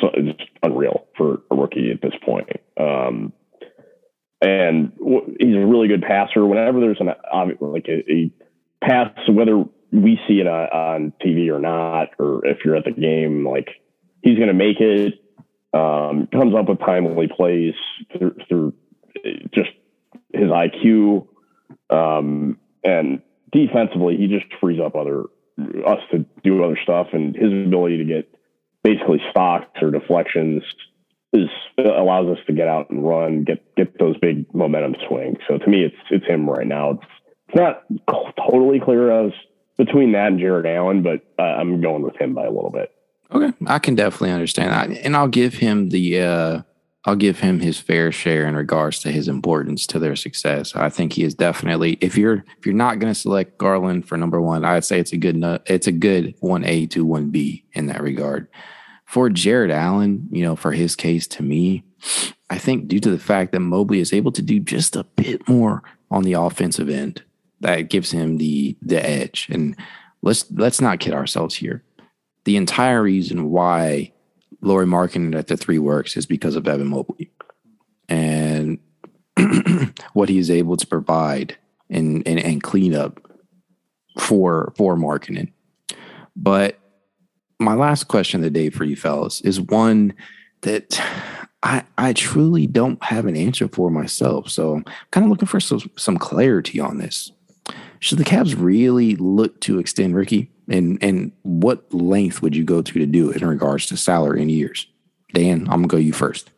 so 0.00 0.10
it's 0.14 0.40
unreal 0.62 1.06
for 1.16 1.42
a 1.50 1.56
rookie 1.56 1.90
at 1.90 2.00
this 2.02 2.14
point. 2.24 2.48
Um, 2.78 3.32
and 4.40 4.96
w- 4.98 5.36
he's 5.38 5.56
a 5.56 5.66
really 5.66 5.88
good 5.88 6.02
passer. 6.02 6.46
Whenever 6.46 6.80
there's 6.80 7.00
an 7.00 7.08
like 7.60 7.88
a, 7.88 8.12
a 8.12 8.30
pass, 8.84 9.12
whether 9.28 9.64
we 9.90 10.20
see 10.28 10.40
it 10.40 10.46
on, 10.46 10.68
on, 10.68 11.12
TV 11.24 11.48
or 11.48 11.58
not, 11.58 12.10
or 12.18 12.46
if 12.46 12.58
you're 12.64 12.76
at 12.76 12.84
the 12.84 12.92
game, 12.92 13.46
like 13.46 13.68
he's 14.22 14.36
going 14.36 14.48
to 14.48 14.54
make 14.54 14.80
it. 14.80 15.14
Um, 15.74 16.28
comes 16.32 16.54
up 16.54 16.68
with 16.68 16.78
timely 16.78 17.28
plays 17.28 17.74
through, 18.16 18.36
through 18.48 18.72
just 19.52 19.68
his 20.32 20.48
IQ, 20.48 21.26
um, 21.90 22.58
and 22.82 23.20
defensively, 23.52 24.16
he 24.16 24.26
just 24.26 24.46
frees 24.60 24.80
up 24.80 24.94
other 24.94 25.24
us 25.86 25.98
to 26.12 26.24
do 26.44 26.62
other 26.62 26.78
stuff, 26.82 27.08
and 27.12 27.34
his 27.34 27.52
ability 27.52 27.98
to 27.98 28.04
get 28.04 28.32
basically 28.82 29.20
stocks 29.30 29.82
or 29.82 29.90
deflections 29.90 30.62
is 31.32 31.48
allows 31.78 32.28
us 32.28 32.38
to 32.46 32.52
get 32.52 32.68
out 32.68 32.90
and 32.90 33.06
run, 33.06 33.44
get 33.44 33.74
get 33.76 33.98
those 33.98 34.16
big 34.18 34.52
momentum 34.54 34.94
swings. 35.08 35.38
So 35.48 35.58
to 35.58 35.68
me, 35.68 35.84
it's 35.84 35.96
it's 36.10 36.26
him 36.26 36.48
right 36.48 36.66
now. 36.66 36.92
It's 36.92 37.04
it's 37.48 37.56
not 37.56 37.84
totally 38.50 38.80
clear 38.80 39.26
as 39.26 39.32
between 39.76 40.12
that 40.12 40.28
and 40.28 40.40
Jarrett 40.40 40.66
Allen, 40.66 41.02
but 41.02 41.22
uh, 41.38 41.42
I'm 41.42 41.80
going 41.80 42.02
with 42.02 42.16
him 42.20 42.34
by 42.34 42.44
a 42.44 42.50
little 42.50 42.70
bit. 42.70 42.92
Okay, 43.30 43.52
I 43.66 43.78
can 43.78 43.94
definitely 43.94 44.32
understand 44.32 44.70
that, 44.70 45.04
and 45.04 45.16
I'll 45.16 45.28
give 45.28 45.54
him 45.54 45.90
the 45.90 46.20
uh, 46.20 46.62
I'll 47.08 47.16
give 47.16 47.40
him 47.40 47.60
his 47.60 47.80
fair 47.80 48.12
share 48.12 48.46
in 48.46 48.54
regards 48.54 49.00
to 49.00 49.10
his 49.10 49.28
importance 49.28 49.86
to 49.86 49.98
their 49.98 50.16
success. 50.16 50.76
I 50.76 50.90
think 50.90 51.14
he 51.14 51.24
is 51.24 51.34
definitely 51.34 51.96
if 52.00 52.18
you're 52.18 52.44
if 52.58 52.66
you're 52.66 52.74
not 52.74 52.98
going 52.98 53.12
to 53.12 53.18
select 53.18 53.56
Garland 53.56 54.06
for 54.06 54.18
number 54.18 54.40
one, 54.40 54.64
I'd 54.64 54.84
say 54.84 55.00
it's 55.00 55.12
a 55.12 55.16
good 55.16 55.42
it's 55.66 55.86
a 55.86 55.92
good 55.92 56.34
one 56.40 56.64
A 56.64 56.86
to 56.88 57.04
one 57.04 57.30
B 57.30 57.64
in 57.72 57.86
that 57.86 58.02
regard 58.02 58.48
for 59.08 59.30
Jarrett 59.30 59.70
Allen, 59.70 60.28
you 60.30 60.42
know, 60.42 60.54
for 60.54 60.70
his 60.70 60.94
case 60.94 61.26
to 61.28 61.42
me, 61.42 61.82
I 62.50 62.58
think 62.58 62.88
due 62.88 63.00
to 63.00 63.10
the 63.10 63.18
fact 63.18 63.52
that 63.52 63.60
Mobley 63.60 64.00
is 64.00 64.12
able 64.12 64.32
to 64.32 64.42
do 64.42 64.60
just 64.60 64.96
a 64.96 65.04
bit 65.04 65.48
more 65.48 65.82
on 66.10 66.24
the 66.24 66.34
offensive 66.34 66.90
end, 66.90 67.22
that 67.60 67.88
gives 67.88 68.10
him 68.10 68.36
the 68.36 68.76
the 68.82 69.02
edge. 69.02 69.48
And 69.50 69.74
let's 70.20 70.44
let's 70.50 70.82
not 70.82 71.00
kid 71.00 71.14
ourselves 71.14 71.54
here. 71.54 71.82
The 72.44 72.58
entire 72.58 73.02
reason 73.02 73.50
why 73.50 74.12
Lauri 74.60 74.86
Markkanen 74.86 75.36
at 75.36 75.46
the 75.46 75.56
three 75.56 75.78
works 75.78 76.16
is 76.16 76.26
because 76.26 76.56
of 76.56 76.66
Evan 76.66 76.88
Mobley 76.88 77.30
and 78.08 78.78
what 80.12 80.28
he's 80.28 80.50
able 80.50 80.76
to 80.76 80.86
provide 80.86 81.56
and, 81.90 82.26
and, 82.26 82.38
and 82.40 82.62
clean 82.62 82.94
up 82.94 83.20
for 84.18 84.72
for 84.76 84.96
Markkanen. 84.96 85.52
But 86.34 86.78
my 87.60 87.74
last 87.74 88.04
question 88.04 88.40
of 88.40 88.44
the 88.44 88.50
day 88.50 88.70
for 88.70 88.84
you 88.84 88.96
fellas 88.96 89.40
is 89.42 89.60
one 89.60 90.14
that 90.62 91.00
I 91.62 91.84
I 91.96 92.12
truly 92.12 92.66
don't 92.66 93.02
have 93.02 93.26
an 93.26 93.36
answer 93.36 93.68
for 93.68 93.90
myself. 93.90 94.50
So 94.50 94.76
I'm 94.76 94.84
kind 95.10 95.24
of 95.24 95.30
looking 95.30 95.48
for 95.48 95.60
some 95.60 95.90
some 95.96 96.18
clarity 96.18 96.80
on 96.80 96.98
this. 96.98 97.32
Should 98.00 98.18
the 98.18 98.24
Cavs 98.24 98.54
really 98.56 99.16
look 99.16 99.60
to 99.62 99.78
extend 99.78 100.14
Ricky? 100.14 100.50
And 100.68 100.98
and 101.02 101.32
what 101.42 101.92
length 101.92 102.42
would 102.42 102.54
you 102.54 102.64
go 102.64 102.82
to 102.82 102.92
to 102.92 103.06
do 103.06 103.30
it 103.30 103.42
in 103.42 103.48
regards 103.48 103.86
to 103.86 103.96
salary 103.96 104.42
and 104.42 104.50
years? 104.50 104.86
Dan, 105.32 105.62
I'm 105.62 105.80
gonna 105.80 105.88
go 105.88 105.96
you 105.96 106.12
first. 106.12 106.50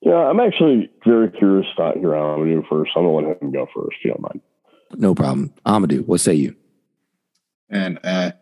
Yeah, 0.00 0.14
I'm 0.14 0.40
actually 0.40 0.90
very 1.04 1.30
curious 1.30 1.66
to 1.76 1.92
hear 1.96 2.10
Amadou 2.10 2.66
first. 2.68 2.92
I'm 2.96 3.04
gonna 3.04 3.28
let 3.28 3.42
him 3.42 3.52
go 3.52 3.66
first, 3.74 3.96
if 3.98 4.04
you 4.04 4.10
don't 4.12 4.22
mind. 4.22 4.40
No 4.94 5.14
problem. 5.14 5.52
Amadou, 5.66 6.06
what 6.06 6.20
say 6.20 6.34
you? 6.34 6.54
And 7.68 7.98
uh 8.04 8.32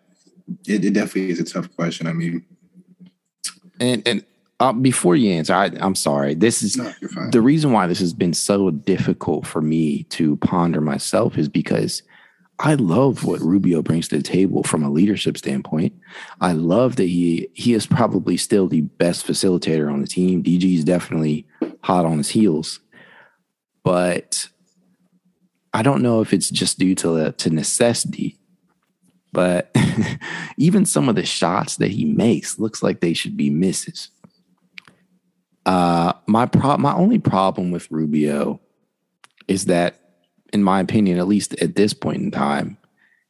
it, 0.66 0.84
it 0.84 0.92
definitely 0.92 1.30
is 1.30 1.40
a 1.40 1.44
tough 1.44 1.74
question. 1.74 2.06
I 2.06 2.12
mean, 2.12 2.44
and 3.80 4.06
and 4.06 4.24
uh, 4.60 4.72
before 4.72 5.16
you 5.16 5.32
answer, 5.32 5.54
I, 5.54 5.66
am 5.78 5.94
sorry. 5.94 6.34
This 6.34 6.62
is 6.62 6.76
no, 6.76 6.92
the 7.30 7.40
reason 7.40 7.72
why 7.72 7.86
this 7.86 7.98
has 7.98 8.12
been 8.12 8.34
so 8.34 8.70
difficult 8.70 9.46
for 9.46 9.60
me 9.60 10.04
to 10.04 10.36
ponder 10.36 10.80
myself 10.80 11.36
is 11.36 11.48
because 11.48 12.02
I 12.58 12.74
love 12.74 13.24
what 13.24 13.40
Rubio 13.40 13.82
brings 13.82 14.08
to 14.08 14.16
the 14.16 14.22
table 14.22 14.62
from 14.62 14.84
a 14.84 14.90
leadership 14.90 15.36
standpoint. 15.36 15.92
I 16.40 16.52
love 16.52 16.96
that 16.96 17.04
he 17.04 17.48
he 17.54 17.74
is 17.74 17.86
probably 17.86 18.36
still 18.36 18.68
the 18.68 18.82
best 18.82 19.26
facilitator 19.26 19.92
on 19.92 20.00
the 20.00 20.06
team. 20.06 20.42
DG 20.42 20.74
is 20.74 20.84
definitely 20.84 21.46
hot 21.82 22.06
on 22.06 22.18
his 22.18 22.30
heels, 22.30 22.80
but 23.82 24.48
I 25.72 25.82
don't 25.82 26.02
know 26.02 26.20
if 26.20 26.32
it's 26.32 26.48
just 26.48 26.78
due 26.78 26.94
to 26.96 27.32
to 27.32 27.50
necessity 27.50 28.38
but 29.34 29.74
even 30.56 30.86
some 30.86 31.08
of 31.08 31.16
the 31.16 31.26
shots 31.26 31.76
that 31.76 31.90
he 31.90 32.06
makes 32.06 32.58
looks 32.58 32.82
like 32.82 33.00
they 33.00 33.12
should 33.12 33.36
be 33.36 33.50
misses. 33.50 34.08
Uh, 35.66 36.12
my 36.26 36.46
pro- 36.46 36.78
my 36.78 36.94
only 36.94 37.18
problem 37.18 37.70
with 37.70 37.90
Rubio 37.90 38.60
is 39.48 39.66
that, 39.66 40.03
in 40.54 40.62
my 40.62 40.80
opinion, 40.80 41.18
at 41.18 41.26
least 41.26 41.60
at 41.60 41.74
this 41.74 41.92
point 41.92 42.22
in 42.22 42.30
time, 42.30 42.78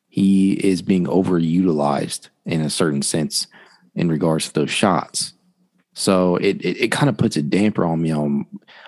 he 0.09 0.53
is 0.53 0.83
being 0.83 1.07
overutilized 1.07 2.29
in 2.45 2.61
a 2.61 2.71
certain 2.71 3.03
sense 3.03 3.47
in 3.95 4.09
regards 4.09 4.47
to 4.47 4.53
those 4.53 4.71
shots. 4.71 5.33
So 5.95 6.37
it, 6.37 6.61
it, 6.61 6.77
it 6.85 6.93
kind 6.93 7.09
of 7.09 7.17
puts 7.17 7.37
a 7.37 7.43
damper 7.43 7.85
on 7.85 8.03
me 8.03 8.13
on 8.13 8.47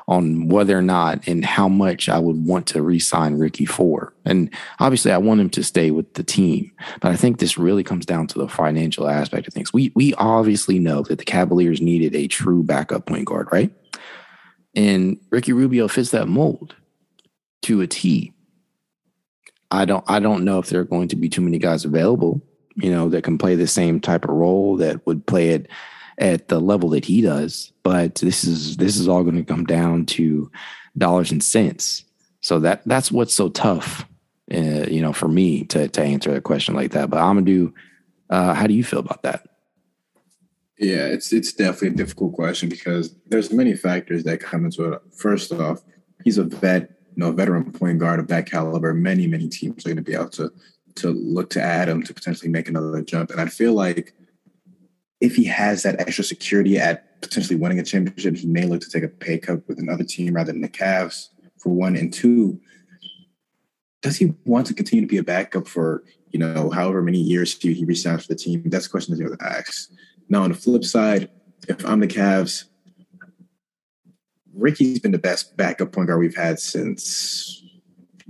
on 0.09 0.49
whether 0.49 0.77
or 0.77 0.83
not 0.83 1.27
and 1.27 1.45
how 1.45 1.69
much 1.69 2.09
I 2.09 2.19
would 2.19 2.45
want 2.45 2.67
to 2.69 2.83
re-sign 2.83 3.39
Ricky 3.39 3.65
for. 3.65 4.13
And 4.25 4.53
obviously 4.79 5.13
I 5.13 5.19
want 5.19 5.41
him 5.41 5.51
to 5.51 5.65
stay 5.65 5.91
with 5.91 6.15
the 6.15 6.23
team. 6.23 6.71
But 7.01 7.13
I 7.13 7.17
think 7.17 7.39
this 7.39 7.59
really 7.59 7.83
comes 7.83 8.07
down 8.07 8.27
to 8.29 8.39
the 8.39 8.49
financial 8.49 9.09
aspect 9.09 9.49
of 9.49 9.55
things. 9.55 9.73
We 9.73 9.93
we 9.95 10.15
obviously 10.15 10.79
know 10.79 11.03
that 11.03 11.19
the 11.19 11.25
Cavaliers 11.25 11.81
needed 11.81 12.15
a 12.15 12.29
true 12.29 12.63
backup 12.63 13.07
point 13.07 13.25
guard, 13.25 13.49
right? 13.51 13.73
And 14.75 15.19
Ricky 15.31 15.53
Rubio 15.53 15.89
fits 15.89 16.11
that 16.11 16.29
mold 16.29 16.75
to 17.67 17.81
a 17.81 17.87
T. 17.87 18.33
I 19.71 19.85
don't 19.85 20.05
I 20.09 20.21
don't 20.21 20.45
know 20.45 20.59
if 20.59 20.69
there 20.69 20.81
are 20.81 20.85
going 20.85 21.09
to 21.09 21.17
be 21.17 21.29
too 21.29 21.41
many 21.41 21.59
guys 21.59 21.85
available, 21.85 22.41
you 22.77 22.91
know, 22.91 23.09
that 23.09 23.25
can 23.25 23.39
play 23.39 23.57
the 23.57 23.67
same 23.67 24.01
type 24.01 24.25
of 24.25 24.31
role 24.31 24.77
that 24.77 25.05
would 25.07 25.27
play 25.27 25.51
it 25.51 25.69
at 26.19 26.49
the 26.49 26.61
level 26.61 26.91
that 26.91 27.05
he 27.05 27.21
does. 27.21 27.73
But 27.83 28.17
this 28.17 28.45
is 28.45 28.77
this 28.77 28.97
is 28.97 29.09
all 29.09 29.25
going 29.25 29.37
to 29.37 29.45
come 29.45 29.65
down 29.65 30.07
to 30.07 30.51
dollars 30.97 31.33
and 31.33 31.43
cents. 31.43 32.05
So 32.41 32.61
that 32.61 32.83
that's 32.87 33.11
what's 33.11 33.35
so 33.35 33.49
tough, 33.49 34.07
uh, 34.55 34.87
you 34.89 35.01
know, 35.01 35.13
for 35.13 35.29
me 35.29 35.65
to 35.65 35.89
to 35.89 36.03
answer 36.03 36.35
a 36.37 36.41
question 36.41 36.75
like 36.75 36.93
that. 36.93 37.11
But 37.11 37.19
Amadou, 37.19 37.73
uh, 38.31 38.55
how 38.55 38.69
do 38.69 38.75
you 38.75 38.85
feel 38.85 39.01
about 39.01 39.25
that? 39.25 39.49
Yeah, 40.79 41.07
it's 41.07 41.33
it's 41.33 41.53
definitely 41.53 41.89
a 41.89 42.05
difficult 42.05 42.35
question 42.35 42.69
because 42.69 43.17
there's 43.27 43.53
many 43.53 43.75
factors 43.75 44.23
that 44.25 44.39
come 44.39 44.65
into 44.65 44.93
it. 44.93 45.03
First 45.17 45.53
off, 45.53 45.83
he's 46.23 46.39
a 46.39 46.45
vet, 46.45 46.96
know, 47.21 47.33
veteran 47.33 47.73
point 47.73 47.99
guard 47.99 48.21
of 48.21 48.29
that 48.29 48.51
caliber. 48.51 48.95
Many 48.95 49.27
many 49.27 49.49
teams 49.49 49.85
are 49.85 49.89
going 49.89 49.97
to 49.97 50.03
be 50.03 50.15
able 50.15 50.31
to 50.31 50.53
to 50.97 51.11
look 51.11 51.51
to 51.51 51.63
add 51.63 51.89
him 51.89 52.03
to 52.03 52.15
potentially 52.15 52.51
make 52.51 52.69
another 52.69 53.03
jump, 53.03 53.31
and 53.31 53.41
I 53.41 53.47
feel 53.47 53.75
like 53.75 54.15
if 55.21 55.35
he 55.37 55.45
has 55.45 55.83
that 55.83 56.01
extra 56.01 56.25
security 56.25 56.79
at 56.79 57.21
potentially 57.23 57.59
winning 57.59 57.79
a 57.79 57.83
championship, 57.83 58.37
he 58.37 58.47
may 58.47 58.65
look 58.65 58.81
to 58.83 58.91
take 58.91 59.03
a 59.03 59.09
pay 59.09 59.39
cut 59.39 59.67
with 59.67 59.79
another 59.79 60.05
team 60.05 60.35
rather 60.35 60.53
than 60.53 60.61
the 60.61 60.69
Cavs 60.69 61.29
for 61.59 61.71
one 61.71 61.97
and 61.97 62.13
two. 62.13 62.61
Does 64.03 64.17
he 64.17 64.35
want 64.45 64.67
to 64.67 64.75
continue 64.75 65.03
to 65.03 65.11
be 65.11 65.19
a 65.19 65.23
backup 65.23 65.67
for 65.67 66.05
you 66.31 66.39
know 66.39 66.71
however 66.71 67.03
many 67.03 67.19
years 67.19 67.57
he, 67.57 67.73
he 67.73 67.85
resigns 67.85 68.27
for 68.27 68.35
the 68.35 68.39
team? 68.39 68.63
That's 68.67 68.87
a 68.87 68.91
question 68.91 69.15
that 69.15 69.23
you 69.23 69.31
have 69.31 69.39
to 69.39 69.45
ask. 69.45 69.91
Now 70.29 70.43
on 70.43 70.51
the 70.51 70.57
flip 70.57 70.85
side, 70.85 71.31
if 71.69 71.85
I'm 71.87 72.01
the 72.01 72.07
Cavs, 72.07 72.65
Ricky's 74.57 74.99
been 74.99 75.13
the 75.13 75.19
best 75.19 75.57
backup 75.57 75.93
point 75.93 76.09
guard 76.09 76.21
we've 76.21 76.37
had 76.37 76.59
since 76.59 77.63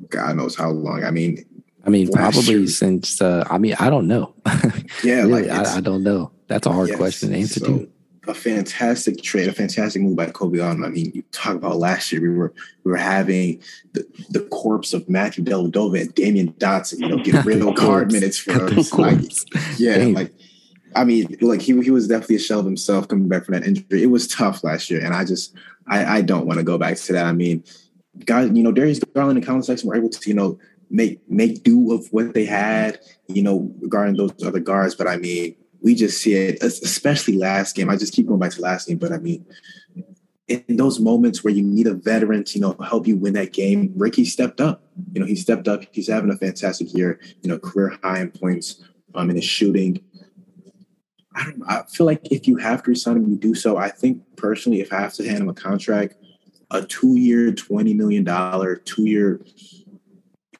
God 0.08 0.36
knows 0.36 0.56
how 0.56 0.70
long. 0.70 1.04
I 1.04 1.10
mean, 1.10 1.44
I 1.84 1.90
mean, 1.90 2.10
probably 2.10 2.54
year. 2.54 2.66
since 2.66 3.22
uh, 3.22 3.46
I 3.48 3.58
mean, 3.58 3.74
I 3.78 3.90
don't 3.90 4.08
know. 4.08 4.34
Yeah, 5.04 5.22
really, 5.22 5.48
like 5.48 5.50
I, 5.50 5.76
I, 5.76 5.80
don't 5.80 6.02
know. 6.02 6.32
That's 6.48 6.66
a 6.66 6.72
hard 6.72 6.88
yes. 6.88 6.98
question 6.98 7.30
to 7.30 7.36
answer 7.36 7.60
so, 7.60 7.66
to. 7.66 7.90
a 8.26 8.34
fantastic 8.34 9.22
trade, 9.22 9.48
a 9.48 9.52
fantastic 9.52 10.02
move 10.02 10.16
by 10.16 10.26
Koby 10.26 10.64
Altman. 10.66 10.84
I 10.84 10.92
mean, 10.92 11.12
you 11.14 11.22
talk 11.30 11.54
about 11.54 11.76
last 11.76 12.10
year, 12.10 12.20
we 12.20 12.28
were 12.28 12.52
we 12.82 12.90
were 12.90 12.98
having 12.98 13.62
the, 13.92 14.04
the 14.30 14.40
corpse 14.40 14.92
of 14.94 15.08
Matthew 15.08 15.44
Dellavedova 15.44 16.00
and 16.00 16.14
Damyean 16.14 16.54
Dotson, 16.58 16.98
you 16.98 17.08
know, 17.08 17.22
get 17.22 17.44
real 17.44 17.72
card 17.72 18.12
minutes 18.12 18.38
for 18.38 18.52
us. 18.52 18.92
Like, 18.92 19.20
yeah, 19.78 19.98
Damn. 19.98 20.12
like 20.12 20.34
I 20.96 21.04
mean, 21.04 21.36
like 21.40 21.60
he 21.60 21.80
he 21.82 21.90
was 21.90 22.08
definitely 22.08 22.36
a 22.36 22.40
shell 22.40 22.60
of 22.60 22.64
himself 22.66 23.06
coming 23.06 23.28
back 23.28 23.44
from 23.44 23.54
that 23.54 23.66
injury. 23.66 24.02
It 24.02 24.10
was 24.10 24.26
tough 24.26 24.64
last 24.64 24.90
year, 24.90 25.04
and 25.04 25.14
I 25.14 25.24
just 25.24 25.54
I, 25.86 26.18
I 26.18 26.22
don't 26.22 26.46
want 26.46 26.58
to 26.58 26.64
go 26.64 26.78
back 26.78 26.96
to 26.96 27.12
that. 27.12 27.26
I 27.26 27.32
mean, 27.32 27.62
guys, 28.24 28.50
you 28.52 28.62
know, 28.62 28.72
Darius 28.72 29.00
Garland 29.14 29.38
and 29.38 29.46
Collin 29.46 29.62
Sexton 29.62 29.88
were 29.88 29.96
able 29.96 30.08
to, 30.08 30.28
you 30.28 30.34
know, 30.34 30.58
make 30.90 31.20
make 31.30 31.62
do 31.62 31.92
of 31.92 32.06
what 32.12 32.34
they 32.34 32.44
had, 32.44 32.98
you 33.26 33.42
know, 33.42 33.72
regarding 33.80 34.16
those 34.16 34.32
other 34.44 34.60
guards. 34.60 34.94
But 34.94 35.06
I 35.06 35.16
mean, 35.16 35.54
we 35.82 35.94
just 35.94 36.22
see 36.22 36.34
it, 36.34 36.62
especially 36.62 37.36
last 37.36 37.76
game. 37.76 37.90
I 37.90 37.96
just 37.96 38.14
keep 38.14 38.26
going 38.26 38.40
back 38.40 38.52
to 38.52 38.62
last 38.62 38.88
game, 38.88 38.98
but 38.98 39.12
I 39.12 39.18
mean, 39.18 39.44
in 40.48 40.76
those 40.76 41.00
moments 41.00 41.42
where 41.42 41.52
you 41.52 41.62
need 41.62 41.86
a 41.86 41.94
veteran 41.94 42.44
to, 42.44 42.58
you 42.58 42.60
know, 42.60 42.76
help 42.84 43.06
you 43.06 43.16
win 43.16 43.34
that 43.34 43.52
game, 43.52 43.92
Ricky 43.96 44.24
stepped 44.24 44.60
up. 44.60 44.82
You 45.12 45.20
know, 45.20 45.26
he 45.26 45.34
stepped 45.34 45.66
up. 45.68 45.82
He's 45.92 46.08
having 46.08 46.30
a 46.30 46.36
fantastic 46.36 46.94
year. 46.94 47.20
You 47.42 47.50
know, 47.50 47.58
career 47.58 47.98
high 48.02 48.20
in 48.20 48.30
points, 48.30 48.82
um, 49.14 49.28
in 49.30 49.36
his 49.36 49.44
shooting. 49.44 50.02
I 51.36 51.44
don't. 51.44 51.62
I 51.68 51.82
feel 51.84 52.06
like 52.06 52.20
if 52.32 52.48
you 52.48 52.56
have 52.56 52.82
to 52.84 52.90
resign 52.90 53.18
him, 53.18 53.28
you 53.28 53.36
do 53.36 53.54
so. 53.54 53.76
I 53.76 53.90
think 53.90 54.22
personally, 54.36 54.80
if 54.80 54.92
I 54.92 55.00
have 55.00 55.12
to 55.14 55.28
hand 55.28 55.42
him 55.42 55.48
a 55.48 55.54
contract, 55.54 56.14
a 56.70 56.84
two-year, 56.84 57.52
twenty 57.52 57.94
million 57.94 58.24
dollar, 58.24 58.76
two-year, 58.76 59.40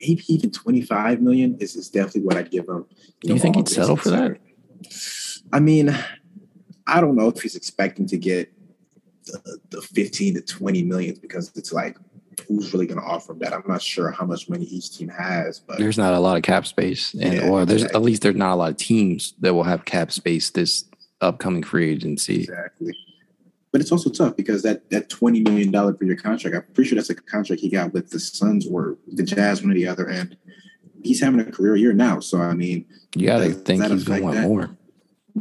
maybe 0.00 0.22
even 0.28 0.50
twenty-five 0.50 1.20
million 1.22 1.56
is, 1.60 1.76
is 1.76 1.88
definitely 1.88 2.22
what 2.22 2.36
I'd 2.36 2.50
give 2.50 2.68
him. 2.68 2.84
You 3.22 3.28
do 3.28 3.34
you 3.34 3.40
think 3.40 3.56
he'd 3.56 3.68
settle 3.68 3.96
for 3.96 4.10
that? 4.10 4.38
I 5.52 5.60
mean, 5.60 5.96
I 6.86 7.00
don't 7.00 7.16
know 7.16 7.28
if 7.28 7.40
he's 7.40 7.56
expecting 7.56 8.06
to 8.08 8.18
get 8.18 8.52
the, 9.26 9.58
the 9.70 9.82
15 9.82 10.34
to 10.34 10.40
20 10.42 10.82
millions 10.84 11.18
because 11.18 11.50
it's 11.56 11.72
like 11.72 11.96
who's 12.46 12.72
really 12.72 12.86
going 12.86 13.00
to 13.00 13.06
offer 13.06 13.32
him 13.32 13.38
that? 13.40 13.52
I'm 13.52 13.62
not 13.66 13.82
sure 13.82 14.10
how 14.10 14.24
much 14.24 14.48
money 14.48 14.64
each 14.64 14.96
team 14.96 15.08
has, 15.08 15.60
but 15.60 15.78
there's 15.78 15.98
not 15.98 16.14
a 16.14 16.20
lot 16.20 16.36
of 16.36 16.42
cap 16.42 16.66
space, 16.66 17.14
and 17.14 17.34
yeah, 17.34 17.48
or 17.48 17.64
there's 17.64 17.82
exactly. 17.82 17.98
at 17.98 18.04
least 18.04 18.22
there's 18.22 18.36
not 18.36 18.52
a 18.52 18.56
lot 18.56 18.70
of 18.70 18.76
teams 18.76 19.34
that 19.40 19.54
will 19.54 19.64
have 19.64 19.84
cap 19.84 20.12
space 20.12 20.50
this 20.50 20.84
upcoming 21.20 21.62
free 21.62 21.90
agency. 21.90 22.40
Exactly. 22.40 22.96
But 23.72 23.80
it's 23.80 23.92
also 23.92 24.10
tough 24.10 24.36
because 24.36 24.62
that 24.62 24.88
that 24.90 25.08
twenty 25.08 25.40
million 25.40 25.70
dollar 25.70 25.92
per 25.92 26.04
year 26.04 26.16
contract, 26.16 26.56
I'm 26.56 26.74
pretty 26.74 26.88
sure 26.88 26.96
that's 26.96 27.10
a 27.10 27.14
contract 27.14 27.60
he 27.60 27.68
got 27.68 27.92
with 27.92 28.10
the 28.10 28.20
Suns 28.20 28.66
or 28.66 28.96
the 29.06 29.22
Jazz, 29.22 29.62
one 29.62 29.70
or 29.70 29.74
the 29.74 29.86
other, 29.86 30.06
and 30.08 30.36
he's 31.02 31.20
having 31.20 31.40
a 31.40 31.44
career 31.44 31.76
year 31.76 31.92
now. 31.92 32.20
So 32.20 32.40
I 32.40 32.54
mean, 32.54 32.86
you 33.14 33.26
got 33.26 33.38
to 33.38 33.52
think 33.52 33.84
he's 33.84 34.04
going 34.04 34.20
to 34.20 34.24
want 34.24 34.40
more. 34.40 34.76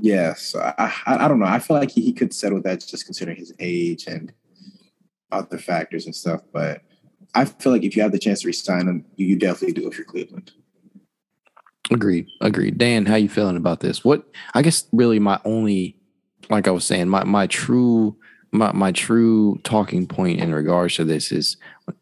Yes, 0.02 0.56
I, 0.56 0.74
I, 1.06 1.26
I 1.26 1.28
don't 1.30 1.40
know. 1.40 1.46
I 1.46 1.60
feel 1.60 1.78
like 1.78 1.92
he, 1.92 2.02
he 2.02 2.12
could 2.12 2.34
settle 2.34 2.62
that 2.64 2.86
just 2.86 3.06
considering 3.06 3.38
his 3.38 3.54
age 3.60 4.08
and 4.08 4.34
other 5.32 5.58
factors 5.58 6.06
and 6.06 6.16
stuff. 6.16 6.42
But 6.52 6.82
I 7.34 7.46
feel 7.46 7.72
like 7.72 7.84
if 7.84 7.96
you 7.96 8.02
have 8.02 8.12
the 8.12 8.20
chance 8.20 8.42
to 8.42 8.48
resign 8.48 8.88
him, 8.88 9.06
you, 9.16 9.36
definitely 9.36 9.74
do 9.74 9.88
if 9.88 9.98
you're 9.98 10.06
Cleveland. 10.06 10.52
Agreed. 11.92 12.28
Agreed. 12.42 12.78
Dan, 12.78 13.06
how 13.06 13.16
you 13.16 13.30
feeling 13.30 13.58
about 13.58 13.80
this? 13.80 14.04
What 14.04 14.26
I 14.54 14.62
guess 14.62 14.88
really 14.92 15.20
my 15.20 15.40
only, 15.46 15.98
like 16.50 16.68
I 16.68 16.72
was 16.72 16.86
saying, 16.86 17.10
my 17.10 17.24
my 17.24 17.48
true 17.48 18.18
my 18.52 18.72
my 18.72 18.92
true 18.92 19.60
talking 19.64 20.08
point 20.08 20.40
in 20.40 20.54
regards 20.54 20.96
to 20.96 21.04
this 21.04 21.32
is 21.32 21.58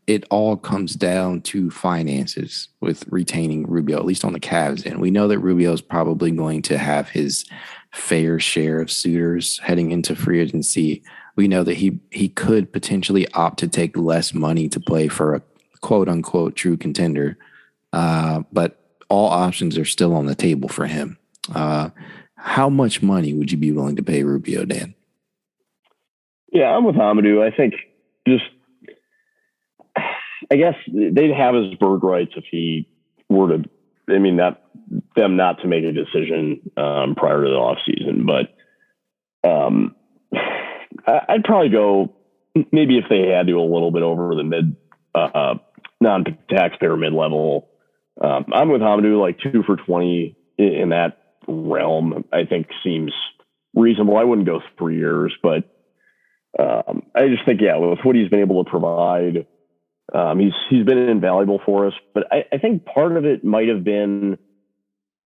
it 0.07 0.25
all 0.29 0.55
comes 0.55 0.93
down 0.93 1.41
to 1.41 1.69
finances 1.69 2.69
with 2.79 3.05
retaining 3.09 3.65
Rubio, 3.67 3.97
at 3.97 4.05
least 4.05 4.23
on 4.23 4.33
the 4.33 4.39
Cavs 4.39 4.85
And 4.85 5.01
We 5.01 5.11
know 5.11 5.27
that 5.27 5.39
Rubio 5.39 5.73
is 5.73 5.81
probably 5.81 6.31
going 6.31 6.61
to 6.63 6.77
have 6.77 7.09
his 7.09 7.45
fair 7.91 8.39
share 8.39 8.79
of 8.79 8.91
suitors 8.91 9.59
heading 9.59 9.91
into 9.91 10.15
free 10.15 10.39
agency. 10.39 11.03
We 11.35 11.47
know 11.47 11.63
that 11.63 11.75
he 11.75 11.99
he 12.11 12.29
could 12.29 12.71
potentially 12.71 13.27
opt 13.33 13.59
to 13.59 13.67
take 13.67 13.97
less 13.97 14.33
money 14.33 14.69
to 14.69 14.79
play 14.79 15.07
for 15.07 15.35
a 15.35 15.41
quote 15.81 16.07
unquote 16.07 16.55
true 16.55 16.77
contender, 16.77 17.37
uh, 17.91 18.43
but 18.51 18.79
all 19.09 19.29
options 19.29 19.77
are 19.77 19.85
still 19.85 20.15
on 20.15 20.25
the 20.25 20.35
table 20.35 20.69
for 20.69 20.85
him. 20.85 21.17
Uh, 21.53 21.89
how 22.35 22.69
much 22.69 23.01
money 23.01 23.33
would 23.33 23.51
you 23.51 23.57
be 23.57 23.71
willing 23.71 23.95
to 23.95 24.03
pay 24.03 24.23
Rubio, 24.23 24.65
Dan? 24.65 24.93
Yeah, 26.51 26.75
I'm 26.75 26.83
with 26.83 26.95
Amadou. 26.95 27.41
I 27.41 27.55
think 27.55 27.73
just, 28.27 28.43
I 30.51 30.55
guess 30.55 30.75
they'd 30.87 31.33
have 31.33 31.55
his 31.55 31.73
bird 31.75 32.03
rights 32.03 32.33
if 32.35 32.45
he 32.51 32.87
were 33.29 33.57
to. 33.57 33.69
I 34.09 34.19
mean, 34.19 34.37
that 34.37 34.63
them 35.15 35.37
not 35.37 35.61
to 35.61 35.67
make 35.67 35.83
a 35.83 35.91
decision 35.91 36.69
um, 36.75 37.15
prior 37.15 37.43
to 37.43 37.49
the 37.49 37.55
off 37.55 37.77
season, 37.85 38.25
but 38.25 38.53
um, 39.49 39.95
I'd 41.05 41.43
probably 41.43 41.69
go 41.69 42.13
maybe 42.71 42.97
if 42.97 43.05
they 43.09 43.29
had 43.29 43.47
to 43.47 43.53
a 43.53 43.61
little 43.61 43.91
bit 43.91 44.03
over 44.03 44.35
the 44.35 44.43
mid 44.43 44.75
uh, 45.15 45.55
non-taxpayer 46.01 46.97
mid 46.97 47.13
level. 47.13 47.69
Um, 48.21 48.45
I'm 48.53 48.69
with 48.69 48.81
Amadou 48.81 49.19
like 49.19 49.39
two 49.39 49.63
for 49.63 49.75
twenty 49.75 50.37
in 50.57 50.89
that 50.89 51.17
realm. 51.47 52.25
I 52.31 52.45
think 52.45 52.67
seems 52.83 53.11
reasonable. 53.73 54.17
I 54.17 54.23
wouldn't 54.23 54.47
go 54.47 54.61
three 54.77 54.97
years, 54.97 55.33
but 55.41 55.69
um, 56.59 57.03
I 57.15 57.27
just 57.27 57.45
think, 57.45 57.61
yeah, 57.61 57.77
with 57.77 57.99
what 58.03 58.15
he's 58.15 58.29
been 58.29 58.41
able 58.41 58.63
to 58.63 58.69
provide, 58.69 59.47
um, 60.13 60.39
he's 60.39 60.53
he's 60.69 60.85
been 60.85 60.99
invaluable 60.99 61.59
for 61.65 61.87
us. 61.87 61.93
But 62.13 62.31
I, 62.31 62.45
I 62.51 62.57
think 62.59 62.85
part 62.85 63.17
of 63.17 63.25
it 63.25 63.43
might 63.43 63.69
have 63.69 63.83
been 63.83 64.37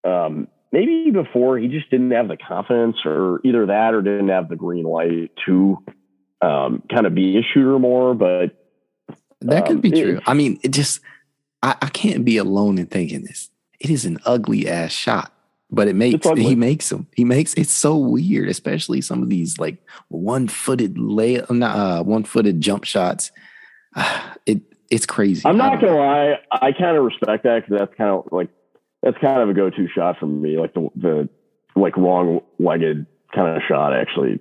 um, 0.05 0.47
maybe 0.71 1.11
before 1.11 1.57
he 1.57 1.67
just 1.67 1.89
didn't 1.89 2.11
have 2.11 2.27
the 2.27 2.37
confidence, 2.37 2.97
or 3.05 3.41
either 3.43 3.65
that, 3.67 3.93
or 3.93 4.01
didn't 4.01 4.29
have 4.29 4.49
the 4.49 4.55
green 4.55 4.85
light 4.85 5.31
to 5.45 5.83
um, 6.41 6.83
kind 6.89 7.05
of 7.05 7.15
be 7.15 7.37
a 7.37 7.41
shooter 7.41 7.79
more. 7.79 8.13
But 8.13 8.55
that 9.41 9.65
could 9.65 9.81
be 9.81 9.93
um, 9.93 10.01
true. 10.01 10.21
I 10.25 10.33
mean, 10.33 10.59
it 10.63 10.71
just 10.71 11.01
I, 11.61 11.75
I 11.81 11.89
can't 11.89 12.25
be 12.25 12.37
alone 12.37 12.77
in 12.77 12.87
thinking 12.87 13.23
this. 13.23 13.49
It 13.79 13.89
is 13.89 14.05
an 14.05 14.17
ugly 14.25 14.67
ass 14.67 14.91
shot 14.91 15.31
but 15.69 15.87
it 15.87 15.95
makes 15.95 16.27
he 16.29 16.55
makes 16.55 16.89
them. 16.89 17.07
He 17.15 17.25
makes 17.25 17.53
it's 17.55 17.71
so 17.71 17.97
weird, 17.97 18.49
especially 18.49 19.01
some 19.01 19.21
of 19.21 19.29
these 19.29 19.59
like 19.59 19.77
one 20.07 20.47
footed 20.47 20.97
lay 20.97 21.41
uh, 21.41 22.03
one 22.03 22.23
footed 22.23 22.61
jump 22.61 22.85
shots. 22.85 23.31
Uh, 23.95 24.33
it 24.45 24.61
it's 24.89 25.05
crazy. 25.05 25.41
I'm 25.45 25.57
not 25.57 25.81
gonna 25.81 25.93
know. 25.93 25.97
lie, 25.97 26.39
I 26.51 26.71
kind 26.71 26.95
of 26.95 27.03
respect 27.03 27.43
that 27.43 27.65
because 27.65 27.79
that's 27.79 27.93
kind 27.97 28.11
of 28.11 28.29
like 28.31 28.49
that's 29.01 29.17
kind 29.19 29.41
of 29.41 29.49
a 29.49 29.53
go 29.53 29.69
to 29.69 29.87
shot 29.93 30.17
for 30.19 30.25
me, 30.25 30.57
like 30.57 30.73
the 30.73 30.89
the 30.95 31.29
like 31.75 31.95
wrong 31.97 32.41
legged 32.59 33.05
kind 33.33 33.55
of 33.55 33.61
shot. 33.67 33.93
Actually, 33.93 34.39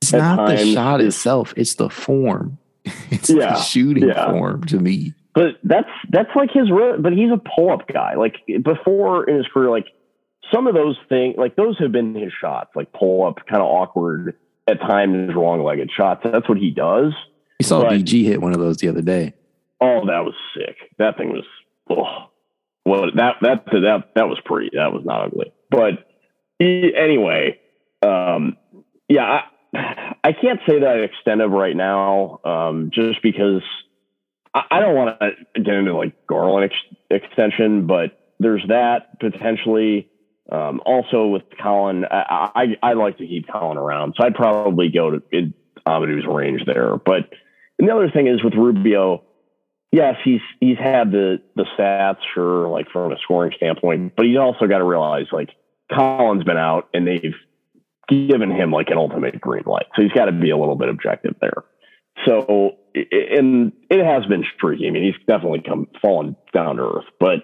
it's 0.00 0.14
At 0.14 0.18
not 0.18 0.48
the 0.48 0.72
shot 0.72 1.00
itself; 1.00 1.54
it's 1.56 1.74
the 1.74 1.90
form. 1.90 2.58
It's 3.10 3.30
yeah, 3.30 3.52
the 3.52 3.60
shooting 3.60 4.08
yeah. 4.08 4.30
form 4.32 4.64
to 4.64 4.78
me. 4.78 5.12
But 5.34 5.58
that's 5.62 5.88
that's 6.10 6.30
like 6.34 6.50
his. 6.50 6.68
But 6.98 7.12
he's 7.12 7.30
a 7.30 7.40
pull 7.54 7.70
up 7.70 7.86
guy. 7.86 8.14
Like 8.16 8.36
before 8.62 9.28
in 9.28 9.36
his 9.36 9.46
career, 9.52 9.70
like 9.70 9.86
some 10.52 10.66
of 10.66 10.74
those 10.74 10.96
things, 11.08 11.36
like 11.38 11.56
those 11.56 11.78
have 11.78 11.92
been 11.92 12.14
his 12.14 12.32
shots, 12.32 12.70
like 12.74 12.92
pull 12.92 13.24
up, 13.26 13.36
kind 13.46 13.62
of 13.62 13.68
awkward 13.68 14.36
at 14.66 14.80
times, 14.80 15.34
wrong 15.34 15.62
legged 15.62 15.90
shots. 15.96 16.22
That's 16.24 16.48
what 16.48 16.58
he 16.58 16.70
does. 16.70 17.12
You 17.60 17.66
saw 17.66 17.82
but, 17.82 17.92
BG 17.92 18.24
hit 18.24 18.40
one 18.40 18.52
of 18.52 18.58
those 18.58 18.78
the 18.78 18.88
other 18.88 19.02
day. 19.02 19.34
Oh, 19.80 20.06
that 20.06 20.24
was 20.24 20.34
sick. 20.56 20.76
That 20.98 21.16
thing 21.16 21.30
was, 21.30 21.44
oh, 21.90 22.30
well, 22.84 23.10
that 23.14 23.36
that 23.42 23.64
that 23.66 24.04
that 24.14 24.28
was 24.28 24.38
pretty. 24.44 24.70
That 24.74 24.92
was 24.92 25.02
not 25.04 25.26
ugly. 25.26 25.52
But 25.70 26.06
anyway, 26.60 27.60
um, 28.02 28.56
yeah, 29.08 29.40
I, 29.74 30.16
I 30.24 30.32
can't 30.32 30.60
say 30.68 30.80
that 30.80 31.02
extensive 31.02 31.50
right 31.50 31.76
now, 31.76 32.40
um, 32.44 32.90
just 32.92 33.22
because 33.22 33.62
I, 34.54 34.62
I 34.70 34.80
don't 34.80 34.94
want 34.94 35.18
to 35.20 35.60
get 35.60 35.74
into 35.74 35.96
like 35.96 36.26
Garland 36.26 36.70
ex- 36.70 37.24
extension, 37.24 37.86
but 37.86 38.34
there's 38.38 38.64
that 38.68 39.18
potentially. 39.20 40.08
Um, 40.50 40.82
also 40.84 41.28
with 41.28 41.44
Collin, 41.62 42.04
I, 42.04 42.50
I, 42.82 42.90
I 42.90 42.92
like 42.94 43.16
to 43.18 43.26
keep 43.26 43.46
Collin 43.48 43.78
around, 43.78 44.14
so 44.18 44.26
I'd 44.26 44.34
probably 44.34 44.90
go 44.90 45.10
to 45.12 45.22
in 45.30 45.54
Amadou's 45.86 46.26
range 46.26 46.62
there. 46.66 46.96
But 46.96 47.30
the 47.78 47.90
other 47.90 48.10
thing 48.10 48.26
is 48.26 48.42
with 48.44 48.54
Rubio, 48.54 49.22
yes, 49.92 50.16
he's 50.24 50.40
he's 50.60 50.78
had 50.78 51.12
the 51.12 51.40
the 51.54 51.66
stats, 51.78 52.18
sure, 52.34 52.68
like 52.68 52.90
from 52.90 53.12
a 53.12 53.16
scoring 53.22 53.52
standpoint, 53.56 54.14
but 54.16 54.26
he's 54.26 54.38
also 54.38 54.66
got 54.66 54.78
to 54.78 54.84
realize 54.84 55.26
like 55.30 55.50
Collin's 55.92 56.44
been 56.44 56.56
out 56.56 56.88
and 56.92 57.06
they've 57.06 57.34
given 58.08 58.50
him 58.50 58.72
like 58.72 58.88
an 58.88 58.98
ultimate 58.98 59.40
green 59.40 59.64
light, 59.66 59.86
so 59.94 60.02
he's 60.02 60.12
got 60.12 60.24
to 60.24 60.32
be 60.32 60.50
a 60.50 60.56
little 60.56 60.76
bit 60.76 60.88
objective 60.88 61.36
there. 61.40 61.64
So, 62.26 62.76
and 62.94 63.72
it 63.88 64.04
has 64.04 64.26
been 64.26 64.44
streaky. 64.56 64.86
I 64.86 64.90
mean, 64.90 65.04
he's 65.04 65.26
definitely 65.26 65.62
come 65.66 65.88
fallen 66.00 66.36
down 66.52 66.76
to 66.76 66.82
earth, 66.82 67.04
but 67.18 67.40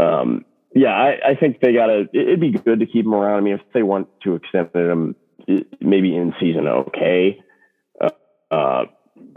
um, 0.00 0.44
yeah, 0.74 0.94
I, 0.94 1.30
I 1.30 1.34
think 1.34 1.60
they 1.60 1.72
got 1.74 1.86
to. 1.86 2.04
It'd 2.12 2.40
be 2.40 2.52
good 2.52 2.80
to 2.80 2.86
keep 2.86 3.04
him 3.04 3.14
around. 3.14 3.38
I 3.38 3.40
mean, 3.40 3.54
if 3.54 3.60
they 3.74 3.82
want 3.82 4.08
to 4.22 4.36
extend 4.36 4.70
him, 4.74 5.16
maybe 5.80 6.16
in 6.16 6.34
season, 6.40 6.66
okay. 6.66 7.38
Uh, 8.00 8.08
uh, 8.50 8.84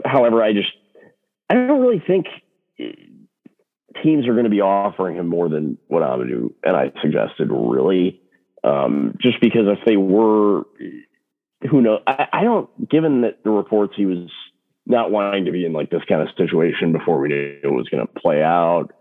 however, 0.04 0.42
I 0.42 0.52
just 0.54 0.72
I 1.48 1.54
don't 1.54 1.80
really 1.80 2.02
think 2.04 2.26
teams 4.02 4.26
are 4.26 4.32
going 4.32 4.44
to 4.44 4.50
be 4.50 4.60
offering 4.60 5.16
him 5.16 5.28
more 5.28 5.48
than 5.48 5.78
what 5.88 6.02
Amadou 6.02 6.52
and 6.64 6.76
I 6.76 6.92
suggested. 7.02 7.50
Really, 7.50 8.20
um, 8.64 9.16
just 9.20 9.40
because 9.40 9.66
if 9.66 9.78
they 9.86 9.96
were, 9.96 10.64
who 11.70 11.80
knows? 11.82 12.00
I, 12.06 12.26
I 12.32 12.42
don't. 12.42 12.88
Given 12.88 13.22
that 13.22 13.44
the 13.44 13.50
reports 13.50 13.94
he 13.96 14.06
was 14.06 14.28
not 14.86 15.10
wanting 15.10 15.46
to 15.46 15.52
be 15.52 15.64
in 15.64 15.72
like 15.72 15.90
this 15.90 16.02
kind 16.08 16.22
of 16.22 16.28
situation 16.36 16.92
before 16.92 17.18
we 17.20 17.28
knew 17.28 17.58
it 17.62 17.66
was 17.66 17.88
going 17.88 18.06
to 18.06 18.20
play 18.20 18.42
out. 18.42 18.92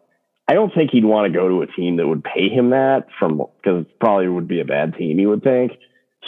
I 0.48 0.54
don't 0.54 0.74
think 0.74 0.92
he'd 0.92 1.06
want 1.06 1.32
to 1.32 1.38
go 1.38 1.48
to 1.48 1.62
a 1.62 1.68
team 1.68 1.98
that 1.98 2.08
would 2.08 2.24
pay 2.24 2.50
him 2.50 2.72
that 2.72 3.08
from 3.18 3.42
because 3.58 3.86
probably 4.00 4.28
would 4.28 4.48
be 4.48 4.62
a 4.62 4.66
bad 4.66 4.96
team. 4.96 5.18
He 5.18 5.26
would 5.26 5.44
think. 5.44 5.74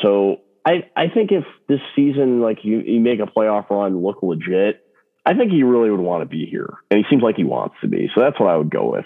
So 0.02 0.42
I 0.66 0.90
I 0.96 1.08
think 1.10 1.32
if 1.32 1.44
this 1.68 1.80
season 1.96 2.42
like 2.42 2.60
you, 2.64 2.80
you 2.80 3.00
make 3.00 3.20
a 3.20 3.26
playoff 3.26 3.70
run 3.70 4.02
look 4.04 4.22
legit, 4.22 4.84
I 5.28 5.34
think 5.34 5.52
he 5.52 5.62
really 5.64 5.92
would 5.92 6.00
want 6.00 6.22
to 6.22 6.26
be 6.26 6.46
here, 6.46 6.78
and 6.90 6.98
he 6.98 7.06
seems 7.10 7.22
like 7.22 7.36
he 7.36 7.44
wants 7.44 7.76
to 7.82 7.88
be. 7.88 8.10
So 8.16 8.22
that's 8.22 8.40
what 8.40 8.50
I 8.50 8.56
would 8.56 8.70
go 8.70 8.90
with. 8.90 9.06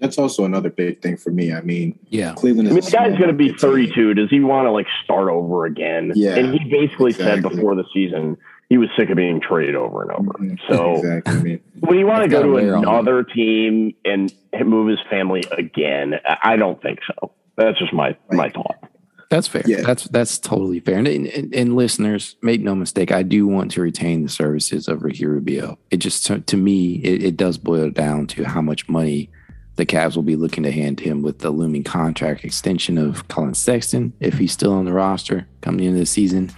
That's 0.00 0.18
also 0.18 0.44
another 0.44 0.68
big 0.68 1.00
thing 1.00 1.16
for 1.16 1.30
me. 1.30 1.52
I 1.52 1.60
mean, 1.60 1.96
yeah, 2.08 2.34
Cleveland. 2.34 2.68
I 2.68 2.72
mean, 2.72 2.80
the 2.80 2.90
guy's 2.90 3.16
going 3.16 3.28
to 3.28 3.32
be 3.32 3.52
32. 3.52 3.94
Team. 3.94 4.14
Does 4.16 4.28
he 4.28 4.40
want 4.40 4.66
to 4.66 4.72
like 4.72 4.88
start 5.04 5.28
over 5.28 5.64
again? 5.64 6.10
Yeah, 6.16 6.34
and 6.34 6.52
he 6.52 6.58
basically 6.68 7.10
exactly. 7.10 7.42
said 7.42 7.42
before 7.54 7.76
the 7.76 7.84
season 7.94 8.36
he 8.68 8.78
was 8.78 8.88
sick 8.98 9.10
of 9.10 9.16
being 9.16 9.40
traded 9.40 9.76
over 9.76 10.02
and 10.02 10.10
over. 10.10 10.32
Mm-hmm. 10.32 10.74
So 10.74 10.96
exactly. 10.96 11.32
I 11.32 11.42
mean, 11.42 11.60
would 11.82 11.96
he 11.96 12.02
want 12.02 12.24
to 12.24 12.28
go 12.28 12.42
to 12.42 12.56
another 12.56 13.22
team 13.22 13.94
and 14.04 14.34
move 14.64 14.88
his 14.88 14.98
family 15.08 15.44
again? 15.56 16.14
I 16.42 16.56
don't 16.56 16.82
think 16.82 16.98
so. 17.06 17.30
That's 17.56 17.78
just 17.78 17.92
my 17.92 18.08
right. 18.08 18.32
my 18.32 18.50
thought. 18.50 18.89
That's 19.30 19.46
fair. 19.46 19.62
Yeah. 19.64 19.82
That's 19.82 20.04
that's 20.08 20.38
totally 20.38 20.80
fair. 20.80 20.98
And, 20.98 21.06
and, 21.06 21.54
and, 21.54 21.76
listeners, 21.76 22.36
make 22.42 22.60
no 22.60 22.74
mistake, 22.74 23.12
I 23.12 23.22
do 23.22 23.46
want 23.46 23.70
to 23.72 23.80
retain 23.80 24.24
the 24.24 24.28
services 24.28 24.88
of 24.88 25.04
Ricky 25.04 25.24
Rubio. 25.24 25.78
It 25.90 25.98
just 25.98 26.26
to, 26.26 26.40
to 26.40 26.56
me, 26.56 26.96
it, 26.96 27.22
it, 27.22 27.36
does 27.36 27.56
boil 27.56 27.90
down 27.90 28.26
to 28.28 28.42
how 28.42 28.60
much 28.60 28.88
money 28.88 29.30
the 29.76 29.86
Cavs 29.86 30.16
will 30.16 30.24
be 30.24 30.34
looking 30.34 30.64
to 30.64 30.72
hand 30.72 30.98
him 30.98 31.22
with 31.22 31.38
the 31.38 31.50
looming 31.50 31.84
contract 31.84 32.44
extension 32.44 32.98
of 32.98 33.28
Collin 33.28 33.54
Sexton, 33.54 34.12
if 34.18 34.34
he's 34.34 34.52
still 34.52 34.72
on 34.72 34.84
the 34.84 34.92
roster 34.92 35.46
coming 35.60 35.86
into 35.86 36.00
the 36.00 36.06
season. 36.06 36.50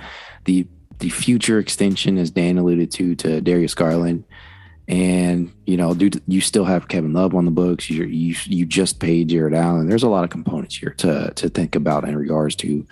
The 0.47 0.67
the 0.99 1.11
future 1.11 1.59
extension, 1.59 2.17
as 2.17 2.31
Dan 2.31 2.57
alluded 2.57 2.91
to, 2.93 3.15
to 3.17 3.41
Darius 3.43 3.75
Garland. 3.75 4.25
And 4.89 5.53
you 5.67 5.77
know, 5.77 5.95
dude, 5.95 6.23
you 6.27 6.41
still 6.41 6.65
have 6.65 6.89
Kevin 6.89 7.13
Love 7.13 7.35
on 7.35 7.45
the 7.45 7.51
books. 7.51 7.89
You 7.89 8.05
you 8.05 8.35
you 8.47 8.67
just 8.67 8.99
paid 8.99 9.29
Jarrett 9.29 9.55
Allen. 9.55 9.89
There's 9.89 10.03
a 10.03 10.09
lot 10.09 10.25
of 10.25 10.31
components 10.31 10.77
here 10.77 10.95
to 10.99 11.33
to 11.35 11.49
think 11.49 11.75
about 11.75 12.07
in 12.07 12.17
regards 12.17 12.57
to 12.57 12.87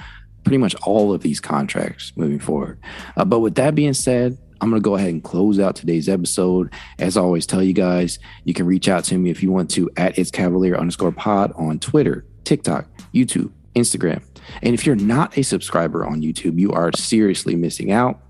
pretty 0.45 0.59
much 0.59 0.75
all 0.83 1.13
of 1.13 1.23
these 1.23 1.41
contracts 1.41 2.13
moving 2.17 2.39
forward. 2.39 2.79
Uh, 3.17 3.25
but 3.25 3.41
with 3.41 3.57
that 3.57 3.75
being 3.75 3.93
said, 3.93 4.39
I'm 4.61 4.71
going 4.71 4.81
to 4.81 4.85
go 4.85 4.97
ahead 4.97 5.11
and 5.11 5.23
close 5.23 5.59
out 5.59 5.77
today's 5.77 6.09
episode. 6.09 6.73
As 6.99 7.17
always, 7.17 7.47
tell 7.47 7.63
you 7.63 7.73
guys 7.73 8.19
you 8.45 8.55
can 8.55 8.67
reach 8.67 8.89
out 8.89 9.05
to 9.05 9.19
me 9.19 9.31
if 9.31 9.43
you 9.43 9.51
want 9.51 9.71
to 9.73 9.91
at 9.97 10.19
it's 10.19 10.31
cavalier 10.31 10.77
underscore 10.77 11.13
pod 11.13 11.53
on 11.57 11.79
Twitter, 11.79 12.25
TikTok, 12.45 12.87
YouTube, 13.15 13.51
Instagram. 13.75 14.23
And 14.63 14.75
if 14.75 14.85
you're 14.85 14.97
not 14.97 15.37
a 15.39 15.43
subscriber 15.43 16.07
on 16.07 16.23
YouTube, 16.23 16.59
you 16.59 16.73
are 16.73 16.91
seriously 16.93 17.57
missing 17.57 17.91
out. 17.91 18.21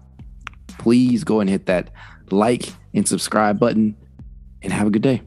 Please 0.78 1.24
go 1.24 1.40
and 1.40 1.50
hit 1.50 1.66
that 1.66 1.90
like 2.30 2.68
and 2.94 3.06
subscribe 3.06 3.58
button 3.58 3.96
and 4.62 4.72
have 4.72 4.86
a 4.86 4.90
good 4.90 5.02
day. 5.02 5.22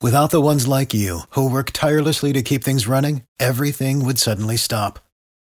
Without 0.00 0.30
the 0.30 0.40
ones 0.40 0.66
like 0.66 0.94
you, 0.94 1.20
who 1.30 1.50
work 1.50 1.70
tirelessly 1.72 2.32
to 2.32 2.40
keep 2.40 2.64
things 2.64 2.86
running, 2.86 3.24
everything 3.38 4.06
would 4.06 4.18
suddenly 4.18 4.56
stop. 4.56 5.07